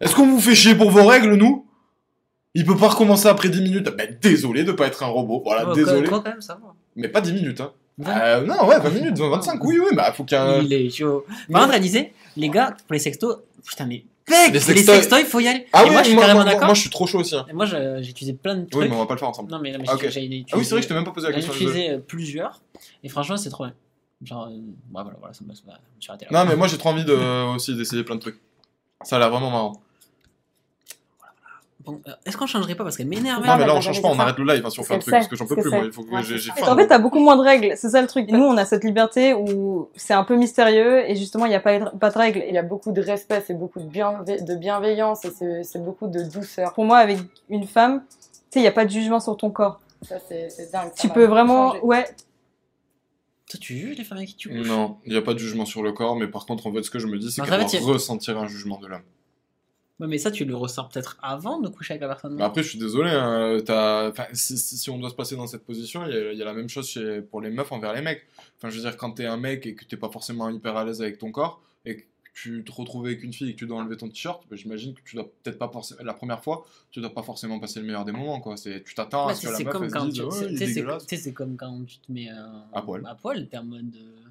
Est-ce 0.00 0.14
qu'on 0.14 0.26
vous 0.26 0.40
fait 0.40 0.54
chier 0.54 0.74
pour 0.74 0.90
vos 0.90 1.04
règles, 1.04 1.34
nous? 1.34 1.66
Il 2.54 2.66
peut 2.66 2.76
pas 2.76 2.88
recommencer 2.88 3.28
après 3.28 3.48
10 3.48 3.62
minutes. 3.62 3.88
Ben, 3.96 4.16
désolé 4.20 4.62
de 4.64 4.72
pas 4.72 4.86
être 4.86 5.02
un 5.02 5.06
robot. 5.06 5.42
Voilà, 5.44 5.64
Oh, 5.70 5.74
désolé. 5.74 6.02
Quoi, 6.08 6.18
quoi, 6.18 6.24
quand 6.24 6.30
même, 6.30 6.42
ça 6.42 6.54
va. 6.54 6.74
Mais 6.96 7.08
pas 7.08 7.20
10 7.20 7.32
minutes, 7.32 7.60
hein. 7.60 7.72
Euh, 8.06 8.44
non, 8.46 8.66
ouais, 8.66 8.78
20 8.78 8.90
minutes, 8.90 9.18
25, 9.18 9.62
oui, 9.64 9.78
oui, 9.78 9.94
bah 9.94 10.12
faut 10.12 10.24
qu'il 10.24 10.36
y 10.36 10.40
ait 10.40 10.44
un... 10.44 10.60
Il 10.62 10.72
est 10.72 10.90
chaud. 10.90 11.24
Mais- 11.48 11.52
Par 11.52 11.62
contre, 11.62 11.74
elle 11.74 11.82
disait, 11.82 12.12
les 12.36 12.48
gars, 12.48 12.74
pour 12.86 12.94
les 12.94 12.98
sextos, 12.98 13.36
putain, 13.66 13.84
mais 13.86 14.04
Les 14.28 14.50
les 14.52 14.60
sextoys- 14.60 15.20
il 15.20 15.26
faut 15.26 15.40
y 15.40 15.48
aller. 15.48 15.66
Ah 15.72 15.82
Et 15.82 15.86
oui, 15.86 15.90
moi, 15.92 16.02
je 16.02 16.06
suis 16.08 16.14
moi, 16.14 16.22
carrément 16.24 16.40
moi, 16.42 16.52
d'accord. 16.52 16.66
moi, 16.66 16.74
je 16.74 16.80
suis 16.80 16.90
trop 16.90 17.06
chaud 17.06 17.18
aussi. 17.20 17.34
hein. 17.36 17.44
Et 17.50 17.52
moi, 17.52 17.66
j'ai 17.66 18.08
utilisé 18.08 18.32
plein 18.34 18.54
de 18.56 18.66
trucs. 18.68 18.82
Oui, 18.82 18.88
mais 18.88 18.94
on 18.96 19.00
va 19.00 19.06
pas 19.06 19.14
le 19.14 19.18
faire 19.18 19.28
ensemble. 19.28 19.50
Non, 19.50 19.58
mais, 19.60 19.72
non, 19.72 19.78
mais 19.80 19.84
Ah, 19.88 19.96
j'ai- 20.00 20.10
j'ai 20.10 20.20
utilisé- 20.24 20.46
Ah 20.52 20.56
oui, 20.58 20.64
c'est 20.64 20.70
vrai 20.70 20.80
que 20.80 20.84
je 20.84 20.88
t'ai 20.88 20.94
même 20.94 21.04
pas 21.04 21.10
posé 21.10 21.26
la 21.28 21.32
question. 21.34 21.52
désolé. 21.52 21.70
utilisé 21.80 21.98
plusieurs. 21.98 22.60
Et 23.02 23.08
franchement, 23.08 23.36
c'est 23.36 23.50
trop 23.50 23.64
bien. 23.64 23.74
Genre, 24.24 24.44
euh, 24.46 24.56
bah 24.90 25.02
voilà, 25.02 25.18
voilà, 25.18 25.34
ça 25.34 25.42
me 25.44 25.52
ça 25.52 25.62
me- 25.66 25.72
je 26.00 26.12
me 26.12 26.16
là. 26.32 26.44
Non, 26.44 26.48
mais 26.48 26.54
moi 26.56 26.68
j'ai 26.68 26.78
trop 26.78 26.90
envie 26.90 27.04
de, 27.04 27.54
aussi 27.56 27.74
d'essayer 27.74 28.04
plein 28.04 28.14
de 28.14 28.20
trucs. 28.20 28.38
Ça 29.02 29.16
a 29.16 29.18
l'air 29.18 29.30
vraiment 29.30 29.50
marrant. 29.50 29.82
Bon, 31.84 32.00
euh, 32.06 32.12
est-ce 32.24 32.36
qu'on 32.36 32.46
changerait 32.46 32.74
pas 32.76 32.84
parce 32.84 32.96
qu'elle 32.96 33.08
m'énerve 33.08 33.44
Non, 33.44 33.56
mais 33.56 33.66
là 33.66 33.72
on 33.72 33.76
t'as 33.76 33.80
change 33.80 34.02
pas, 34.02 34.08
on 34.08 34.18
arrête 34.18 34.38
le 34.38 34.44
live 34.44 34.64
hein, 34.64 34.70
si 34.70 34.78
on 34.78 34.84
fait 34.84 34.94
un 34.94 34.98
Parce 34.98 35.04
truc 35.06 35.14
parce 35.14 35.26
que 35.28 35.36
j'en 35.36 35.46
peux 35.46 35.56
plus, 35.56 35.70
moi. 35.70 35.82
Il 35.84 35.92
faut 35.92 36.04
que 36.04 36.10
Ouais, 36.14 36.22
j'ai. 36.22 36.50
En 36.62 36.76
fait, 36.76 36.86
t'as 36.86 36.98
beaucoup 36.98 37.18
moins 37.18 37.36
de 37.36 37.42
règles. 37.42 37.72
C'est 37.76 37.90
ça 37.90 38.00
le 38.00 38.06
truc. 38.06 38.28
Nous, 38.30 38.42
on 38.42 38.56
a 38.56 38.64
cette 38.64 38.84
liberté 38.84 39.34
où 39.34 39.88
c'est 39.96 40.14
un 40.14 40.22
peu 40.22 40.36
mystérieux 40.36 41.08
et 41.10 41.16
justement, 41.16 41.46
il 41.46 41.48
n'y 41.48 41.54
a 41.56 41.60
pas, 41.60 41.80
pas 41.80 42.10
de 42.10 42.18
règles. 42.18 42.44
Il 42.46 42.54
y 42.54 42.58
a 42.58 42.62
beaucoup 42.62 42.92
de 42.92 43.00
respect, 43.02 43.42
c'est 43.46 43.54
beaucoup 43.58 43.80
de, 43.80 43.86
bienve- 43.86 44.24
de 44.24 44.54
bienveillance 44.54 45.24
et 45.24 45.30
c'est- 45.64 45.78
beaucoup 45.82 46.06
de 46.06 46.22
douceur. 46.22 46.72
Pour 46.74 46.84
moi, 46.84 46.98
avec 46.98 47.18
une 47.48 47.66
femme, 47.66 48.04
tu 48.10 48.14
sais, 48.50 48.58
il 48.60 48.62
n'y 48.62 48.68
a 48.68 48.72
pas 48.72 48.84
de 48.84 48.90
jugement 48.90 49.18
sur 49.18 49.36
ton 49.36 49.50
corps. 49.50 49.80
Ça, 50.02 50.16
c'est 50.28 50.48
dingue. 50.72 50.90
ça 50.94 51.02
Tu 51.02 51.08
peux 51.08 51.24
vraiment, 51.24 51.74
ouais, 51.82 52.04
Toi, 53.50 53.58
tu 53.60 53.76
juges 53.76 53.98
les 53.98 54.04
femmes 54.04 54.18
avec 54.18 54.30
qui 54.30 54.36
tu 54.36 54.48
couches? 54.48 54.66
Non, 54.68 54.96
il 55.04 55.12
n'y 55.12 55.18
a 55.18 55.22
pas 55.22 55.34
de 55.34 55.38
jugement 55.38 55.66
sur 55.66 55.82
le 55.82 55.92
corps, 55.92 56.16
mais 56.16 56.26
par 56.28 56.46
contre, 56.46 56.66
en 56.68 56.72
fait, 56.72 56.82
ce 56.84 56.90
que 56.90 56.98
je 56.98 57.06
me 57.06 57.18
dis, 57.18 57.30
c'est 57.32 57.42
qu'elle 57.42 57.60
y 57.60 57.78
ressentir 57.78 58.38
un 58.38 58.46
jugement 58.46 58.78
de 58.78 58.86
l'homme. 58.86 59.02
Ouais, 60.00 60.06
mais 60.08 60.18
ça, 60.18 60.30
tu 60.30 60.44
le 60.44 60.56
ressens 60.56 60.84
peut-être 60.88 61.16
avant 61.22 61.60
de 61.60 61.68
coucher 61.68 61.92
avec 61.94 62.00
la 62.02 62.08
personne. 62.08 62.36
Non 62.36 62.44
après, 62.44 62.62
je 62.62 62.70
suis 62.70 62.78
désolé, 62.78 63.10
hein, 63.10 63.58
enfin, 63.62 64.24
si, 64.32 64.58
si- 64.58 64.76
si 64.78 64.90
on 64.90 64.98
doit 64.98 65.10
se 65.10 65.14
passer 65.14 65.36
dans 65.36 65.46
cette 65.46 65.64
position, 65.64 66.04
il 66.06 66.12
y, 66.12 66.16
a- 66.16 66.32
il 66.32 66.38
y 66.38 66.42
a 66.42 66.44
la 66.44 66.54
même 66.54 66.68
chose 66.68 66.88
chez- 66.88 67.20
pour 67.22 67.40
les 67.40 67.50
meufs 67.50 67.70
envers 67.70 67.92
les 67.92 68.02
mecs. 68.02 68.26
Enfin, 68.56 68.68
je 68.70 68.76
veux 68.76 68.82
dire, 68.82 68.96
quand 68.96 69.12
t'es 69.12 69.26
un 69.26 69.36
mec 69.36 69.64
et 69.66 69.74
que 69.74 69.84
t'es 69.84 69.96
pas 69.96 70.08
forcément 70.10 70.48
hyper 70.50 70.76
à 70.76 70.84
l'aise 70.84 71.00
avec 71.02 71.18
ton 71.18 71.30
corps, 71.30 71.62
et 71.84 71.96
que 71.98 72.02
tu 72.34 72.64
te 72.64 72.72
retrouves 72.72 73.04
avec 73.04 73.22
une 73.22 73.32
fille 73.34 73.50
et 73.50 73.52
que 73.52 73.58
tu 73.58 73.66
dois 73.66 73.76
enlever 73.78 73.96
ton 73.98 74.08
t-shirt, 74.08 74.42
bah, 74.50 74.56
j'imagine 74.56 74.94
que 74.94 75.00
tu 75.04 75.16
dois 75.16 75.30
peut-être 75.42 75.58
pas 75.58 75.68
forcément, 75.68 76.02
la 76.02 76.14
première 76.14 76.42
fois, 76.42 76.64
tu 76.90 77.00
dois 77.00 77.12
pas 77.12 77.22
forcément 77.22 77.60
passer 77.60 77.78
le 77.78 77.84
meilleur 77.86 78.06
des 78.06 78.12
moments, 78.12 78.40
quoi. 78.40 78.56
C'est, 78.56 78.82
tu 78.82 78.94
t'attends 78.94 79.26
Ouais, 79.26 79.32
à 79.32 79.34
ce 79.36 79.46
que 79.46 79.52
la 79.52 79.58
meuf 79.58 79.72
comme 79.72 79.84
elle 79.84 79.90
se 79.90 79.94
quand 79.94 80.04
dise, 80.06 80.14
tu 80.14 80.22
Ouais, 80.22 80.28
c'est- 81.06 81.32
comme 81.34 81.56
quand 81.56 81.84
tu 81.86 81.98
te 81.98 82.10
mets 82.10 82.30
euh, 82.30 82.34
À 82.72 82.80
poil. 82.82 83.04
À 83.06 83.14
poil, 83.14 83.46
t'es 83.48 83.58
en 83.58 83.64
mode. 83.64 83.94
euh, 83.94 84.28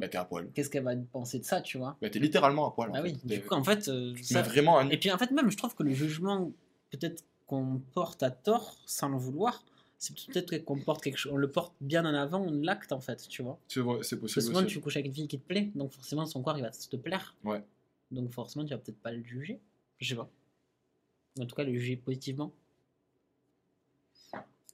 Bah, 0.00 0.08
t'es 0.08 0.16
à 0.18 0.24
poil. 0.24 0.50
Qu'est-ce 0.54 0.70
qu'elle 0.70 0.82
va 0.84 0.96
penser 0.96 1.38
de 1.38 1.44
ça, 1.44 1.60
tu 1.60 1.76
vois? 1.78 1.96
Bah, 2.00 2.08
t'es 2.08 2.18
littéralement 2.18 2.66
à 2.66 2.70
poil. 2.72 2.90
en 2.90 2.94
Ah 2.94 3.02
fait. 3.02 3.10
oui, 3.10 3.18
T'es- 3.28 3.38
du 3.38 3.44
coup, 3.44 3.54
en 3.54 3.62
fait. 3.62 3.86
euh, 3.88 4.14
ça- 4.22 4.40
vraiment 4.42 4.82
nu. 4.82 4.92
Et 4.94 4.96
puis 4.98 5.12
en 5.12 5.18
fait, 5.18 5.30
même, 5.30 5.50
je 5.50 5.56
trouve 5.58 5.74
que 5.74 5.82
le 5.82 5.92
jugement, 5.92 6.50
peut-être 6.90 7.22
qu'on 7.46 7.80
porte 7.92 8.22
à 8.22 8.30
tort, 8.30 8.76
sans 8.86 9.08
le 9.10 9.18
vouloir, 9.18 9.62
c'est 9.98 10.14
peut-être 10.16 10.64
qu'on 10.64 10.78
porte 10.78 11.02
quelque 11.04 11.18
chose, 11.18 11.32
on 11.32 11.36
le 11.36 11.50
porte 11.50 11.74
bien 11.82 12.06
en 12.06 12.14
avant, 12.14 12.40
on 12.40 12.50
l'acte 12.62 12.92
en 12.92 13.00
fait, 13.00 13.26
tu 13.28 13.42
vois? 13.42 13.58
C'est 13.68 13.80
vrai, 13.80 13.98
c'est 14.02 14.16
Parce 14.18 14.32
que 14.32 14.40
possible 14.40 14.54
souvent, 14.54 14.66
tu 14.66 14.80
couches 14.80 14.96
avec 14.96 15.06
une 15.06 15.12
fille 15.12 15.28
qui 15.28 15.38
te 15.38 15.46
plaît, 15.46 15.70
donc 15.74 15.92
forcément, 15.92 16.24
son 16.24 16.42
corps, 16.42 16.56
il 16.56 16.62
va 16.62 16.70
te 16.70 16.96
plaire. 16.96 17.34
Ouais. 17.44 17.62
Donc 18.10 18.32
forcément, 18.32 18.64
tu 18.64 18.70
vas 18.72 18.78
peut-être 18.78 19.00
pas 19.02 19.12
le 19.12 19.22
juger. 19.22 19.60
Je 19.98 20.08
sais 20.08 20.14
pas. 20.16 20.30
En 21.38 21.44
tout 21.46 21.54
cas, 21.54 21.64
le 21.64 21.72
juger 21.74 21.96
positivement. 21.96 22.52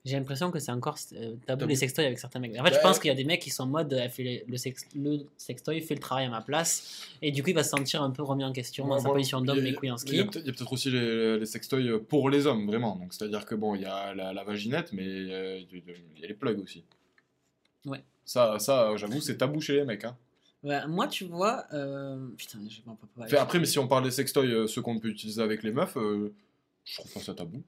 J'ai 0.07 0.17
l'impression 0.17 0.51
que 0.53 0.59
c'est 0.61 0.71
encore 0.71 0.97
euh, 1.15 1.35
tabou, 1.47 1.67
les 1.67 1.75
sextoys 1.75 2.05
avec 2.07 2.19
certains 2.21 2.39
mecs. 2.39 2.53
En 2.59 2.63
fait, 2.65 2.71
je 2.71 2.75
Bah, 2.77 2.81
pense 2.83 2.99
qu'il 3.01 3.09
y 3.09 3.11
a 3.11 3.15
des 3.17 3.25
mecs 3.25 3.43
qui 3.43 3.51
sont 3.51 3.65
en 3.65 3.67
mode 3.67 3.93
elle 3.93 4.09
fait 4.09 4.23
les- 4.23 4.45
le, 4.47 4.57
sex, 4.57 4.87
le 4.95 5.27
sextoy 5.37 5.81
fait 5.81 5.95
le 5.97 6.01
travail 6.01 6.27
à 6.27 6.31
ma 6.31 6.41
place, 6.43 7.09
et 7.23 7.33
du 7.33 7.43
coup, 7.43 7.51
il 7.51 7.55
va 7.57 7.65
se 7.65 7.71
sentir 7.71 8.03
un 8.03 8.11
peu 8.13 8.23
remis 8.23 8.45
en 8.45 8.53
question 8.53 8.85
dans 8.85 8.91
Moi, 8.95 9.01
sa 9.01 9.09
position 9.11 9.41
d'homme, 9.41 9.59
les 9.59 9.75
couilles 9.75 9.91
en 9.91 9.97
ski. 9.99 10.13
il 10.13 10.17
y 10.19 10.21
a 10.21 10.25
peut-être 10.25 10.73
aussi 10.73 10.91
les, 10.93 11.39
les 11.41 11.47
sextoys 11.47 11.99
pour 12.09 12.31
les 12.31 12.47
hommes, 12.47 12.67
vraiment. 12.67 12.95
Donc, 12.97 13.13
c'est-à-dire 13.15 13.45
que 13.45 13.55
bon, 13.57 13.75
il 13.75 13.83
y 13.83 13.85
a 13.85 14.15
la, 14.15 14.33
la 14.33 14.45
vaginette, 14.45 14.93
mais 14.93 15.05
euh, 15.07 15.61
il 15.73 15.83
y 16.21 16.25
a 16.25 16.29
les 16.29 16.35
plugs 16.35 16.61
aussi. 16.63 16.85
Ouais. 17.85 18.03
Ça, 18.25 18.59
ça 18.61 18.97
j'avoue, 18.97 19.21
c'est 19.21 19.37
tabou 19.37 19.61
chez 19.61 19.75
les 19.75 19.85
mecs. 19.85 20.05
Hein. 20.05 20.17
Ouais, 20.63 20.87
moi, 20.87 21.07
tu 21.09 21.25
vois, 21.25 21.65
euh... 21.73 22.29
putain, 22.37 22.59
j'ai 22.69 22.83
pas 22.83 22.97
pas- 23.17 23.27
pas- 23.27 23.41
après, 23.43 23.59
mais 23.59 23.67
si 23.67 23.79
on 23.81 23.87
parle 23.89 24.05
des 24.05 24.11
sextoys, 24.11 24.47
euh, 24.53 24.67
ceux 24.69 24.83
qu'on 24.83 24.99
peut 25.01 25.09
utiliser 25.09 25.43
avec 25.43 25.63
les 25.65 25.71
meufs, 25.73 25.97
je 25.97 26.95
trouve 26.95 27.13
pas 27.13 27.21
ça 27.21 27.35
tabou. 27.35 27.63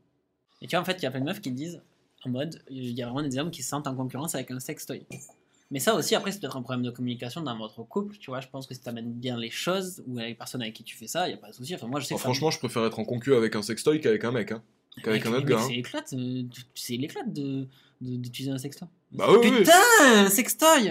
Et 0.63 0.67
tu 0.67 0.75
vois, 0.77 0.81
en 0.81 0.85
fait, 0.85 0.95
il 0.99 1.03
y 1.03 1.07
a 1.07 1.11
plein 1.11 1.21
de 1.21 1.25
meufs 1.27 1.41
qui 1.41 1.51
disent, 1.53 1.81
en 2.25 2.31
mode, 2.31 2.63
il 2.71 2.91
y 2.93 3.03
a 3.03 3.09
vraiment 3.09 3.27
des 3.29 3.39
hommes 3.39 3.51
qui 3.51 3.63
se 3.63 3.69
sentent 3.71 3.87
en 3.87 3.95
concurrence 3.95 4.35
avec 4.35 4.51
un 4.51 4.61
sextoy. 4.61 5.07
Mais 5.71 5.79
ça 5.81 5.95
aussi, 5.95 6.15
après, 6.15 6.33
c'est 6.33 6.41
peut-être 6.41 6.57
un 6.57 6.63
problème 6.63 6.83
de 6.83 6.91
communication 6.91 7.43
dans 7.43 7.57
votre 7.59 7.83
couple, 7.83 8.17
tu 8.17 8.31
vois. 8.31 8.41
Je 8.41 8.49
pense 8.49 8.67
que 8.67 8.75
si 8.75 8.81
t'amènes 8.81 9.13
bien 9.13 9.37
les 9.39 9.51
choses, 9.51 10.03
ou 10.07 10.17
avec 10.19 10.31
les 10.31 10.35
personnes 10.35 10.63
avec 10.63 10.75
qui 10.75 10.83
tu 10.83 10.97
fais 10.97 11.07
ça, 11.07 11.27
il 11.29 11.33
n'y 11.33 11.35
a 11.35 11.39
pas 11.39 11.49
de 11.49 11.55
souci. 11.55 11.75
Enfin, 11.75 11.87
moi, 11.87 12.01
je 12.01 12.07
sais 12.07 12.15
que 12.15 12.21
franchement, 12.21 12.51
je 12.51 12.59
préfère 12.59 12.85
être 12.87 12.99
en 12.99 13.05
concu 13.05 13.35
avec 13.35 13.55
un 13.55 13.63
sextoy 13.63 14.01
qu'avec 14.01 14.25
un 14.25 14.33
mec. 14.33 14.51
Hein. 14.53 14.63
Qu'avec 15.05 15.25
un 15.27 15.33
autre 15.35 15.45
gars. 15.47 15.59
hein. 15.61 15.65
C'est 15.69 15.77
éclate, 15.77 16.13
euh, 16.15 16.43
tu- 16.51 16.63
c'est 16.75 16.97
l'éclate 16.97 17.33
de, 17.33 17.67
de- 18.01 18.17
d'utiliser 18.17 18.51
un 18.51 18.59
sextoy. 18.59 18.89
Bah 19.13 19.27
oui. 19.31 19.51
Putain, 19.59 19.73
un 20.01 20.29
sextoy 20.31 20.91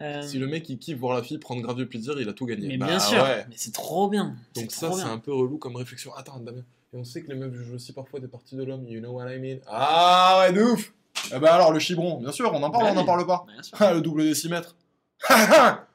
Euh, 0.00 0.22
Si 0.22 0.38
le 0.38 0.46
mec 0.46 0.68
il 0.68 0.78
kiffe 0.78 0.96
voir 0.98 1.16
la 1.16 1.22
fille 1.24 1.38
prendre 1.38 1.60
grave 1.60 1.76
du 1.76 1.86
plaisir, 1.86 2.20
il 2.20 2.28
a 2.28 2.32
tout 2.32 2.46
gagné. 2.46 2.68
Mais 2.68 2.76
Bah 2.78 2.86
bien 2.86 3.00
sûr, 3.00 3.20
ouais. 3.22 3.44
mais 3.48 3.54
c'est 3.56 3.72
trop 3.72 4.08
bien. 4.08 4.36
Donc 4.54 4.70
ça, 4.70 4.92
c'est 4.92 5.02
un 5.02 5.18
peu 5.18 5.32
relou 5.34 5.58
comme 5.58 5.74
réflexion. 5.76 6.14
Attends, 6.14 6.38
Damien. 6.38 6.62
Et 6.92 6.96
on 6.96 7.04
sait 7.04 7.22
que 7.22 7.28
les 7.28 7.34
meufs 7.34 7.52
jouent 7.54 7.74
aussi 7.74 7.92
parfois 7.92 8.18
des 8.20 8.28
parties 8.28 8.56
de 8.56 8.64
l'homme. 8.64 8.86
You 8.88 9.00
know 9.00 9.10
what 9.12 9.30
I 9.30 9.38
mean 9.38 9.58
Ah 9.66 10.38
ouais, 10.40 10.52
de 10.52 10.62
ouf 10.62 10.92
Eh 11.34 11.38
ben 11.38 11.48
alors, 11.48 11.72
le 11.72 11.78
chibron, 11.78 12.18
bien 12.20 12.32
sûr, 12.32 12.50
on 12.52 12.62
en 12.62 12.70
parle, 12.70 12.84
Bah 12.84 12.90
on 12.92 12.94
n'en 12.94 13.00
oui. 13.02 13.06
parle 13.06 13.26
pas. 13.26 13.44
Bien 13.52 13.62
sûr. 13.62 13.76
Ah, 13.80 13.92
le 13.94 14.00
double 14.00 14.22
décimètre. 14.24 14.74
pas 15.28 15.86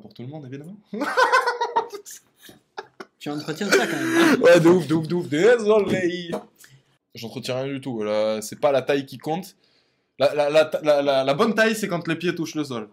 pour 0.00 0.14
tout 0.14 0.22
le 0.22 0.28
monde, 0.28 0.46
évidemment. 0.46 0.76
Tu 3.18 3.30
entretiens 3.30 3.70
ça 3.70 3.86
quand 3.86 3.96
même. 3.96 4.34
hein. 4.34 4.40
Ouais, 4.42 4.60
de 4.60 4.68
ouf, 4.68 4.86
de 4.86 4.94
ouf, 4.94 5.08
de 5.08 5.14
ouf. 5.14 5.28
Désolé. 5.28 6.30
J'entretiens 7.14 7.62
rien 7.62 7.72
du 7.72 7.80
tout. 7.80 8.02
C'est 8.42 8.60
pas 8.60 8.70
la 8.72 8.82
taille 8.82 9.06
qui 9.06 9.16
compte. 9.18 9.56
La, 10.18 10.34
la, 10.34 10.50
la, 10.50 10.70
la, 10.82 11.02
la- 11.02 11.24
la 11.24 11.34
bonne 11.34 11.54
taille, 11.54 11.74
c'est 11.74 11.88
quand 11.88 12.06
les 12.06 12.16
pieds 12.16 12.34
touchent 12.34 12.54
le 12.54 12.64
sol. 12.64 12.88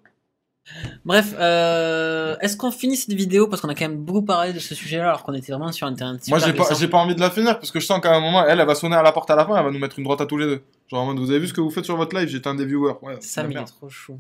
Bref, 1.06 1.34
euh, 1.40 2.38
est-ce 2.40 2.56
qu'on 2.56 2.72
finit 2.72 2.96
cette 2.96 3.14
vidéo? 3.14 3.48
Parce 3.48 3.62
qu'on 3.62 3.70
a 3.70 3.76
quand 3.76 3.88
même 3.88 3.98
beaucoup 3.98 4.22
parlé 4.22 4.54
de 4.54 4.60
ce 4.60 4.76
sujet-là 4.76 5.10
alors 5.10 5.24
qu'on 5.24 5.34
était 5.34 5.52
vraiment 5.52 5.72
sur 5.72 5.88
internet. 5.88 6.22
Moi, 6.30 6.40
j'ai 6.40 6.54
pas, 6.54 6.74
j'ai 6.74 6.88
pas 6.88 7.00
envie 7.00 7.16
de 7.16 7.20
la 7.20 7.32
finir 7.32 7.60
parce 7.60 7.72
que 7.72 7.80
je 7.80 7.86
sens 7.86 8.00
qu'à 8.00 8.16
un 8.16 8.20
moment, 8.20 8.46
elle, 8.46 8.60
elle 8.60 8.68
va 8.68 8.76
sonner 8.76 8.96
à 8.96 9.02
la 9.02 9.12
porte 9.12 9.30
à 9.32 9.36
la 9.36 9.46
fin, 9.46 9.58
elle 9.58 9.66
va 9.66 9.72
nous 9.72 9.80
mettre 9.80 9.98
une 10.00 10.06
droite 10.06 10.22
à 10.22 10.26
tous 10.26 10.38
les 10.38 10.46
deux. 10.46 10.64
Genre 10.88 11.02
en 11.02 11.06
mode, 11.08 11.20
vous 11.20 11.30
avez 11.32 11.40
vu 11.40 11.48
ce 11.48 11.54
que 11.54 11.62
vous 11.62 11.72
faites 11.72 11.86
sur 11.86 11.98
votre 11.98 12.16
live 12.16 12.28
J'étais 12.30 12.48
un 12.48 12.56
des 12.56 12.66
viewers. 12.66 12.94
Ouais, 13.02 13.16
mais 13.38 13.44
il 13.50 13.58
est 13.58 13.64
trop 13.66 13.90
chou. 13.90 14.18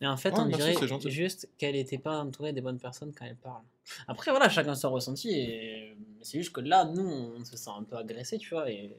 Mais 0.00 0.06
en 0.06 0.16
fait, 0.16 0.30
Ouais, 0.30 0.40
on 0.40 0.46
dirait 0.46 0.74
gentil. 0.86 1.10
juste 1.10 1.48
qu'elle 1.58 1.74
n'était 1.74 1.98
pas 1.98 2.20
entourée 2.20 2.52
des 2.52 2.60
bonnes 2.60 2.78
personnes 2.78 3.12
quand 3.18 3.24
elle 3.24 3.34
parle. 3.36 3.62
Après, 4.06 4.30
voilà, 4.30 4.48
chacun 4.48 4.74
son 4.76 4.90
ressenti. 4.90 5.30
Et 5.30 5.96
c'est 6.22 6.38
juste 6.38 6.52
que 6.52 6.60
là, 6.60 6.84
nous, 6.84 7.02
on 7.36 7.44
se 7.44 7.56
sent 7.56 7.70
un 7.76 7.82
peu 7.82 7.96
agressé, 7.96 8.38
tu 8.38 8.50
vois. 8.50 8.70
Et 8.70 8.96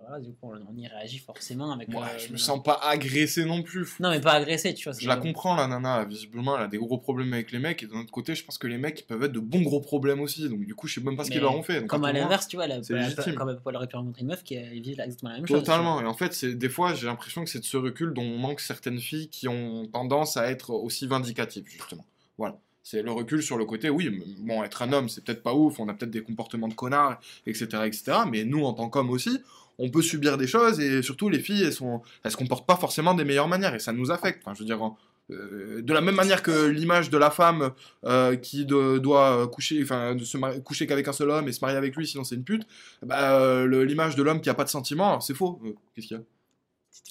voilà, 0.00 0.20
du 0.20 0.32
coup, 0.32 0.50
on, 0.52 0.56
on 0.70 0.76
y 0.76 0.86
réagit 0.86 1.18
forcément 1.18 1.72
avec. 1.72 1.88
Ouais, 1.88 1.96
euh, 1.96 2.18
je 2.18 2.32
me 2.32 2.36
sens 2.36 2.62
pas 2.62 2.78
agressé 2.82 3.44
non 3.44 3.62
plus. 3.62 3.96
Non, 4.00 4.10
mais 4.10 4.20
pas 4.20 4.32
agressé, 4.32 4.74
tu 4.74 4.88
vois. 4.88 4.98
Je 4.98 5.08
la 5.08 5.16
comprends, 5.16 5.56
la 5.56 5.66
nana. 5.66 6.04
Visiblement, 6.04 6.56
elle 6.56 6.64
a 6.64 6.68
des 6.68 6.78
gros 6.78 6.98
problèmes 6.98 7.32
avec 7.32 7.52
les 7.52 7.58
mecs. 7.58 7.82
Et 7.82 7.86
d'un 7.86 8.00
autre 8.00 8.12
côté, 8.12 8.34
je 8.34 8.44
pense 8.44 8.58
que 8.58 8.66
les 8.66 8.78
mecs, 8.78 9.00
ils 9.00 9.04
peuvent 9.04 9.22
être 9.22 9.32
de 9.32 9.40
bons 9.40 9.62
gros 9.62 9.80
problèmes 9.80 10.20
aussi. 10.20 10.48
Donc, 10.48 10.64
du 10.64 10.74
coup, 10.74 10.86
je 10.86 10.94
sais 10.94 11.00
même 11.00 11.16
pas 11.16 11.24
ce 11.24 11.30
qu'ils 11.30 11.40
leur 11.40 11.56
ont 11.56 11.62
fait. 11.62 11.80
Donc, 11.80 11.88
Comme 11.88 12.04
à 12.04 12.12
l'inverse, 12.12 12.48
tu 12.48 12.56
vois, 12.56 12.66
elle 12.66 12.84
c'est 12.84 12.94
elle 12.94 13.34
comme 13.34 13.48
elle 13.66 13.76
aurait 13.76 13.86
pu 13.86 13.96
rencontrer 13.96 14.22
une 14.22 14.28
meuf 14.28 14.44
qui 14.44 14.56
vit 14.56 14.92
exactement 14.92 15.30
la 15.30 15.36
même 15.36 15.46
chose. 15.46 15.60
Totalement. 15.60 16.00
Et 16.00 16.04
en 16.04 16.14
fait, 16.14 16.44
des 16.44 16.68
fois, 16.68 16.94
j'ai 16.94 17.06
l'impression 17.06 17.44
que 17.44 17.50
c'est 17.50 17.60
de 17.60 17.64
ce 17.64 17.76
recul 17.76 18.12
dont 18.12 18.24
manquent 18.38 18.60
certaines 18.60 19.00
filles 19.00 19.28
qui 19.28 19.48
ont 19.48 19.86
tendance 19.86 20.36
à 20.36 20.50
être 20.50 20.70
aussi 20.70 21.06
vindicatives, 21.06 21.66
justement. 21.66 22.04
Voilà. 22.38 22.58
C'est 22.82 23.02
le 23.02 23.10
recul 23.10 23.42
sur 23.42 23.58
le 23.58 23.64
côté, 23.64 23.90
oui, 23.90 24.22
bon, 24.38 24.62
être 24.62 24.82
un 24.82 24.92
homme, 24.92 25.08
c'est 25.08 25.24
peut-être 25.24 25.42
pas 25.42 25.54
ouf, 25.54 25.80
on 25.80 25.88
a 25.88 25.94
peut-être 25.94 26.12
des 26.12 26.22
comportements 26.22 26.68
de 26.68 26.74
connards, 26.74 27.18
etc., 27.44 27.66
etc. 27.84 28.18
Mais 28.30 28.44
nous, 28.44 28.64
en 28.64 28.74
tant 28.74 28.88
qu'hommes 28.88 29.10
aussi, 29.10 29.40
on 29.78 29.90
peut 29.90 30.02
subir 30.02 30.38
des 30.38 30.46
choses 30.46 30.80
et 30.80 31.02
surtout, 31.02 31.28
les 31.28 31.38
filles, 31.38 31.62
elles, 31.64 31.72
sont, 31.72 32.02
elles 32.24 32.30
se 32.30 32.36
comportent 32.36 32.66
pas 32.66 32.76
forcément 32.76 33.14
des 33.14 33.24
meilleures 33.24 33.48
manières 33.48 33.74
et 33.74 33.78
ça 33.78 33.92
nous 33.92 34.10
affecte. 34.10 34.42
Enfin, 34.44 34.54
je 34.54 34.60
veux 34.60 34.64
dire, 34.66 34.82
en- 34.82 34.96
euh, 35.32 35.82
de 35.82 35.92
la 35.92 36.00
même 36.00 36.14
manière 36.14 36.40
que 36.42 36.66
l'image 36.66 37.10
de 37.10 37.18
la 37.18 37.30
femme 37.32 37.72
euh, 38.04 38.36
qui 38.36 38.64
de- 38.64 38.98
doit 38.98 39.48
coucher, 39.48 39.80
enfin, 39.82 40.14
de 40.14 40.24
se 40.24 40.38
coucher 40.60 40.86
qu'avec 40.86 41.08
un 41.08 41.12
seul 41.12 41.30
homme 41.30 41.48
et 41.48 41.52
se 41.52 41.60
marier 41.62 41.76
avec 41.76 41.96
lui, 41.96 42.06
sinon 42.06 42.22
c'est 42.22 42.36
une 42.36 42.44
pute, 42.44 42.62
bah, 43.04 43.40
euh, 43.40 43.84
l'image 43.84 44.14
de 44.14 44.22
l'homme 44.22 44.40
qui 44.40 44.48
a 44.50 44.54
pas 44.54 44.62
de 44.64 44.68
sentiments, 44.68 45.20
c'est 45.20 45.34
faux. 45.34 45.60
Qu'est-ce 45.94 46.06
qu'il 46.06 46.16
y 46.16 46.20
a? 46.20 46.22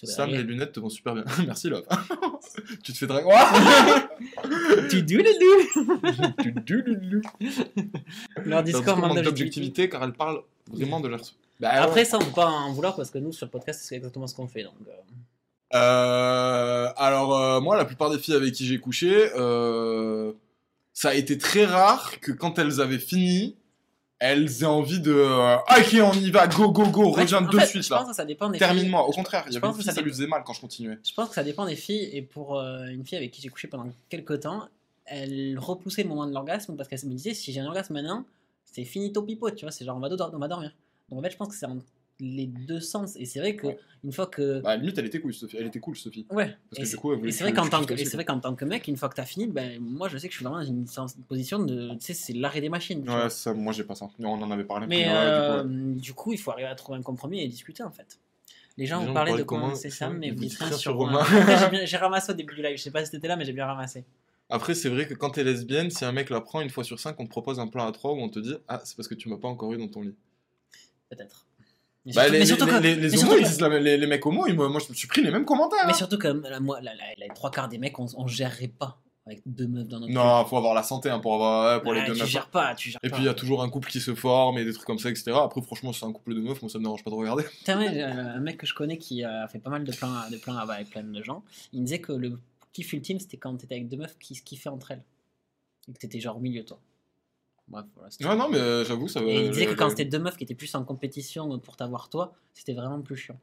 Sam, 0.04 0.30
les 0.32 0.44
lunettes 0.44 0.72
te 0.74 0.80
vont 0.80 0.90
super 0.90 1.14
bien. 1.14 1.26
Merci, 1.46 1.70
Love. 1.70 1.84
tu 2.84 2.92
te 2.94 2.98
fais 2.98 3.06
draguer. 3.08 3.30
Tu 4.90 5.04
doulou. 5.04 7.22
Leur 8.38 8.46
Leur 8.46 8.64
discours 8.64 8.98
manque 8.98 9.22
d'objectivité 9.22 9.90
car 9.90 10.04
elle 10.04 10.14
parle 10.14 10.42
vraiment 10.72 11.00
de 11.00 11.08
leur. 11.10 11.22
Bah, 11.60 11.70
Après, 11.82 12.04
ça, 12.06 12.18
on 12.18 12.26
peut 12.26 12.32
pas 12.32 12.48
en 12.50 12.72
vouloir 12.74 12.96
parce 12.96 13.10
que 13.12 13.18
nous, 13.18 13.32
sur 13.32 13.46
le 13.46 13.52
podcast, 13.52 13.82
c'est 13.84 13.96
exactement 13.96 14.28
ce 14.28 14.36
qu'on 14.36 14.48
fait. 14.48 14.64
Donc, 14.64 14.74
euh, 14.88 14.92
Euh, 15.74 16.90
alors, 16.98 17.36
euh, 17.38 17.60
moi, 17.62 17.76
la 17.78 17.86
plupart 17.86 18.10
des 18.10 18.18
filles 18.20 18.36
avec 18.36 18.54
qui 18.54 18.66
j'ai 18.66 18.80
couché, 18.80 19.30
euh, 19.36 20.34
ça 20.94 21.10
a 21.10 21.14
été 21.14 21.38
très 21.38 21.66
rare 21.66 22.20
que 22.22 22.32
quand 22.32 22.60
elles 22.60 22.80
avaient 22.82 23.00
fini, 23.00 23.56
elles 24.20 24.64
aient 24.64 24.66
envie 24.66 25.00
de. 25.00 25.14
euh, 25.14 25.56
ok, 25.58 25.96
on 26.02 26.14
y 26.14 26.32
va, 26.32 26.48
go, 26.48 26.72
go, 26.72 26.88
go, 26.88 27.14
en 27.14 27.42
de 27.42 27.60
fait, 27.60 27.66
suite 27.66 27.84
je 27.84 27.90
là. 27.90 28.00
pense 28.00 28.10
que 28.10 28.16
ça 28.16 28.26
dépend 28.26 28.50
des 28.50 28.58
Termine-moi. 28.60 29.02
filles. 29.02 29.10
Au 29.10 29.14
contraire, 29.14 29.44
il 29.48 29.50
y 29.50 29.54
je 29.54 29.58
avait 29.58 29.68
une 29.68 29.72
pense 29.74 29.78
que 29.80 29.84
ça 29.86 29.92
ça 29.94 30.02
lui 30.02 30.12
faisait 30.12 30.28
mal 30.28 30.44
quand 30.46 30.54
je 30.54 30.62
continuais. 30.62 30.98
Je 31.04 31.14
pense 31.14 31.30
que 31.30 31.36
ça 31.36 31.44
dépend 31.44 31.66
des 31.66 31.76
filles. 31.76 32.10
Et 32.14 32.22
pour 32.22 32.60
une 32.62 33.04
fille 33.06 33.18
avec 33.18 33.32
qui 33.32 33.42
j'ai 33.42 33.50
couché 33.50 33.68
pendant 33.68 33.88
quelques 34.10 34.42
temps, 34.42 34.68
elle 35.06 35.58
repoussait 35.60 36.04
le 36.04 36.10
moment 36.10 36.26
de 36.28 36.34
l'orgasme 36.34 36.76
parce 36.78 36.88
qu'elle 36.88 37.00
se 37.00 37.06
me 37.06 37.12
disait 37.12 37.34
si 37.34 37.52
j'ai 37.52 37.60
un 37.60 37.68
orgasme 37.68 37.94
maintenant, 37.94 38.24
c'est 38.64 38.86
finito 38.86 39.22
pipo, 39.22 39.52
tu 39.52 39.66
vois, 39.66 39.72
c'est 39.72 39.84
genre 39.86 39.98
on 39.98 40.00
va, 40.00 40.10
do- 40.10 40.18
on 40.34 40.38
va 40.40 40.48
dormir. 40.48 40.72
Donc 41.10 41.20
en 41.20 41.22
fait, 41.24 41.32
je 41.32 41.38
pense 41.38 41.50
que 41.50 41.56
c'est 41.56 41.66
en 41.66 41.80
les 42.22 42.46
deux 42.48 42.80
sens. 42.80 43.18
Et 43.18 43.26
c'est 43.26 43.40
vrai 43.40 43.58
que 43.58 43.68
Ouais. 43.68 43.78
une 44.06 44.14
fois 44.14 44.28
que. 44.28 44.62
Bah, 44.62 44.70
à 44.70 44.76
la 44.76 44.82
limite, 44.82 44.98
elle 44.98 45.06
était 45.06 45.20
cool, 45.20 45.34
Sophie. 45.34 45.58
Elle 45.60 45.66
était 45.68 45.82
cool, 45.82 45.98
Sophie. 45.98 46.26
Ouais. 46.30 46.56
Parce 46.70 46.80
Et 46.80 46.82
que 46.84 46.88
c'est- 46.88 46.96
du 46.96 47.02
coup, 47.02 47.12
elle 47.12 47.20
voulait 47.20 47.30
et 47.30 47.34
c'est 47.34 47.44
vrai 47.44 47.52
qu'en 47.54 47.68
tant 47.68 47.84
que, 47.84 47.92
et 47.92 47.96
aussi, 47.96 48.06
c'est 48.06 48.16
vrai 48.16 48.24
qu'en 48.24 48.40
tant 48.40 48.56
que 48.56 48.64
mec, 48.64 48.88
une 48.88 48.96
fois 48.96 49.10
que 49.10 49.16
t'as 49.16 49.26
fini, 49.26 49.48
ben 49.48 49.80
moi 49.82 50.08
je 50.08 50.18
sais 50.18 50.28
que 50.28 50.34
je 50.34 50.38
suis 50.38 50.46
vraiment 50.46 50.62
dans 50.62 50.66
une 50.66 50.86
position 51.28 51.60
de, 51.60 51.90
tu 51.96 51.98
sais, 52.00 52.14
c'est 52.14 52.32
l'arrêt 52.34 52.62
des 52.62 52.70
machines. 52.70 53.08
Ouais, 53.10 53.30
ça, 53.30 53.54
moi 53.54 53.74
j'ai 53.74 53.84
pas 53.84 53.96
ça. 53.96 54.08
On 54.20 54.26
en 54.42 54.50
avait 54.52 54.64
parlé. 54.64 54.88
Mais 54.88 55.06
euh, 55.10 55.64
du 55.64 55.68
coup, 55.68 55.74
ouais. 55.90 55.96
du 56.02 56.14
coup, 56.14 56.34
il 56.34 56.38
faut 56.40 56.52
arriver 56.52 56.70
à 56.70 56.76
trouver 56.76 56.98
un 57.00 57.02
compromis 57.02 57.42
et 57.42 57.48
discuter 57.50 57.84
en 57.84 57.92
fait. 57.92 58.18
Les 58.78 58.86
gens 58.86 59.00
Les 59.00 59.04
vous 59.04 59.08
gens 59.10 59.14
parlaient 59.14 59.32
parlent 59.32 59.40
de 59.40 59.46
comment 59.46 59.76
c'est 59.76 59.90
ça, 59.90 60.10
mais 60.10 60.30
vous 60.32 60.36
dites 60.38 60.58
rien 60.58 60.72
sur 60.72 60.96
Romain. 60.96 61.24
J'ai 61.86 61.98
ramassé 61.98 62.32
au 62.32 62.36
début 62.36 62.56
du 62.56 62.62
live, 62.62 62.78
je 62.78 62.82
sais 62.84 62.92
pas 62.92 63.04
si 63.04 63.12
t'étais 63.12 63.28
là, 63.28 63.36
mais 63.36 63.46
j'ai 63.46 63.54
bien 63.54 63.66
ramassé. 63.66 64.04
Après, 64.50 64.74
c'est 64.76 64.90
vrai 64.90 65.08
que 65.08 65.14
quand 65.16 65.32
t'es 65.32 65.44
lesbienne, 65.44 65.90
si 65.90 66.06
un 66.06 66.12
mec 66.12 66.30
la 66.30 66.40
prend 66.40 66.62
une 66.62 66.70
fois 66.70 66.84
sur 66.84 67.00
cinq, 67.00 67.20
on 67.20 67.24
te 67.26 67.30
propose 67.30 67.60
un 67.60 67.68
plan 67.68 67.88
à 67.88 67.92
trois 67.92 68.12
où 68.14 68.18
on 68.20 68.30
te 68.30 68.40
dit 68.40 68.54
Ah, 68.68 68.82
c'est 68.86 68.96
parce 68.96 69.08
que 69.08 69.16
tu 69.16 69.28
m'as 69.30 69.38
pas 69.38 69.48
encore 69.48 69.74
eu 69.74 69.78
dans 69.78 69.88
ton 69.88 70.02
lit. 70.02 70.14
Peut-être. 71.10 71.46
Mais 72.06 72.14
Bah, 72.14 72.22
surtout- 72.22 72.34
les, 72.34 72.40
mais 72.40 72.46
surtout 72.46 72.66
les- 72.68 72.80
les, 72.80 72.96
les 72.96 73.02
mais 73.02 73.08
homos, 73.08 73.18
surtout 73.18 73.36
ils 73.38 73.44
que- 73.44 73.48
disent 73.48 73.62
la- 73.62 73.80
les, 73.80 73.98
les 73.98 74.08
mecs 74.08 74.26
homos, 74.26 74.46
ils- 74.48 74.54
moi, 74.56 74.70
je 74.80 74.90
me 74.90 74.94
suis 74.94 75.08
pris 75.08 75.24
les 75.24 75.32
mêmes 75.32 75.46
commentaires. 75.46 75.80
Mais 75.86 75.92
hein. 75.94 75.96
surtout 75.96 76.20
la, 76.22 76.60
moi, 76.60 76.80
la, 76.82 76.94
la- 76.94 77.04
la 77.18 77.34
trois 77.34 77.50
quarts 77.52 77.68
des 77.68 77.78
mecs, 77.80 77.98
on, 78.00 78.06
on 78.18 78.28
gérerait 78.28 78.68
pas 78.68 79.02
avec 79.26 79.42
deux 79.48 79.66
meufs 79.68 79.88
dans 79.88 80.00
notre 80.00 80.14
Non, 80.14 80.46
faut 80.46 80.56
avoir 80.58 80.76
la 80.76 80.84
santé 80.84 81.10
hein, 81.10 81.18
pour, 81.20 81.34
avoir, 81.34 81.82
pour 81.82 81.94
les 81.94 82.06
deux 82.06 82.14
tu 82.14 82.20
meufs. 82.20 82.30
gères 82.30 82.50
pas, 82.52 82.76
tu 82.76 82.92
gères 82.92 83.00
Et 83.02 83.10
pas. 83.10 83.16
puis 83.16 83.24
il 83.24 83.26
y 83.26 83.30
a 83.30 83.34
toujours 83.34 83.64
un 83.64 83.70
couple 83.72 83.90
qui 83.90 84.00
se 84.00 84.14
forme 84.14 84.60
et 84.60 84.66
des 84.66 84.72
trucs 84.72 84.86
comme 84.86 85.00
ça, 85.00 85.10
etc. 85.10 85.32
Après, 85.36 85.62
franchement, 85.64 85.94
c'est 85.94 86.06
un 86.06 86.12
couple 86.12 86.36
de 86.36 86.42
meufs, 86.42 86.62
moi 86.62 86.70
ça 86.70 86.78
me 86.78 86.84
dérange 86.84 87.04
pas 87.04 87.10
de 87.10 87.16
regarder. 87.16 87.44
Putain, 87.44 87.80
ouais, 87.80 87.92
j'ai 87.92 88.04
un 88.04 88.40
mec 88.40 88.58
que 88.58 88.68
je 88.68 88.76
connais 88.76 89.00
qui 89.00 89.24
a 89.24 89.48
fait 89.48 89.58
pas 89.58 89.72
mal 89.72 89.84
de 89.84 89.92
plans, 89.92 90.30
de 90.32 90.38
plans 90.38 90.58
avec 90.58 90.92
plein 90.92 91.02
de 91.02 91.24
gens, 91.24 91.44
il 91.74 91.80
me 91.82 91.86
disait 91.88 92.00
que 92.02 92.12
le 92.12 92.38
kiff 92.72 92.94
ultime 92.94 93.20
c'était 93.20 93.38
quand 93.38 93.56
t'étais 93.58 93.76
avec 93.76 93.90
deux 93.90 93.98
meufs 93.98 94.16
qui 94.20 94.36
se 94.36 94.44
kiffaient 94.44 94.70
entre 94.70 94.92
elles. 94.92 95.04
Et 95.88 95.94
que 95.94 95.98
t'étais 95.98 96.20
genre 96.20 96.38
au 96.38 96.40
milieu, 96.40 96.64
toi. 96.64 96.80
Bref, 97.68 97.86
voilà. 97.96 98.10
Ouais, 98.22 98.36
non, 98.38 98.50
mais 98.50 98.58
euh, 98.60 98.86
j'avoue, 98.86 99.08
ça 99.08 99.22
va. 99.22 99.28
Et 99.28 99.46
il 99.46 99.50
disait 99.52 99.66
que 99.66 99.74
quand 99.74 99.90
c'était 99.90 100.06
deux 100.06 100.20
meufs 100.20 100.38
qui 100.38 100.44
étaient 100.44 100.54
plus 100.56 100.74
en 100.76 100.84
compétition 100.84 101.58
pour 101.60 101.76
t'avoir 101.76 102.10
toi, 102.10 102.34
c'était 102.54 102.74
vraiment 102.74 103.02
plus 103.02 103.18
chiant. 103.18 103.40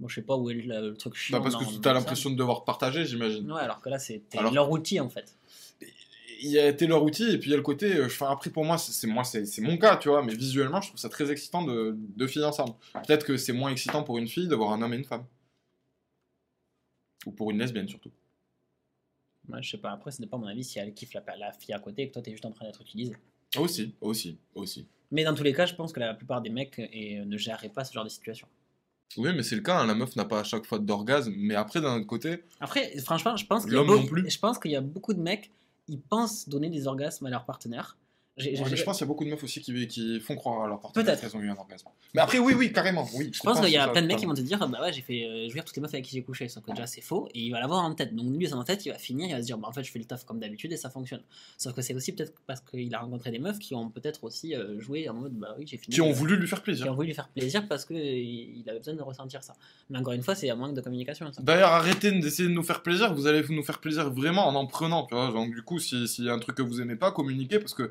Bon, 0.00 0.08
je 0.08 0.16
sais 0.16 0.22
pas 0.22 0.36
où 0.36 0.50
est 0.50 0.54
le, 0.54 0.90
le 0.90 0.96
truc 0.96 1.14
chiant. 1.14 1.38
Bah, 1.38 1.42
parce 1.50 1.56
que 1.56 1.64
dans 1.76 1.82
ça. 1.82 1.92
l'impression 1.92 2.30
de 2.30 2.36
devoir 2.36 2.64
partager, 2.64 3.04
j'imagine. 3.04 3.50
Ouais, 3.50 3.60
alors 3.60 3.80
que 3.80 3.88
là, 3.88 3.98
c'était 3.98 4.38
Alors- 4.38 4.52
leur 4.52 4.70
outil 4.70 5.00
en 5.00 5.08
fait. 5.08 5.36
Il 6.40 6.50
y 6.50 6.58
a 6.58 6.68
été 6.68 6.86
leur 6.86 7.02
outil, 7.02 7.30
et 7.30 7.38
puis 7.38 7.48
il 7.48 7.52
y 7.52 7.54
a 7.54 7.56
le 7.56 7.62
côté. 7.62 7.94
euh, 7.96 8.06
Enfin, 8.06 8.28
après, 8.30 8.50
pour 8.50 8.64
moi, 8.64 8.76
c'est 8.76 9.06
moi, 9.06 9.24
c'est 9.24 9.46
c'est 9.46 9.62
mon 9.62 9.78
cas, 9.78 9.96
tu 9.96 10.08
vois, 10.08 10.22
mais 10.22 10.34
visuellement, 10.34 10.80
je 10.80 10.88
trouve 10.88 11.00
ça 11.00 11.08
très 11.08 11.30
excitant 11.30 11.62
de 11.64 11.94
deux 11.96 12.26
filles 12.26 12.44
ensemble. 12.44 12.74
Peut-être 12.92 13.24
que 13.24 13.36
c'est 13.36 13.52
moins 13.52 13.70
excitant 13.70 14.02
pour 14.02 14.18
une 14.18 14.28
fille 14.28 14.46
de 14.48 14.54
voir 14.54 14.72
un 14.72 14.82
homme 14.82 14.92
et 14.92 14.96
une 14.96 15.04
femme. 15.04 15.24
Ou 17.26 17.30
pour 17.32 17.50
une 17.50 17.58
lesbienne, 17.58 17.88
surtout. 17.88 18.10
Moi, 19.48 19.60
je 19.60 19.70
sais 19.70 19.78
pas. 19.78 19.90
Après, 19.90 20.10
ça 20.10 20.18
dépend, 20.22 20.38
à 20.38 20.40
mon 20.40 20.46
avis, 20.46 20.64
si 20.64 20.78
elle 20.78 20.94
kiffe 20.94 21.14
la, 21.14 21.22
la 21.36 21.52
fille 21.52 21.74
à 21.74 21.78
côté 21.78 22.02
et 22.02 22.08
que 22.08 22.14
toi, 22.14 22.22
t'es 22.22 22.30
juste 22.30 22.44
en 22.44 22.50
train 22.50 22.64
d'être 22.64 22.80
utilisé. 22.80 23.14
Aussi, 23.56 23.94
aussi, 24.00 24.38
aussi. 24.54 24.86
Mais 25.10 25.24
dans 25.24 25.34
tous 25.34 25.44
les 25.44 25.52
cas, 25.52 25.66
je 25.66 25.74
pense 25.74 25.92
que 25.92 26.00
la 26.00 26.14
plupart 26.14 26.40
des 26.42 26.50
mecs 26.50 26.78
et, 26.78 27.24
ne 27.24 27.36
géreraient 27.36 27.68
pas 27.68 27.84
ce 27.84 27.92
genre 27.92 28.04
de 28.04 28.08
situation. 28.08 28.48
Oui, 29.16 29.30
mais 29.34 29.42
c'est 29.44 29.54
le 29.54 29.62
cas, 29.62 29.78
hein, 29.78 29.86
la 29.86 29.94
meuf 29.94 30.16
n'a 30.16 30.24
pas 30.24 30.40
à 30.40 30.44
chaque 30.44 30.66
fois 30.66 30.80
d'orgasme, 30.80 31.32
mais 31.36 31.54
après, 31.54 31.80
d'un 31.80 31.96
autre 31.96 32.06
côté, 32.06 32.42
Après, 32.58 32.98
franchement, 32.98 33.36
je 33.36 33.46
pense 33.46 33.64
qu'il 33.64 33.74
y, 33.74 33.76
a 33.76 33.84
non 33.84 34.04
plus. 34.06 34.28
je 34.28 34.38
pense 34.38 34.58
qu'il 34.58 34.72
y 34.72 34.76
a 34.76 34.80
beaucoup 34.80 35.14
de 35.14 35.20
mecs, 35.20 35.52
ils 35.86 36.00
pensent 36.00 36.48
donner 36.48 36.68
des 36.68 36.88
orgasmes 36.88 37.26
à 37.26 37.30
leur 37.30 37.44
partenaire. 37.44 37.96
Je 38.36 38.82
pense 38.84 38.96
qu'il 38.98 39.04
y 39.04 39.06
a 39.06 39.06
beaucoup 39.06 39.24
de 39.24 39.30
meufs 39.30 39.44
aussi 39.44 39.60
qui, 39.60 39.86
qui 39.86 40.18
font 40.20 40.34
croire 40.34 40.64
à 40.64 40.68
leur 40.68 40.80
partenaire 40.80 41.20
qu'elles 41.20 41.36
ont 41.36 41.40
eu 41.40 41.50
un 41.50 41.56
orgasme. 41.56 41.86
Mais 42.14 42.20
après, 42.20 42.38
oui, 42.38 42.52
oui, 42.56 42.72
carrément, 42.72 43.08
oui. 43.14 43.30
Je 43.32 43.40
pense 43.40 43.60
qu'il 43.60 43.70
y 43.70 43.76
a 43.76 43.84
ça, 43.86 43.90
plein 43.92 44.02
de 44.02 44.06
mecs 44.08 44.18
qui 44.18 44.26
vont 44.26 44.34
te 44.34 44.40
dire 44.40 44.58
bah 44.68 44.80
ouais 44.82 44.92
j'ai 44.92 45.02
fait 45.02 45.24
euh, 45.24 45.48
jouir 45.48 45.64
toutes 45.64 45.76
les 45.76 45.82
meufs 45.82 45.92
avec 45.94 46.04
qui 46.04 46.12
j'ai 46.16 46.22
couché 46.22 46.48
sauf 46.48 46.62
que 46.64 46.70
déjà 46.72 46.86
c'est 46.86 47.00
faux 47.00 47.28
et 47.34 47.40
il 47.40 47.50
va 47.52 47.60
l'avoir 47.60 47.84
en 47.84 47.94
tête 47.94 48.14
donc 48.14 48.36
lui 48.36 48.48
dans 48.48 48.58
sa 48.60 48.64
tête 48.64 48.84
il 48.86 48.90
va 48.92 48.98
finir 48.98 49.28
il 49.28 49.32
va 49.34 49.40
se 49.40 49.46
dire 49.46 49.58
bah 49.58 49.68
en 49.68 49.72
fait 49.72 49.82
je 49.84 49.90
fais 49.90 49.98
le 49.98 50.04
taf 50.04 50.24
comme 50.24 50.38
d'habitude 50.40 50.72
et 50.72 50.76
ça 50.76 50.90
fonctionne 50.90 51.22
sauf 51.58 51.74
que 51.74 51.82
c'est 51.82 51.94
aussi 51.94 52.12
peut-être 52.12 52.32
parce 52.46 52.60
qu'il 52.60 52.92
a 52.94 52.98
rencontré 53.00 53.30
des 53.30 53.38
meufs 53.38 53.58
qui 53.58 53.74
ont 53.74 53.88
peut-être 53.90 54.24
aussi 54.24 54.54
euh, 54.54 54.80
joué 54.80 55.08
en 55.08 55.14
mode 55.14 55.32
bah 55.34 55.54
oui 55.58 55.64
j'ai 55.66 55.76
fini 55.76 55.94
Qui 55.94 56.00
ont 56.00 56.12
voulu 56.12 56.36
lui 56.36 56.46
faire 56.48 56.58
qui 56.58 56.64
plaisir. 56.64 56.90
ont 56.90 56.94
voulu 56.94 57.08
lui 57.08 57.14
faire 57.14 57.28
plaisir 57.28 57.66
parce 57.68 57.84
que 57.84 57.94
il 57.94 58.60
il 58.60 58.68
avait 58.70 58.78
besoin 58.78 58.94
de 58.94 59.02
ressentir 59.02 59.42
ça 59.42 59.54
mais 59.90 59.98
encore 59.98 60.12
une 60.12 60.22
fois 60.22 60.34
c'est 60.34 60.48
un 60.50 60.56
manque 60.56 60.74
de 60.74 60.80
communication 60.80 61.32
ça. 61.32 61.42
D'ailleurs, 61.42 61.70
arrêtez 61.72 62.10
d'essayer 62.12 62.48
de 62.48 62.54
nous 62.54 62.62
faire 62.62 62.82
plaisir, 62.82 63.12
vous 63.14 63.26
allez 63.26 63.42
nous 63.50 63.62
faire 63.64 63.80
plaisir 63.80 64.10
vraiment 64.12 64.46
en 64.48 64.54
en 64.54 64.66
prenant, 64.66 65.04
tu 65.06 65.14
vois. 65.14 65.30
Donc, 65.32 65.52
du 65.54 65.62
coup, 65.62 65.78
si- 65.78 66.06
s'il 66.08 66.24
y 66.24 66.28
a 66.30 66.32
un 66.32 66.38
truc 66.38 66.56
que 66.56 66.62
vous 66.62 66.80
aimez 66.80 66.96
pas, 66.96 67.10
communiquez, 67.12 67.58
parce 67.58 67.74
que 67.74 67.90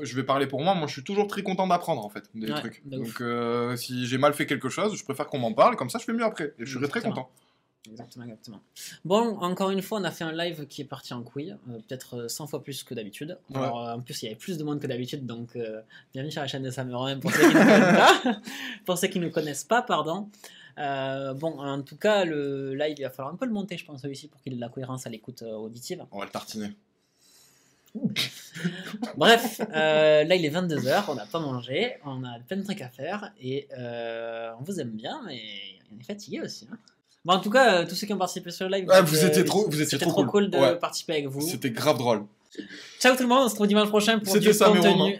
je 0.00 0.16
vais 0.16 0.22
parler 0.24 0.46
pour 0.46 0.60
moi, 0.62 0.74
moi 0.74 0.86
je 0.86 0.92
suis 0.92 1.04
toujours 1.04 1.26
très 1.26 1.42
content 1.42 1.66
d'apprendre 1.66 2.04
en 2.04 2.08
fait, 2.08 2.24
des 2.34 2.50
Ouais, 2.50 2.58
trucs. 2.58 2.82
de. 2.86 2.98
Donc, 2.98 3.20
euh, 3.20 3.76
si 3.76 4.06
j'ai 4.06 4.18
mal 4.18 4.32
fait 4.34 4.46
quelque 4.46 4.68
chose, 4.68 4.96
je 4.96 5.04
préfère 5.04 5.26
qu'on 5.26 5.38
m'en 5.38 5.52
parle, 5.52 5.76
comme 5.76 5.90
ça 5.90 5.98
je 5.98 6.04
fais 6.04 6.12
mieux 6.12 6.24
après, 6.24 6.54
et 6.58 6.64
je 6.66 6.78
serai 6.78 6.88
très 6.88 7.00
content. 7.02 7.30
Exactement, 7.90 8.24
exactement. 8.26 8.60
Bon, 9.04 9.38
encore 9.40 9.70
une 9.70 9.82
fois, 9.82 9.98
on 9.98 10.04
a 10.04 10.12
fait 10.12 10.22
un 10.22 10.30
live 10.30 10.66
qui 10.68 10.82
est 10.82 10.84
parti 10.84 11.14
en 11.14 11.22
couille, 11.24 11.56
euh, 11.68 11.78
peut-être 11.88 12.14
euh, 12.16 12.28
100 12.28 12.46
fois 12.46 12.62
plus 12.62 12.84
que 12.84 12.94
d'habitude. 12.94 13.36
Ouais. 13.50 13.56
Alors, 13.56 13.80
euh, 13.88 13.94
en 13.94 14.00
plus, 14.00 14.22
il 14.22 14.26
y 14.26 14.28
avait 14.28 14.36
plus 14.38 14.56
de 14.56 14.62
monde 14.62 14.78
que 14.80 14.86
d'habitude, 14.86 15.26
donc 15.26 15.56
euh, 15.56 15.80
bienvenue 16.12 16.30
sur 16.30 16.42
la 16.42 16.46
chaîne 16.46 16.62
de 16.62 16.70
Sam 16.70 16.94
Romain 16.94 17.18
pour 17.18 17.32
ceux 17.32 17.40
qui 17.40 17.54
ne 17.56 17.60
connaissent 17.60 18.22
pas. 18.22 18.40
pour 18.86 18.98
ceux 18.98 19.08
qui 19.08 19.18
ne 19.18 19.28
connaissent 19.30 19.64
pas, 19.64 19.82
pardon. 19.82 20.28
Euh, 20.78 21.34
bon, 21.34 21.58
en 21.58 21.82
tout 21.82 21.96
cas, 21.96 22.24
le 22.24 22.72
live, 22.76 22.94
il 22.98 23.02
va 23.02 23.10
falloir 23.10 23.34
un 23.34 23.36
peu 23.36 23.46
le 23.46 23.52
monter, 23.52 23.76
je 23.76 23.84
pense, 23.84 24.00
celui-ci, 24.00 24.28
pour 24.28 24.40
qu'il 24.40 24.52
ait 24.52 24.56
de 24.56 24.60
la 24.60 24.68
cohérence 24.68 25.08
à 25.08 25.10
l'écoute 25.10 25.42
euh, 25.42 25.52
auditive. 25.56 26.04
On 26.12 26.20
va 26.20 26.24
le 26.26 26.30
tartiner. 26.30 26.68
Bref, 29.16 29.60
euh, 29.74 30.24
là, 30.24 30.34
il 30.34 30.44
est 30.44 30.50
22h, 30.50 31.04
on 31.08 31.14
n'a 31.14 31.26
pas 31.26 31.40
mangé, 31.40 31.94
on 32.04 32.22
a 32.24 32.38
plein 32.46 32.56
de 32.56 32.62
trucs 32.64 32.80
à 32.82 32.88
faire, 32.88 33.32
et 33.40 33.68
euh, 33.78 34.50
on 34.60 34.64
vous 34.64 34.80
aime 34.80 34.90
bien, 34.90 35.20
mais 35.26 35.40
on 35.94 36.00
est 36.00 36.04
fatigué 36.04 36.40
aussi. 36.40 36.66
hein. 36.72 36.76
Bon, 37.24 37.34
en 37.34 37.40
tout 37.40 37.50
cas, 37.50 37.82
euh, 37.82 37.86
tous 37.86 37.94
ceux 37.94 38.06
qui 38.06 38.12
ont 38.12 38.18
participé 38.18 38.50
sur 38.50 38.68
le 38.68 38.76
live, 38.76 38.88
Ah, 38.90 39.00
vous 39.02 39.24
étiez 39.24 39.44
trop- 39.44 39.66
vous 39.68 39.74
étiez 39.80 39.98
c'était 39.98 40.04
trop 40.06 40.10
trop 40.12 40.22
cool, 40.24 40.44
cool. 40.44 40.50
de 40.50 40.58
Ouais. 40.58 40.76
participer 40.76 41.12
avec 41.14 41.26
vous. 41.26 41.40
C'était 41.40 41.70
grave 41.70 41.98
drôle. 41.98 42.24
Ciao 43.00 43.14
tout 43.16 43.22
le 43.22 43.28
monde, 43.28 43.44
on 43.44 43.48
se 43.48 43.52
retrouve 43.52 43.68
dimanche 43.68 43.88
prochain 43.88 44.18
pour 44.18 44.38
du 44.38 44.52
ça, 44.52 44.66
contenu. 44.66 45.18